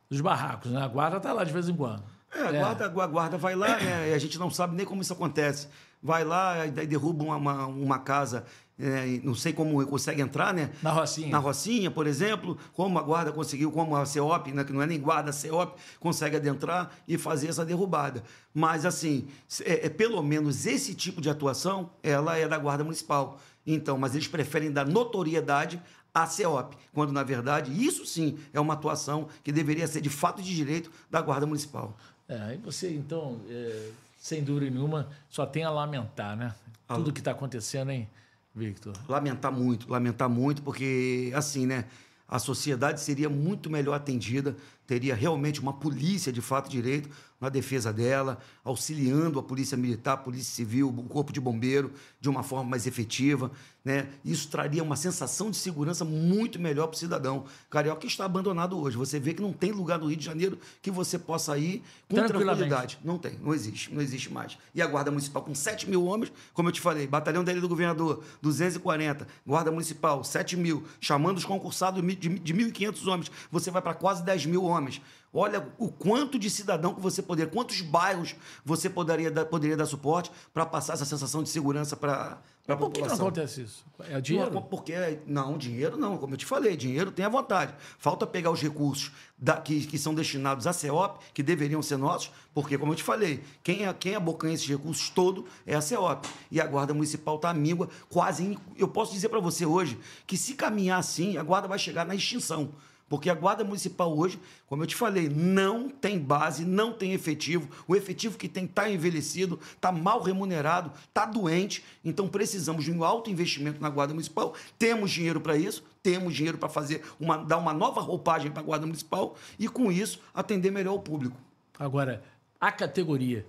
dos 0.09 0.21
barracos. 0.21 0.71
Né? 0.71 0.81
A 0.81 0.87
guarda 0.87 1.17
está 1.17 1.33
lá 1.33 1.43
de 1.43 1.51
vez 1.51 1.67
em 1.67 1.75
quando. 1.75 2.03
É, 2.31 2.41
a, 2.41 2.53
é. 2.53 2.59
Guarda, 2.59 2.85
a 2.85 3.07
guarda 3.07 3.37
vai 3.37 3.55
lá 3.55 3.77
né? 3.79 4.11
e 4.11 4.13
a 4.13 4.17
gente 4.19 4.37
não 4.37 4.49
sabe 4.51 4.75
nem 4.75 4.85
como 4.85 5.01
isso 5.01 5.11
acontece. 5.11 5.67
Vai 6.01 6.23
lá 6.23 6.65
e 6.65 6.71
derruba 6.71 7.23
uma, 7.23 7.35
uma, 7.35 7.65
uma 7.67 7.99
casa 7.99 8.45
é, 8.79 9.19
não 9.23 9.35
sei 9.35 9.51
como 9.51 9.85
consegue 9.85 10.21
entrar, 10.21 10.53
né? 10.53 10.71
Na 10.81 10.91
Rocinha. 10.91 11.29
Na 11.29 11.37
Rocinha, 11.37 11.91
por 11.91 12.07
exemplo, 12.07 12.57
como 12.73 12.97
a 12.97 13.01
guarda 13.01 13.31
conseguiu, 13.31 13.71
como 13.71 13.95
a 13.95 14.05
CEOP, 14.05 14.53
né, 14.53 14.63
que 14.63 14.71
não 14.71 14.81
é 14.81 14.87
nem 14.87 14.99
guarda, 14.99 15.31
a 15.31 15.33
CEOP, 15.33 15.77
consegue 15.99 16.37
adentrar 16.37 16.91
e 17.05 17.17
fazer 17.17 17.49
essa 17.49 17.65
derrubada. 17.65 18.23
Mas, 18.53 18.85
assim, 18.85 19.27
é, 19.65 19.87
é, 19.87 19.89
pelo 19.89 20.23
menos 20.23 20.65
esse 20.65 20.95
tipo 20.95 21.19
de 21.19 21.29
atuação, 21.29 21.89
ela 22.01 22.37
é 22.37 22.47
da 22.47 22.57
Guarda 22.57 22.83
Municipal. 22.83 23.37
Então, 23.67 23.97
mas 23.97 24.15
eles 24.15 24.27
preferem 24.27 24.71
dar 24.71 24.87
notoriedade 24.87 25.81
à 26.13 26.25
CEOP, 26.25 26.75
quando, 26.93 27.11
na 27.11 27.21
verdade, 27.21 27.71
isso 27.85 28.05
sim 28.05 28.39
é 28.53 28.59
uma 28.59 28.73
atuação 28.75 29.27
que 29.43 29.51
deveria 29.51 29.87
ser 29.87 29.99
de 29.99 30.09
fato 30.09 30.41
de 30.41 30.55
direito 30.55 30.89
da 31.11 31.21
Guarda 31.21 31.45
Municipal. 31.45 31.95
É, 32.29 32.39
aí 32.41 32.57
você, 32.57 32.93
então, 32.93 33.41
é, 33.49 33.89
sem 34.17 34.41
dúvida 34.41 34.71
nenhuma, 34.71 35.09
só 35.29 35.45
tem 35.45 35.65
a 35.65 35.69
lamentar, 35.69 36.37
né? 36.37 36.55
Tudo 36.87 37.13
que 37.13 37.19
está 37.19 37.31
acontecendo, 37.31 37.91
hein? 37.91 38.09
Victor? 38.55 38.93
Lamentar 39.07 39.51
muito, 39.51 39.89
lamentar 39.89 40.29
muito, 40.29 40.61
porque 40.61 41.31
assim, 41.35 41.65
né? 41.65 41.85
A 42.27 42.37
sociedade 42.37 43.01
seria 43.01 43.27
muito 43.27 43.71
melhor 43.71 43.95
atendida, 43.95 44.55
teria 44.85 45.15
realmente 45.15 45.59
uma 45.59 45.73
polícia 45.73 46.31
de 46.31 46.41
fato 46.41 46.69
direito 46.69 47.09
na 47.41 47.49
defesa 47.49 47.91
dela, 47.91 48.37
auxiliando 48.63 49.39
a 49.39 49.43
polícia 49.43 49.75
militar, 49.75 50.13
a 50.13 50.17
polícia 50.17 50.53
civil, 50.53 50.89
o 50.89 51.03
corpo 51.05 51.33
de 51.33 51.41
bombeiro 51.41 51.91
de 52.21 52.29
uma 52.29 52.43
forma 52.43 52.69
mais 52.69 52.85
efetiva. 52.85 53.51
Né? 53.83 54.09
Isso 54.25 54.49
traria 54.49 54.83
uma 54.83 54.97
sensação 54.97 55.49
de 55.49 55.55
segurança 55.55 56.03
muito 56.03 56.59
melhor 56.59 56.87
para 56.87 56.95
o 56.95 56.99
cidadão. 56.99 57.45
Carioca 57.69 58.05
está 58.05 58.25
abandonado 58.25 58.77
hoje. 58.77 58.97
Você 58.97 59.19
vê 59.19 59.33
que 59.33 59.41
não 59.41 59.53
tem 59.53 59.71
lugar 59.71 59.97
no 59.97 60.07
Rio 60.07 60.17
de 60.17 60.25
Janeiro 60.25 60.59
que 60.81 60.91
você 60.91 61.17
possa 61.17 61.57
ir 61.57 61.81
com 62.09 62.15
tranquilidade. 62.15 62.99
Não 63.03 63.17
tem, 63.17 63.39
não 63.41 63.53
existe, 63.53 63.93
não 63.93 64.01
existe 64.01 64.31
mais. 64.31 64.57
E 64.75 64.81
a 64.81 64.87
Guarda 64.87 65.11
Municipal 65.11 65.41
com 65.41 65.55
7 65.55 65.89
mil 65.89 66.03
homens, 66.03 66.31
como 66.53 66.67
eu 66.67 66.73
te 66.73 66.81
falei, 66.81 67.07
Batalhão 67.07 67.43
da 67.43 67.51
Ilha 67.53 67.61
do 67.61 67.69
Governador, 67.69 68.21
240, 68.41 69.25
Guarda 69.47 69.71
Municipal, 69.71 70.23
7 70.25 70.57
mil, 70.57 70.83
chamando 70.99 71.37
os 71.37 71.45
concursados 71.45 72.01
de, 72.01 72.15
de 72.15 72.53
1.500 72.53 73.07
homens, 73.07 73.31
você 73.49 73.71
vai 73.71 73.81
para 73.81 73.93
quase 73.93 74.23
10 74.23 74.45
mil 74.45 74.63
homens. 74.65 75.01
Olha 75.31 75.67
o 75.77 75.89
quanto 75.89 76.39
de 76.39 76.49
cidadão 76.49 76.93
que 76.93 77.01
você 77.01 77.21
poderia, 77.21 77.51
quantos 77.51 77.81
bairros 77.81 78.35
você 78.65 78.89
poderia 78.89 79.29
dar, 79.29 79.45
poderia 79.45 79.77
dar 79.77 79.85
suporte 79.85 80.31
para 80.51 80.65
passar 80.65 80.93
essa 80.93 81.05
sensação 81.05 81.43
de 81.43 81.49
segurança 81.49 81.95
para 81.95 82.39
a 82.73 82.77
população. 82.77 82.89
Por 82.89 83.01
que 83.01 83.07
não 83.07 83.27
acontece 83.27 83.61
isso? 83.61 83.85
É 84.09 84.21
dinheiro? 84.21 84.51
Não, 84.51 84.61
porque, 84.61 84.93
não, 85.25 85.57
dinheiro 85.57 85.97
não, 85.97 86.17
como 86.17 86.33
eu 86.33 86.37
te 86.37 86.45
falei, 86.45 86.75
dinheiro 86.75 87.11
tem 87.11 87.25
a 87.25 87.29
vontade. 87.29 87.73
Falta 87.97 88.25
pegar 88.25 88.51
os 88.51 88.61
recursos 88.61 89.11
da, 89.37 89.57
que, 89.57 89.85
que 89.85 89.97
são 89.97 90.13
destinados 90.13 90.67
à 90.67 90.73
CEOP, 90.73 91.19
que 91.33 91.41
deveriam 91.41 91.81
ser 91.81 91.97
nossos, 91.97 92.31
porque, 92.53 92.77
como 92.77 92.91
eu 92.91 92.95
te 92.95 93.03
falei, 93.03 93.43
quem, 93.63 93.85
é, 93.85 93.93
quem 93.93 94.15
abocanha 94.15 94.53
esses 94.53 94.67
recursos 94.67 95.09
todo 95.09 95.45
é 95.65 95.75
a 95.75 95.81
CEOP. 95.81 96.27
E 96.51 96.59
a 96.59 96.65
Guarda 96.65 96.93
Municipal 96.93 97.35
está 97.35 97.49
à 97.49 97.53
míngua, 97.53 97.89
quase. 98.09 98.57
Eu 98.77 98.87
posso 98.87 99.13
dizer 99.13 99.29
para 99.29 99.39
você 99.39 99.65
hoje 99.65 99.97
que 100.25 100.37
se 100.37 100.53
caminhar 100.53 100.99
assim, 100.99 101.37
a 101.37 101.43
Guarda 101.43 101.67
vai 101.67 101.79
chegar 101.79 102.05
na 102.05 102.15
extinção. 102.15 102.71
Porque 103.09 103.29
a 103.29 103.33
Guarda 103.33 103.63
Municipal 103.63 104.15
hoje, 104.15 104.39
como 104.67 104.83
eu 104.83 104.87
te 104.87 104.95
falei, 104.95 105.27
não 105.27 105.89
tem 105.89 106.19
base, 106.19 106.63
não 106.63 106.93
tem 106.93 107.13
efetivo. 107.13 107.67
O 107.87 107.95
efetivo 107.95 108.37
que 108.37 108.47
tem 108.47 108.65
está 108.65 108.87
envelhecido, 108.87 109.59
está 109.75 109.91
mal 109.91 110.21
remunerado, 110.21 110.91
está 111.07 111.25
doente. 111.25 111.83
Então 112.05 112.27
precisamos 112.27 112.85
de 112.85 112.91
um 112.91 113.03
alto 113.03 113.31
investimento 113.31 113.81
na 113.81 113.89
Guarda 113.89 114.13
Municipal. 114.13 114.53
Temos 114.77 115.09
dinheiro 115.09 115.41
para 115.41 115.57
isso, 115.57 115.83
temos 116.03 116.35
dinheiro 116.35 116.59
para 116.59 116.69
fazer 116.69 117.03
uma, 117.19 117.37
dar 117.37 117.57
uma 117.57 117.73
nova 117.73 117.99
roupagem 117.99 118.51
para 118.51 118.61
a 118.61 118.65
Guarda 118.65 118.85
Municipal 118.85 119.35
e, 119.57 119.67
com 119.67 119.91
isso, 119.91 120.21
atender 120.33 120.71
melhor 120.71 120.93
o 120.93 120.99
público. 120.99 121.35
Agora, 121.77 122.23
a 122.61 122.71
categoria. 122.71 123.45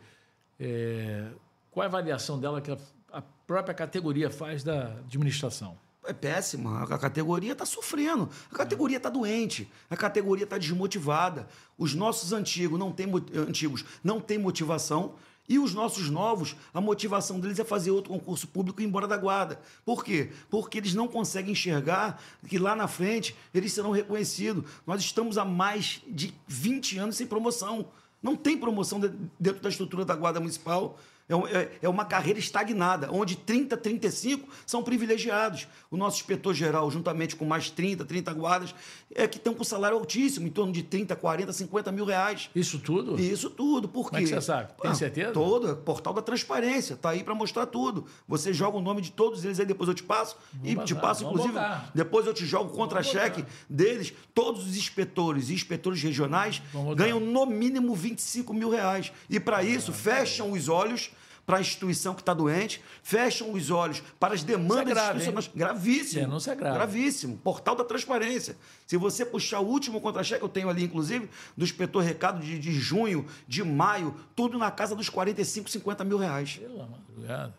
É... 0.58 1.26
Qual 1.70 1.84
é 1.84 1.86
a 1.86 1.88
avaliação 1.88 2.40
dela 2.40 2.60
que 2.60 2.70
a 3.12 3.22
própria 3.46 3.74
categoria 3.74 4.30
faz 4.30 4.64
da 4.64 4.86
administração? 5.06 5.76
É 6.04 6.12
péssima. 6.12 6.82
A 6.82 6.98
categoria 6.98 7.52
está 7.52 7.66
sofrendo. 7.66 8.28
A 8.50 8.56
categoria 8.56 8.96
está 8.96 9.08
doente. 9.08 9.70
A 9.88 9.96
categoria 9.96 10.44
está 10.44 10.58
desmotivada. 10.58 11.48
Os 11.76 11.94
nossos 11.94 12.32
antigos 12.32 12.78
não 12.78 12.90
têm, 12.90 13.06
antigos 13.34 13.84
não 14.02 14.20
têm 14.20 14.38
motivação. 14.38 15.14
E 15.48 15.58
os 15.58 15.74
nossos 15.74 16.08
novos, 16.08 16.54
a 16.72 16.80
motivação 16.80 17.40
deles 17.40 17.58
é 17.58 17.64
fazer 17.64 17.90
outro 17.90 18.12
concurso 18.12 18.46
público 18.46 18.80
e 18.80 18.84
ir 18.84 18.86
embora 18.86 19.08
da 19.08 19.16
guarda. 19.16 19.60
Por 19.84 20.04
quê? 20.04 20.30
Porque 20.48 20.78
eles 20.78 20.94
não 20.94 21.08
conseguem 21.08 21.52
enxergar 21.52 22.22
que 22.46 22.56
lá 22.56 22.76
na 22.76 22.86
frente 22.86 23.34
eles 23.52 23.72
serão 23.72 23.90
reconhecidos. 23.90 24.64
Nós 24.86 25.00
estamos 25.00 25.36
há 25.36 25.44
mais 25.44 26.02
de 26.06 26.32
20 26.46 26.98
anos 26.98 27.16
sem 27.16 27.26
promoção. 27.26 27.88
Não 28.22 28.36
tem 28.36 28.56
promoção 28.56 29.00
dentro 29.00 29.60
da 29.60 29.68
estrutura 29.68 30.04
da 30.04 30.14
Guarda 30.14 30.38
Municipal. 30.38 30.96
É, 31.30 31.58
é, 31.58 31.70
é 31.82 31.88
uma 31.88 32.04
carreira 32.04 32.40
estagnada, 32.40 33.08
onde 33.12 33.36
30, 33.36 33.76
35 33.76 34.48
são 34.66 34.82
privilegiados. 34.82 35.68
O 35.88 35.96
nosso 35.96 36.16
inspetor-geral, 36.16 36.90
juntamente 36.90 37.36
com 37.36 37.44
mais 37.44 37.70
30, 37.70 38.04
30 38.04 38.32
guardas, 38.32 38.74
é 39.14 39.28
que 39.28 39.38
estão 39.38 39.54
com 39.54 39.62
salário 39.62 39.96
altíssimo, 39.96 40.48
em 40.48 40.50
torno 40.50 40.72
de 40.72 40.82
30, 40.82 41.14
40, 41.14 41.52
50 41.52 41.92
mil 41.92 42.04
reais. 42.04 42.50
Isso 42.54 42.80
tudo? 42.80 43.20
Isso 43.20 43.48
tudo. 43.48 43.88
Por 43.88 44.04
quê? 44.04 44.10
Como 44.10 44.18
é 44.18 44.22
que 44.22 44.28
você 44.28 44.40
sabe? 44.40 44.72
Tem 44.80 44.90
ah, 44.90 44.94
certeza? 44.94 45.32
Todo. 45.32 45.70
É 45.70 45.74
portal 45.74 46.12
da 46.12 46.22
transparência. 46.22 46.94
Está 46.94 47.10
aí 47.10 47.22
para 47.22 47.34
mostrar 47.34 47.66
tudo. 47.66 48.06
Você 48.26 48.52
joga 48.52 48.76
o 48.76 48.80
nome 48.80 49.00
de 49.00 49.12
todos 49.12 49.44
eles 49.44 49.60
aí, 49.60 49.66
depois 49.66 49.88
eu 49.88 49.94
te 49.94 50.02
passo. 50.02 50.36
E 50.64 50.74
passar, 50.74 50.86
te 50.86 50.94
passo, 50.96 51.24
inclusive, 51.24 51.54
botar. 51.54 51.90
depois 51.94 52.26
eu 52.26 52.34
te 52.34 52.44
jogo 52.44 52.74
contra-cheque 52.74 53.44
deles. 53.68 54.12
Todos 54.34 54.66
os 54.66 54.76
inspetores 54.76 55.48
e 55.48 55.54
inspetores 55.54 56.02
regionais 56.02 56.60
ganham 56.96 57.20
no 57.20 57.46
mínimo 57.46 57.94
25 57.94 58.52
mil 58.52 58.70
reais. 58.70 59.12
E 59.28 59.38
para 59.38 59.62
isso, 59.62 59.92
fecham 59.92 60.52
os 60.52 60.68
olhos 60.68 61.10
para 61.50 61.58
a 61.58 61.60
instituição 61.60 62.14
que 62.14 62.22
está 62.22 62.32
doente, 62.32 62.80
fecham 63.02 63.50
os 63.52 63.72
olhos 63.72 64.00
para 64.20 64.34
as 64.34 64.44
demandas 64.44 64.96
Isso 65.20 65.28
é 65.28 65.32
grave. 65.32 65.50
Gravíssimo. 65.56 66.20
Denúncia 66.20 66.52
é 66.52 66.54
grave. 66.54 66.76
Gravíssimo. 66.76 67.38
Portal 67.38 67.74
da 67.74 67.82
transparência. 67.82 68.56
Se 68.86 68.96
você 68.96 69.26
puxar 69.26 69.58
o 69.58 69.66
último 69.66 70.00
contra-cheque, 70.00 70.44
eu 70.44 70.48
tenho 70.48 70.70
ali, 70.70 70.84
inclusive, 70.84 71.28
do 71.56 71.64
inspetor 71.64 72.04
recado 72.04 72.40
de, 72.40 72.56
de 72.56 72.72
junho, 72.72 73.26
de 73.48 73.64
maio, 73.64 74.14
tudo 74.36 74.58
na 74.58 74.70
casa 74.70 74.94
dos 74.94 75.08
45, 75.08 75.68
50 75.68 76.04
mil 76.04 76.18
reais. 76.18 76.58
Pela 76.58 76.86
madrugada. 76.86 77.54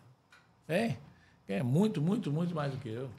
É, 0.66 0.94
é 1.46 1.62
muito, 1.62 2.00
muito, 2.00 2.32
muito 2.32 2.54
mais 2.54 2.72
do 2.72 2.78
que 2.78 2.88
eu. 2.88 3.10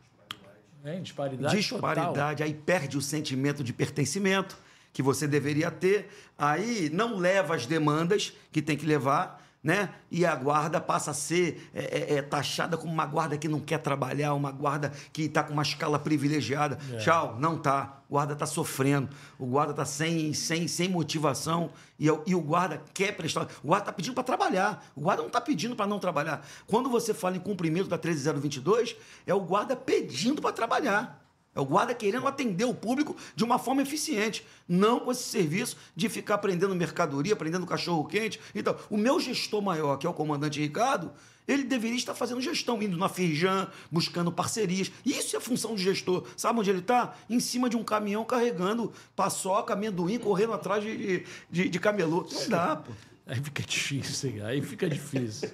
É, 0.84 1.00
disparidade. 1.00 1.56
Disparidade. 1.56 2.08
Total. 2.08 2.48
Aí 2.48 2.54
perde 2.56 2.98
o 2.98 3.02
sentimento 3.02 3.64
de 3.64 3.72
pertencimento 3.72 4.58
que 4.92 5.04
você 5.04 5.28
deveria 5.28 5.70
ter. 5.70 6.10
Aí 6.36 6.90
não 6.90 7.16
leva 7.16 7.54
as 7.54 7.68
demandas 7.68 8.34
que 8.52 8.60
tem 8.60 8.76
que 8.76 8.88
levar 8.88 9.43
né? 9.64 9.90
E 10.12 10.26
a 10.26 10.36
guarda 10.36 10.82
passa 10.82 11.12
a 11.12 11.14
ser 11.14 11.70
é, 11.74 12.16
é, 12.16 12.18
é, 12.18 12.22
taxada 12.22 12.76
como 12.76 12.92
uma 12.92 13.06
guarda 13.06 13.38
que 13.38 13.48
não 13.48 13.62
quer 13.62 13.78
trabalhar, 13.78 14.34
uma 14.34 14.52
guarda 14.52 14.92
que 15.14 15.24
está 15.24 15.42
com 15.42 15.54
uma 15.54 15.62
escala 15.62 15.98
privilegiada. 15.98 16.78
É. 16.92 16.98
Tchau, 16.98 17.38
não 17.40 17.58
tá. 17.58 18.02
O 18.10 18.14
guarda 18.14 18.34
está 18.34 18.46
sofrendo, 18.46 19.10
o 19.40 19.48
guarda 19.48 19.72
está 19.72 19.86
sem, 19.86 20.34
sem, 20.34 20.68
sem 20.68 20.90
motivação 20.90 21.72
e, 21.98 22.06
e, 22.28 22.36
o 22.36 22.42
guarda 22.42 22.84
quer 22.94 23.16
prestar. 23.16 23.48
O 23.64 23.68
guarda 23.68 23.86
está 23.86 23.94
pedindo 23.94 24.14
para 24.14 24.24
trabalhar, 24.24 24.86
o 24.96 25.02
guarda 25.02 25.22
não 25.22 25.28
está 25.28 25.42
pedindo 25.42 25.76
para 25.76 25.88
não 25.88 25.98
trabalhar. 25.98 26.46
Quando 26.68 26.90
você 26.90 27.14
fala 27.14 27.38
em 27.38 27.40
cumprimento 27.40 27.88
da 27.88 27.98
13022, 27.98 28.96
é 29.26 29.34
o 29.34 29.40
guarda 29.40 29.76
pedindo 29.76 30.42
para 30.42 30.52
trabalhar. 30.52 31.23
É 31.56 31.60
o 31.60 31.66
guarda 31.66 31.94
querendo 31.94 32.28
atender 32.28 32.66
o 32.66 32.74
público 32.74 33.16
de 33.36 33.44
uma 33.44 33.60
forma 33.60 33.82
eficiente, 33.82 34.46
não 34.68 35.00
com 35.00 35.12
esse 35.12 35.24
serviço 35.24 35.78
de 35.96 36.10
ficar 36.10 36.40
prendendo 36.40 36.76
mercadoria, 36.76 37.36
prendendo 37.36 37.66
cachorro 37.66 38.06
quente. 38.06 38.40
Então, 38.56 38.76
o 38.90 38.98
meu 38.98 39.20
gestor 39.20 39.62
maior, 39.62 39.98
que 39.98 40.08
é 40.08 40.10
o 40.10 40.14
comandante 40.14 40.60
Ricardo, 40.60 41.12
ele 41.48 41.64
deveria 41.64 41.98
estar 41.98 42.16
fazendo 42.16 42.42
gestão, 42.42 42.82
indo 42.82 42.98
na 42.98 43.10
Firjan, 43.10 43.68
buscando 43.92 44.32
parcerias. 44.32 44.92
Isso 45.06 45.36
é 45.36 45.40
função 45.40 45.72
do 45.72 45.78
gestor. 45.78 46.26
Sabe 46.38 46.60
onde 46.60 46.70
ele 46.70 46.80
está? 46.80 47.16
Em 47.30 47.40
cima 47.40 47.70
de 47.70 47.76
um 47.76 47.84
caminhão 47.84 48.24
carregando 48.24 48.94
paçoca, 49.16 49.74
amendoim, 49.74 50.18
correndo 50.18 50.54
atrás 50.54 50.84
de, 50.84 51.26
de, 51.52 51.70
de 51.70 51.80
camelô. 51.80 52.26
Não 52.32 52.50
dá, 52.50 52.78
pô. 52.78 52.92
Aí 53.26 53.40
fica 53.42 53.64
difícil, 53.64 54.46
aí 54.46 54.62
fica 54.62 54.90
difícil. 54.90 55.50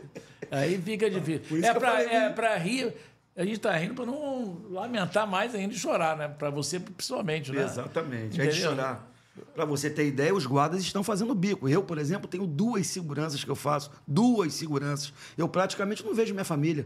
Aí 0.49 0.81
fica 0.81 1.09
difícil. 1.09 1.63
É 1.63 1.73
para 1.73 2.01
é 2.01 2.29
pra 2.29 2.55
rir. 2.55 2.93
A 3.39 3.45
gente 3.45 3.55
está 3.55 3.73
rindo 3.77 3.93
para 3.93 4.05
não 4.05 4.65
lamentar 4.69 5.25
mais 5.25 5.55
ainda 5.55 5.73
e 5.73 5.77
chorar, 5.77 6.17
né? 6.17 6.27
Para 6.27 6.49
você, 6.49 6.77
principalmente, 6.77 7.53
né? 7.53 7.63
Exatamente. 7.63 8.35
Entendeu? 8.35 8.47
É 8.47 8.49
de 8.49 8.61
chorar. 8.61 9.11
Para 9.55 9.63
você 9.63 9.89
ter 9.89 10.05
ideia, 10.05 10.35
os 10.35 10.45
guardas 10.45 10.81
estão 10.81 11.01
fazendo 11.05 11.33
bico. 11.33 11.69
Eu, 11.69 11.81
por 11.81 11.97
exemplo, 11.97 12.27
tenho 12.27 12.45
duas 12.45 12.85
seguranças 12.87 13.41
que 13.41 13.49
eu 13.49 13.55
faço. 13.55 13.91
Duas 14.05 14.53
seguranças. 14.55 15.13
Eu 15.37 15.47
praticamente 15.47 16.03
não 16.03 16.13
vejo 16.13 16.33
minha 16.33 16.43
família. 16.43 16.85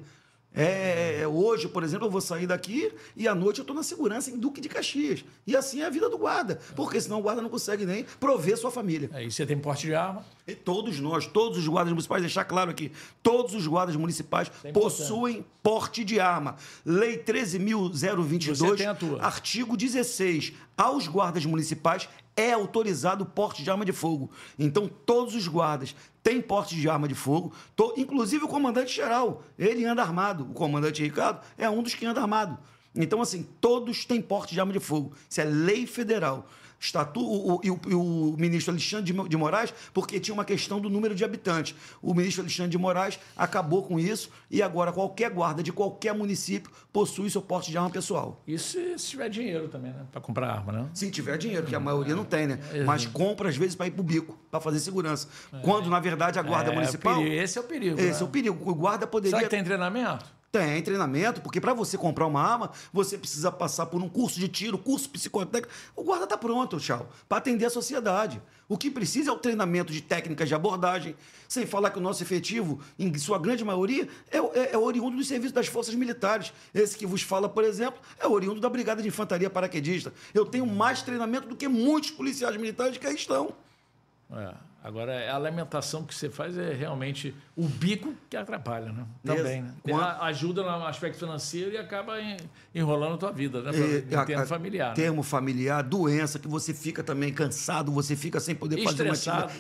É, 0.56 1.22
é, 1.22 1.28
hoje, 1.28 1.68
por 1.68 1.84
exemplo, 1.84 2.08
eu 2.08 2.12
vou 2.12 2.22
sair 2.22 2.46
daqui 2.46 2.92
e 3.16 3.28
à 3.28 3.34
noite 3.34 3.60
eu 3.60 3.64
estou 3.64 3.76
na 3.76 3.82
segurança 3.82 4.30
em 4.30 4.38
Duque 4.38 4.62
de 4.62 4.70
Caxias. 4.70 5.26
E 5.48 5.56
assim 5.56 5.82
é 5.82 5.86
a 5.86 5.90
vida 5.90 6.10
do 6.10 6.18
guarda, 6.18 6.60
porque 6.76 7.02
senão 7.02 7.20
o 7.20 7.24
guarda 7.24 7.42
não 7.42 7.50
consegue 7.50 7.86
nem 7.86 8.06
prover 8.20 8.58
sua 8.58 8.70
família. 8.70 9.10
Aí 9.14 9.32
você 9.32 9.46
tem 9.46 9.58
porte 9.58 9.88
de 9.88 9.96
arma? 9.96 10.24
E 10.48 10.54
todos 10.54 11.00
nós, 11.00 11.26
todos 11.26 11.58
os 11.58 11.68
guardas 11.68 11.92
municipais, 11.92 12.22
deixar 12.22 12.46
claro 12.46 12.70
aqui, 12.70 12.92
todos 13.24 13.56
os 13.56 13.66
guardas 13.66 13.96
municipais 13.96 14.52
é 14.64 14.72
possuem 14.72 15.44
porte 15.64 16.04
de 16.04 16.20
arma. 16.20 16.56
Lei 16.86 17.18
13.022, 17.18 19.20
artigo 19.22 19.76
16. 19.76 20.54
Aos 20.76 21.08
guardas 21.08 21.46
municipais 21.46 22.10
é 22.36 22.52
autorizado 22.52 23.24
o 23.24 23.28
porte 23.28 23.64
de 23.64 23.70
arma 23.70 23.86
de 23.86 23.92
fogo. 23.92 24.30
Então, 24.58 24.90
todos 25.06 25.36
os 25.36 25.48
guardas 25.48 25.96
têm 26.22 26.42
porte 26.42 26.76
de 26.76 26.90
arma 26.90 27.08
de 27.08 27.16
fogo, 27.16 27.54
inclusive 27.98 28.46
o 28.46 28.48
comandante-geral, 28.48 29.44
ele 29.58 29.86
anda 29.86 30.02
armado. 30.02 30.46
O 30.46 30.54
comandante 30.54 31.04
Ricardo 31.04 31.42
é 31.58 31.70
um 31.70 31.84
dos 31.84 31.94
que 31.94 32.06
anda 32.06 32.22
armado. 32.22 32.58
Então, 32.96 33.22
assim, 33.22 33.48
todos 33.60 34.06
têm 34.06 34.22
porte 34.22 34.54
de 34.54 34.60
arma 34.60 34.72
de 34.72 34.80
fogo. 34.80 35.14
Isso 35.30 35.42
é 35.42 35.46
lei 35.46 35.88
federal. 35.88 36.48
Estatu, 36.84 37.22
o, 37.22 37.56
o, 37.56 38.34
o, 38.34 38.38
ministro 38.38 38.72
Alexandre 38.72 39.14
de 39.30 39.38
Moraes, 39.38 39.74
porque 39.94 40.20
tinha 40.20 40.34
uma 40.34 40.44
questão 40.44 40.82
do 40.82 40.90
número 40.90 41.16
de 41.16 41.24
habitantes. 41.24 41.74
O 42.02 42.14
ministro 42.14 42.42
Alexandre 42.42 42.72
de 42.72 42.78
Moraes 42.78 43.18
acabou 43.38 43.84
com 43.84 43.98
isso 43.98 44.30
e 44.52 44.62
agora 44.62 44.92
qualquer 44.92 45.32
guarda 45.32 45.64
de 45.64 45.72
qualquer 45.72 46.14
município 46.14 46.70
possui 46.92 47.30
seu 47.30 47.42
porte 47.42 47.72
de 47.72 47.78
arma 47.78 47.90
pessoal. 47.90 48.42
Isso 48.46 48.78
se 48.98 49.10
tiver 49.10 49.30
dinheiro 49.30 49.70
também, 49.70 49.92
né? 49.92 50.06
Para 50.12 50.20
comprar 50.20 50.50
arma, 50.50 50.74
né? 50.74 50.90
Se 50.94 51.10
tiver 51.10 51.38
dinheiro, 51.38 51.66
que 51.66 51.76
a 51.76 51.80
maioria 51.80 52.16
não 52.16 52.26
tem, 52.26 52.48
né? 52.48 52.60
É, 52.74 52.84
Mas 52.84 53.06
compra 53.06 53.48
às 53.48 53.56
vezes 53.56 53.76
para 53.76 53.88
ir 53.88 53.92
para 53.92 54.02
o 54.02 54.04
bico, 54.04 54.38
para 54.52 54.60
fazer 54.60 54.80
segurança. 54.80 55.30
É. 55.54 55.60
Quando, 55.60 55.90
na 55.90 56.00
verdade, 56.00 56.38
a 56.38 56.42
guarda 56.42 56.72
é, 56.72 56.76
municipal. 56.76 57.26
Esse 57.26 57.58
é 57.58 57.62
o 57.62 57.64
perigo. 57.64 58.00
Esse 58.00 58.20
né? 58.20 58.22
é 58.22 58.24
o 58.24 58.28
perigo. 58.28 58.70
O 58.70 58.76
guarda 58.76 59.08
poderia. 59.08 59.38
Será 59.38 59.50
que 59.50 59.56
tem 59.56 59.64
treinamento? 59.64 60.43
Tem 60.54 60.84
treinamento, 60.84 61.42
porque 61.42 61.60
para 61.60 61.74
você 61.74 61.98
comprar 61.98 62.28
uma 62.28 62.40
arma, 62.40 62.70
você 62.94 63.18
precisa 63.18 63.52
passar 63.52 63.88
por 63.88 64.00
um 64.00 64.08
curso 64.08 64.40
de 64.40 64.48
tiro, 64.48 64.78
curso 64.78 65.10
psicotécnico. 65.10 65.74
O 65.96 66.04
guarda 66.04 66.26
está 66.26 66.38
pronto, 66.38 66.80
tchau, 66.80 67.10
para 67.28 67.40
atender 67.40 67.66
a 67.66 67.72
sociedade. 67.72 68.40
O 68.70 68.78
que 68.78 68.92
precisa 68.92 69.32
é 69.32 69.34
o 69.34 69.40
treinamento 69.40 69.92
de 69.92 70.00
técnicas 70.00 70.48
de 70.48 70.54
abordagem, 70.54 71.16
sem 71.50 71.66
falar 71.66 71.90
que 71.90 71.98
o 71.98 72.02
nosso 72.02 72.22
efetivo, 72.22 72.80
em 73.00 73.12
sua 73.18 73.40
grande 73.40 73.66
maioria, 73.66 74.08
é, 74.30 74.38
é, 74.38 74.74
é 74.74 74.78
oriundo 74.78 75.18
do 75.18 75.24
serviço 75.24 75.56
das 75.56 75.66
forças 75.66 75.96
militares. 75.96 76.54
Esse 76.72 76.96
que 76.96 77.08
vos 77.08 77.24
fala, 77.24 77.50
por 77.50 77.64
exemplo, 77.64 78.00
é 78.20 78.28
oriundo 78.28 78.62
da 78.62 78.70
Brigada 78.70 79.02
de 79.02 79.08
Infantaria 79.08 79.50
Paraquedista. 79.50 80.14
Eu 80.36 80.46
tenho 80.46 80.68
mais 80.68 81.02
treinamento 81.02 81.48
do 81.48 81.56
que 81.56 81.68
muitos 81.68 82.12
policiais 82.12 82.56
militares 82.58 83.00
que 83.00 83.08
aí 83.08 83.16
estão. 83.16 83.56
É. 84.32 84.54
Agora, 84.84 85.32
a 85.32 85.36
alimentação 85.38 86.04
que 86.04 86.14
você 86.14 86.30
faz 86.30 86.58
é 86.58 86.74
realmente 86.74 87.34
o 87.56 87.70
bico 87.70 88.14
que 88.30 88.36
atrapalha, 88.36 88.92
né? 88.92 89.06
Também, 89.24 89.62
né? 89.62 89.74
Ajuda 90.20 90.62
no 90.62 90.86
aspecto 90.86 91.20
financeiro 91.20 91.72
e 91.72 91.78
acaba 91.78 92.16
enrolando 92.76 93.14
a 93.14 93.18
tua 93.18 93.32
vida, 93.32 93.62
né? 93.62 93.72
Pra, 93.72 94.24
em 94.24 94.26
termo 94.26 94.46
familiar. 94.46 94.90
Né? 94.90 94.96
Termo 94.96 95.24
familiar, 95.24 95.82
doença, 95.84 96.38
que 96.38 96.50
você 96.50 96.74
fica 96.74 97.02
também 97.02 97.32
cansado, 97.32 97.94
você 97.94 98.14
fica 98.14 98.42
sem 98.42 98.54
poder 98.54 98.84
fazer 98.84 99.04
uma. 99.04 99.14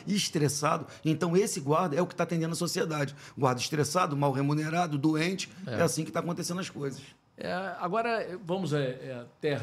Estressado. 0.06 0.88
Então, 1.06 1.38
esse 1.38 1.62
guarda 1.62 1.96
é 1.96 2.02
o 2.02 2.06
que 2.06 2.14
está 2.14 2.26
atendendo 2.26 2.52
a 2.52 2.58
sociedade. 2.58 3.16
Guarda 3.38 3.62
estressado, 3.62 4.18
mal 4.18 4.34
remunerado, 4.34 4.98
doente. 4.98 5.50
É, 5.66 5.76
é 5.76 5.82
assim 5.84 6.04
que 6.04 6.10
está 6.10 6.20
acontecendo 6.20 6.60
as 6.60 6.70
coisas. 6.70 7.02
É, 7.38 7.54
agora, 7.80 8.38
vamos 8.44 8.74
é, 8.74 9.00
é 9.02 9.22
até 9.22 9.62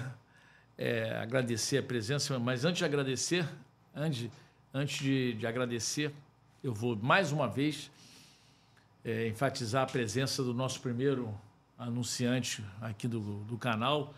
é, 0.78 1.18
agradecer 1.18 1.76
a 1.76 1.82
presença, 1.82 2.38
mas 2.38 2.64
antes 2.64 2.78
de 2.78 2.84
agradecer, 2.86 3.46
antes 3.94 4.30
Antes 4.72 4.98
de, 4.98 5.32
de 5.34 5.46
agradecer, 5.46 6.12
eu 6.62 6.72
vou 6.72 6.94
mais 6.94 7.32
uma 7.32 7.48
vez 7.48 7.90
é, 9.04 9.26
enfatizar 9.26 9.82
a 9.82 9.86
presença 9.86 10.44
do 10.44 10.54
nosso 10.54 10.80
primeiro 10.80 11.34
anunciante 11.76 12.64
aqui 12.80 13.08
do, 13.08 13.20
do 13.44 13.58
canal, 13.58 14.14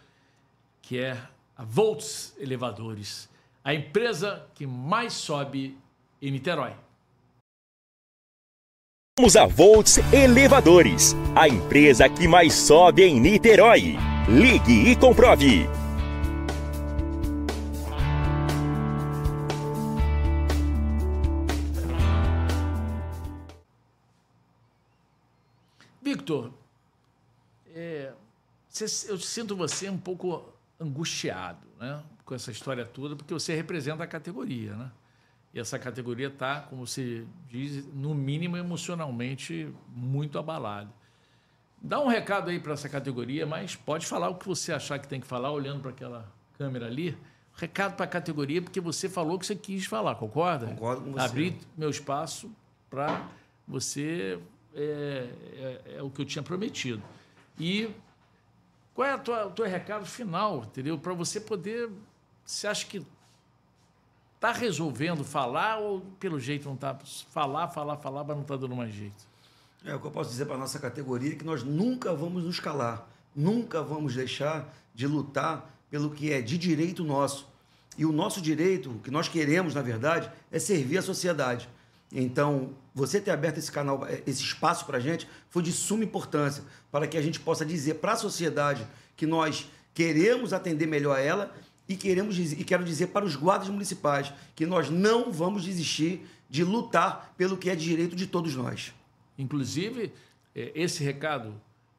que 0.83 0.99
é 0.99 1.17
a 1.57 1.65
Volts 1.65 2.35
Elevadores, 2.39 3.31
a 3.65 3.73
empresa 3.73 4.47
que 4.55 4.67
mais 4.67 5.15
sobe 5.15 5.79
em 6.21 6.31
Niterói. 6.31 6.75
Vamos 9.19 9.37
a 9.37 9.47
Volts 9.47 9.99
Elevadores, 10.13 11.15
a 11.35 11.49
empresa 11.49 12.09
que 12.09 12.27
mais 12.27 12.53
sobe 12.53 13.05
em 13.05 13.21
Niterói. 13.21 13.97
Ligue 14.29 14.91
e 14.91 14.97
comprove. 14.97 15.82
Victor, 26.33 26.53
é, 27.75 28.13
eu 29.09 29.19
sinto 29.19 29.55
você 29.55 29.91
um 29.91 29.99
pouco 29.99 30.49
angustiado 30.81 31.67
né, 31.79 32.03
com 32.25 32.35
essa 32.35 32.51
história 32.51 32.85
toda, 32.85 33.15
porque 33.15 33.33
você 33.33 33.55
representa 33.55 34.03
a 34.03 34.07
categoria. 34.07 34.75
Né? 34.75 34.91
E 35.53 35.61
essa 35.61 35.79
categoria 35.79 36.29
está, 36.29 36.61
como 36.61 36.87
você 36.87 37.27
diz, 37.49 37.85
no 37.95 38.15
mínimo 38.15 38.57
emocionalmente 38.57 39.73
muito 39.89 40.39
abalada. 40.39 40.91
Dá 41.81 42.01
um 42.01 42.07
recado 42.07 42.49
aí 42.49 42.61
para 42.61 42.73
essa 42.73 42.89
categoria, 42.89 43.45
mas 43.45 43.75
pode 43.75 44.07
falar 44.07 44.29
o 44.29 44.37
que 44.37 44.47
você 44.47 44.73
achar 44.73 44.99
que 44.99 45.09
tem 45.09 45.21
que 45.21 45.27
falar, 45.27 45.51
olhando 45.51 45.81
para 45.81 45.91
aquela 45.91 46.33
câmera 46.57 46.87
ali. 46.87 47.19
Recado 47.55 47.97
para 47.97 48.05
a 48.05 48.09
categoria, 48.09 48.63
porque 48.63 48.81
você 48.81 49.09
falou 49.09 49.39
que 49.39 49.45
você 49.45 49.57
quis 49.57 49.85
falar, 49.85 50.15
concorda? 50.15 50.69
Concordo 50.69 51.03
com 51.03 51.13
você. 51.13 51.25
Abrir 51.25 51.59
meu 51.77 51.91
espaço 51.91 52.51
para 52.89 53.29
você 53.67 54.41
é, 54.75 55.29
é, 55.55 55.97
é, 55.97 56.03
o 56.03 56.11
que 56.11 56.23
eu 56.23 56.25
tinha 56.25 56.43
prometido. 56.43 57.03
E 57.59 57.91
qual 58.95 59.09
é 59.09 59.15
o 59.15 59.51
teu 59.51 59.67
recado 59.67 60.07
final, 60.07 60.65
entendeu? 60.65 60.99
Para 60.99 61.13
você 61.13 61.41
poder. 61.41 61.91
Você 62.45 62.67
acha 62.67 62.87
que 62.87 63.05
está 64.35 64.53
resolvendo 64.53 65.23
falar 65.23 65.79
ou 65.79 66.01
pelo 66.19 66.41
jeito 66.41 66.67
não 66.67 66.75
está? 66.75 66.99
Falar, 67.31 67.69
falar, 67.69 67.97
falar, 67.99 68.25
mas 68.25 68.37
não 68.37 68.43
está 68.43 68.57
dando 68.57 68.75
mais 68.75 68.93
jeito. 68.93 69.33
É, 69.85 69.95
o 69.95 70.01
que 70.01 70.07
eu 70.07 70.11
posso 70.11 70.31
dizer 70.31 70.47
para 70.47 70.55
a 70.55 70.59
nossa 70.59 70.79
categoria 70.79 71.33
é 71.33 71.37
que 71.37 71.45
nós 71.45 71.63
nunca 71.63 72.15
vamos 72.15 72.45
nos 72.45 72.61
calar, 72.61 73.09
nunca 73.35 73.83
vamos 73.83 74.15
deixar 74.15 74.73
de 74.95 75.07
lutar 75.07 75.71
pelo 75.91 76.11
que 76.11 76.33
é 76.33 76.41
de 76.41 76.57
direito 76.59 77.05
nosso. 77.05 77.49
E 77.97 78.07
o 78.07 78.13
nosso 78.13 78.41
direito, 78.41 78.91
o 78.91 78.99
que 79.01 79.11
nós 79.11 79.29
queremos, 79.29 79.75
na 79.75 79.83
verdade, 79.83 80.31
é 80.51 80.59
servir 80.59 80.99
a 80.99 81.03
sociedade. 81.03 81.69
Então, 82.13 82.75
você 82.95 83.21
ter 83.21 83.31
aberto 83.31 83.57
esse 83.59 83.73
canal, 83.73 84.07
eh, 84.07 84.23
esse 84.27 84.43
espaço 84.43 84.85
para 84.85 84.99
a 84.99 85.01
gente, 85.01 85.27
foi 85.49 85.63
de 85.63 85.73
suma 85.73 86.05
importância 86.05 86.63
para 86.91 87.07
que 87.07 87.17
a 87.17 87.23
gente 87.23 87.41
possa 87.41 87.65
dizer 87.65 87.95
para 87.95 88.13
a 88.13 88.17
sociedade 88.17 88.87
que 89.17 89.27
nós 89.27 89.71
queremos 89.95 90.53
atender 90.53 90.87
melhor 90.87 91.19
ela 91.19 91.55
e 91.89 91.97
queremos 91.97 92.39
e 92.39 92.65
quero 92.65 92.85
dizer 92.85 93.09
para 93.09 93.25
os 93.25 93.35
guardas 93.35 93.69
municipais 93.69 94.33
que 94.55 94.67
nós 94.67 94.91
não 94.91 95.33
vamos 95.33 95.65
desistir 95.65 96.27
de 96.49 96.63
lutar 96.63 97.33
pelo 97.37 97.57
que 97.57 97.71
é 97.71 97.75
de 97.75 97.85
direito 97.85 98.15
de 98.15 98.27
todos 98.27 98.55
nós. 98.55 98.93
Inclusive, 99.39 100.13
eh, 100.55 100.71
esse 100.75 101.03
recado 101.03 101.55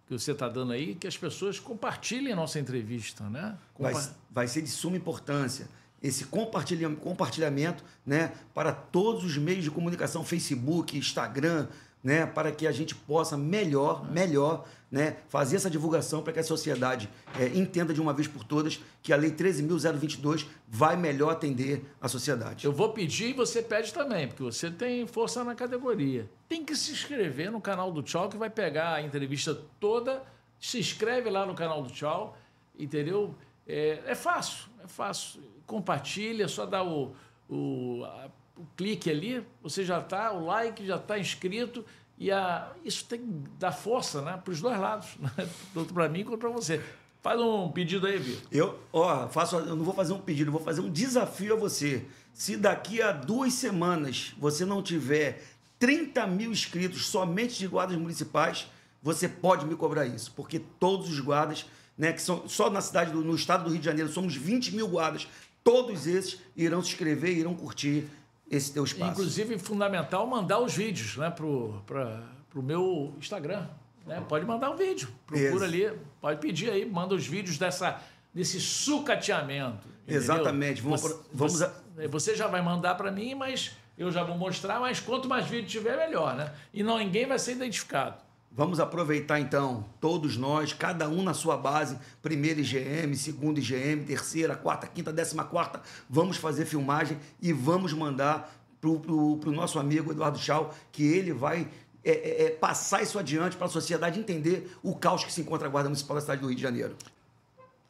que 0.06 0.14
você 0.14 0.32
está 0.32 0.48
dando 0.48 0.74
aí, 0.74 0.94
que 0.94 1.08
as 1.08 1.18
pessoas 1.18 1.60
compartilhem 1.60 2.34
a 2.34 2.36
nossa 2.36 2.60
entrevista, 2.60 3.28
né? 3.30 3.58
Compa 3.74 3.92
vai, 3.92 4.10
vai 4.30 4.48
ser 4.48 4.62
de 4.62 4.70
suma 4.70 4.96
importância 4.96 5.68
esse 6.04 6.26
compartilhamento 6.26 7.84
né, 8.06 8.34
para 8.54 8.74
todos 8.74 9.24
os 9.24 9.38
meios 9.38 9.64
de 9.64 9.72
comunicação, 9.72 10.24
Facebook, 10.24 10.98
Instagram, 10.98 11.68
né, 12.04 12.26
para 12.26 12.52
que 12.52 12.68
a 12.68 12.72
gente 12.72 12.94
possa 12.94 13.38
melhor, 13.38 14.12
melhor 14.12 14.68
né, 14.92 15.16
fazer 15.30 15.56
essa 15.56 15.70
divulgação 15.70 16.22
para 16.22 16.34
que 16.34 16.40
a 16.40 16.44
sociedade 16.44 17.10
é, 17.40 17.48
entenda 17.58 17.94
de 17.94 18.02
uma 18.02 18.14
vez 18.14 18.28
por 18.28 18.44
todas 18.44 18.80
que 19.02 19.14
a 19.14 19.16
Lei 19.16 19.32
13.022 19.32 20.46
vai 20.68 20.98
melhor 20.98 21.32
atender 21.32 21.84
a 22.02 22.10
sociedade. 22.10 22.66
Eu 22.66 22.74
vou 22.74 22.90
pedir 22.90 23.30
e 23.30 23.34
você 23.34 23.62
pede 23.62 23.94
também, 23.94 24.28
porque 24.28 24.44
você 24.44 24.70
tem 24.70 25.08
força 25.08 25.44
na 25.44 25.56
categoria. 25.56 26.30
Tem 26.50 26.66
que 26.66 26.76
se 26.76 26.92
inscrever 26.92 27.50
no 27.50 27.62
canal 27.62 27.92
do 27.92 28.04
Tchau, 28.04 28.28
que 28.28 28.38
vai 28.38 28.50
pegar 28.50 28.96
a 28.96 29.02
entrevista 29.02 29.58
toda. 29.80 30.22
Se 30.60 30.78
inscreve 30.78 31.30
lá 31.30 31.46
no 31.46 31.56
canal 31.56 31.82
do 31.82 31.90
Tchau, 31.90 32.38
entendeu? 32.78 33.34
É, 33.66 34.02
é 34.06 34.16
fácil, 34.16 34.66
é 34.84 34.88
fácil. 34.88 35.53
Compartilha, 35.66 36.48
só 36.48 36.66
dá 36.66 36.84
o, 36.84 37.16
o, 37.50 38.04
a, 38.06 38.30
o 38.58 38.66
clique 38.76 39.10
ali, 39.10 39.46
você 39.62 39.84
já 39.84 40.00
está, 40.00 40.32
o 40.32 40.46
like 40.46 40.86
já 40.86 40.98
está 40.98 41.18
inscrito. 41.18 41.86
E 42.18 42.32
a, 42.32 42.72
isso 42.86 43.06
tem 43.06 43.20
que 43.20 43.28
dar 43.58 43.72
força 43.72 44.22
né, 44.22 44.40
para 44.44 44.52
os 44.52 44.62
dois 44.62 44.80
lados, 44.80 45.10
né? 45.20 45.50
tanto 45.74 45.94
para 45.94 46.08
mim 46.08 46.24
quanto 46.24 46.40
para 46.40 46.50
você. 46.50 46.82
Faz 47.22 47.40
um 47.40 47.72
pedido 47.72 48.06
aí, 48.06 48.18
Vitor. 48.18 48.48
Eu, 48.52 48.80
ó, 48.92 49.28
faço, 49.30 49.56
eu 49.56 49.76
não 49.76 49.86
vou 49.86 49.94
fazer 49.94 50.14
um 50.14 50.20
pedido, 50.20 50.50
eu 50.50 50.52
vou 50.52 50.62
fazer 50.62 50.82
um 50.82 50.90
desafio 50.90 51.54
a 51.54 51.58
você. 51.58 52.06
Se 52.34 52.58
daqui 52.58 53.02
a 53.02 53.12
duas 53.12 53.54
semanas 53.54 54.34
você 54.38 54.66
não 54.66 54.84
tiver 54.84 55.42
30 55.80 56.28
mil 56.28 56.52
inscritos 56.52 57.08
somente 57.08 57.58
de 57.58 57.68
guardas 57.68 57.98
municipais, 57.98 58.68
você 59.02 59.28
pode 59.28 59.66
me 59.66 59.76
cobrar 59.76 60.06
isso, 60.06 60.32
porque 60.36 60.60
todos 60.80 61.10
os 61.10 61.20
guardas, 61.20 61.66
né, 61.98 62.14
que 62.14 62.22
são 62.22 62.48
só 62.48 62.70
na 62.70 62.80
cidade, 62.80 63.12
do, 63.12 63.22
no 63.22 63.36
estado 63.36 63.66
do 63.66 63.70
Rio 63.70 63.80
de 63.80 63.86
Janeiro, 63.86 64.10
somos 64.10 64.36
20 64.36 64.74
mil 64.74 64.88
guardas, 64.88 65.28
todos 65.64 66.08
esses 66.08 66.40
irão 66.56 66.82
se 66.82 66.90
inscrever, 66.90 67.38
irão 67.38 67.56
curtir 67.56 68.08
esse 68.50 68.72
teu 68.72 68.84
espaço. 68.84 69.12
Inclusive, 69.12 69.58
fundamental 69.58 70.28
mandar 70.28 70.60
os 70.60 70.76
vídeos 70.76 71.18
né, 71.18 71.30
para 71.30 71.46
o 71.46 72.62
meu 72.62 73.14
Instagram. 73.18 73.68
Né? 74.06 74.24
Pode 74.28 74.46
mandar 74.46 74.70
um 74.70 74.76
vídeo. 74.76 75.08
Procura 75.26 75.50
Isso. 75.50 75.64
ali, 75.64 76.00
pode 76.20 76.40
pedir 76.40 76.70
aí, 76.70 76.86
manda 76.86 77.16
os 77.16 77.26
vídeos 77.26 77.58
dessa, 77.58 78.02
desse 78.34 78.60
sucateamento. 78.60 79.88
Entendeu? 80.04 80.22
Exatamente. 80.22 80.82
Vamos, 80.82 81.02
você, 81.02 81.20
vamos 81.34 81.62
a... 81.62 81.74
você 82.10 82.36
já 82.36 82.48
vai 82.48 82.62
mandar 82.62 82.96
para 82.96 83.12
mim, 83.12 83.34
mas 83.34 83.72
eu 83.98 84.12
já 84.12 84.24
vou 84.24 84.38
mostrar, 84.38 84.80
mas 84.80 85.00
quanto 85.00 85.28
mais 85.28 85.48
vídeo 85.48 85.68
tiver, 85.68 85.98
melhor, 85.98 86.36
né? 86.36 86.54
E 86.74 86.84
não, 86.84 86.98
ninguém 86.98 87.26
vai 87.26 87.40
ser 87.40 87.54
identificado. 87.54 88.18
Vamos 88.56 88.80
aproveitar 88.80 89.40
então, 89.40 89.84
todos 90.00 90.38
nós, 90.38 90.74
cada 90.74 91.10
um 91.10 91.24
na 91.24 91.34
sua 91.34 91.58
base, 91.58 91.98
primeira 92.22 92.60
IGM, 92.60 93.16
segunda 93.16 93.60
IGM, 93.60 94.04
terceira, 94.06 94.56
quarta, 94.56 94.86
quinta, 94.86 95.12
décima 95.12 95.44
quarta, 95.44 95.82
vamos 96.08 96.38
fazer 96.38 96.66
filmagem 96.66 97.18
e 97.42 97.52
vamos 97.52 97.94
mandar 97.94 98.54
para 98.80 98.90
o 98.90 99.52
nosso 99.52 99.80
amigo 99.80 100.12
Eduardo 100.12 100.38
Chau, 100.38 100.72
que 100.92 101.04
ele 101.04 101.34
vai 101.34 101.68
é, 102.04 102.12
é, 102.12 102.44
é, 102.44 102.50
passar 102.52 103.02
isso 103.02 103.18
adiante 103.18 103.56
para 103.56 103.66
a 103.66 103.70
sociedade 103.70 104.20
entender 104.20 104.78
o 104.84 104.94
caos 104.94 105.24
que 105.24 105.34
se 105.34 105.42
encontra 105.42 105.68
a 105.68 105.72
Guarda 105.72 105.90
Municipal 105.90 106.16
da 106.16 106.22
cidade 106.22 106.42
do 106.42 106.48
Rio 106.48 106.56
de 106.56 106.62
Janeiro. 106.62 106.96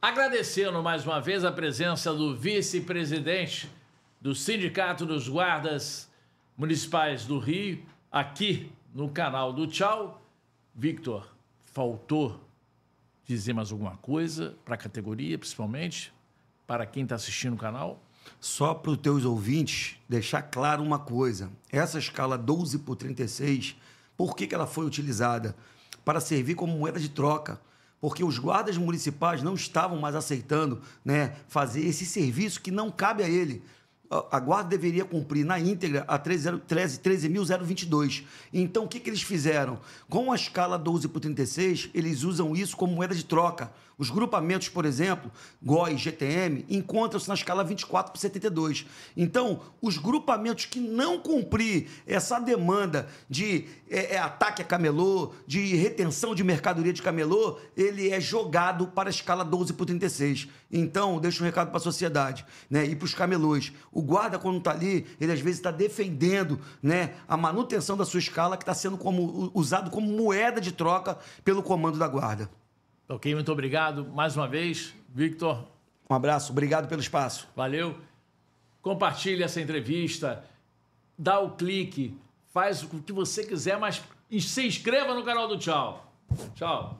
Agradecendo 0.02 0.82
mais 0.82 1.06
uma 1.06 1.20
vez 1.20 1.44
a 1.44 1.52
presença 1.52 2.14
do 2.14 2.38
vice-presidente 2.38 3.70
do 4.22 4.34
Sindicato 4.34 5.06
dos 5.06 5.28
Guardas 5.28 6.10
Municipais 6.56 7.26
do 7.26 7.38
Rio, 7.38 7.84
aqui 8.10 8.72
no 8.94 9.10
canal 9.10 9.52
do 9.52 9.68
Tchau. 9.68 10.23
Victor, 10.76 11.28
faltou 11.72 12.40
dizer 13.26 13.54
mais 13.54 13.72
alguma 13.72 13.98
coisa 13.98 14.56
para 14.66 14.76
a 14.76 14.78
categoria, 14.78 15.38
principalmente, 15.38 16.14
para 16.66 16.86
quem 16.86 17.04
está 17.04 17.16
assistindo 17.16 17.54
o 17.54 17.58
canal? 17.58 18.02
Só 18.40 18.74
para 18.74 18.92
os 18.92 18.98
teus 18.98 19.26
ouvintes 19.26 19.98
deixar 20.08 20.42
claro 20.44 20.82
uma 20.82 21.00
coisa: 21.00 21.52
essa 21.72 22.00
escala 22.00 22.38
12 22.38 22.80
por 22.80 22.96
36 22.96 23.76
por 24.16 24.36
que, 24.36 24.48
que 24.48 24.56
ela 24.56 24.68
foi 24.68 24.86
utilizada? 24.86 25.56
Para 26.06 26.20
servir 26.20 26.56
como 26.56 26.78
moeda 26.78 27.00
de 27.00 27.10
troca. 27.10 27.60
Porque 28.00 28.24
os 28.24 28.38
guardas 28.38 28.78
municipais 28.78 29.42
não 29.42 29.54
estavam 29.54 29.98
mais 29.98 30.14
aceitando 30.14 30.82
né, 31.06 31.36
fazer 31.48 31.86
esse 31.86 32.06
serviço 32.06 32.62
que 32.62 32.70
não 32.70 32.92
cabe 32.92 33.24
a 33.24 33.30
ele 33.30 33.64
a 34.32 34.40
guarda 34.40 34.70
deveria 34.70 35.06
cumprir 35.06 35.46
na 35.46 35.60
íntegra 35.60 36.04
a 36.08 36.18
13.022. 36.20 38.24
Então, 38.54 38.86
o 38.86 38.88
que, 38.88 39.00
que 39.00 39.10
eles 39.10 39.22
fizeram? 39.22 39.80
Com 40.10 40.32
a 40.32 40.36
escala 40.36 40.78
12 40.78 41.08
por 41.08 41.20
36, 41.20 41.90
eles 41.94 42.24
usam 42.24 42.56
isso 42.56 42.78
como 42.78 42.96
moeda 42.96 43.16
de 43.16 43.26
troca. 43.26 43.72
Os 43.98 44.10
grupamentos, 44.10 44.70
por 44.70 44.86
exemplo, 44.86 45.32
GOI, 45.62 45.98
GTM, 45.98 46.66
encontram-se 46.70 47.28
na 47.28 47.36
escala 47.36 47.64
24 47.64 48.12
por 48.12 48.18
72. 48.18 48.86
Então, 49.16 49.62
os 49.82 49.98
grupamentos 49.98 50.66
que 50.66 50.80
não 50.80 51.20
cumprir 51.20 51.88
essa 52.08 52.40
demanda 52.40 53.08
de 53.30 53.66
é, 53.90 54.16
é, 54.16 54.18
ataque 54.18 54.62
a 54.62 54.66
camelô, 54.66 55.34
de 55.46 55.76
retenção 55.76 56.34
de 56.34 56.44
mercadoria 56.44 56.92
de 56.92 57.02
camelô, 57.02 57.60
ele 57.78 58.10
é 58.10 58.20
jogado 58.20 58.88
para 58.88 59.10
a 59.10 59.12
escala 59.12 59.46
12 59.46 59.74
por 59.74 59.86
36. 59.86 60.48
Então, 60.72 61.20
deixa 61.20 61.44
um 61.44 61.46
recado 61.46 61.70
para 61.70 61.78
a 61.78 61.82
sociedade 61.82 62.46
né, 62.70 62.86
e 62.86 62.96
para 62.96 63.06
os 63.06 63.14
camelôs. 63.14 63.72
O 63.92 64.02
guarda, 64.02 64.40
quando 64.40 64.58
está 64.58 64.72
ali, 64.72 65.06
ele 65.22 65.32
às 65.32 65.40
vezes 65.40 65.60
está 65.60 65.70
defendendo 65.70 66.60
né, 66.82 67.14
a 67.28 67.38
manutenção 67.38 67.96
da 67.96 68.06
sua 68.06 68.20
escala, 68.20 68.58
que 68.58 68.64
está 68.64 68.74
sendo 68.74 68.98
como, 68.98 69.52
usado 69.54 69.92
como 69.92 70.08
moeda 70.08 70.60
de 70.60 70.72
troca 70.72 71.18
pelo 71.44 71.62
comando 71.62 72.00
da 72.00 72.08
guarda. 72.08 72.50
Ok, 73.08 73.34
muito 73.36 73.52
obrigado 73.52 74.06
mais 74.06 74.36
uma 74.36 74.48
vez, 74.48 74.94
Victor. 75.14 75.68
Um 76.10 76.16
abraço, 76.16 76.52
obrigado 76.52 76.88
pelo 76.88 77.02
espaço. 77.02 77.48
Valeu. 77.56 77.96
Compartilhe 78.82 79.44
essa 79.44 79.62
entrevista, 79.62 80.44
dá 81.18 81.40
o 81.40 81.52
clique, 81.52 82.18
faz 82.54 82.84
o 82.84 82.88
que 82.88 83.14
você 83.14 83.46
quiser, 83.46 83.78
mas 83.78 84.02
se 84.40 84.68
inscreva 84.68 85.14
no 85.14 85.24
canal 85.24 85.48
do 85.48 85.58
Tchau. 85.58 86.12
Tchau. 86.56 87.00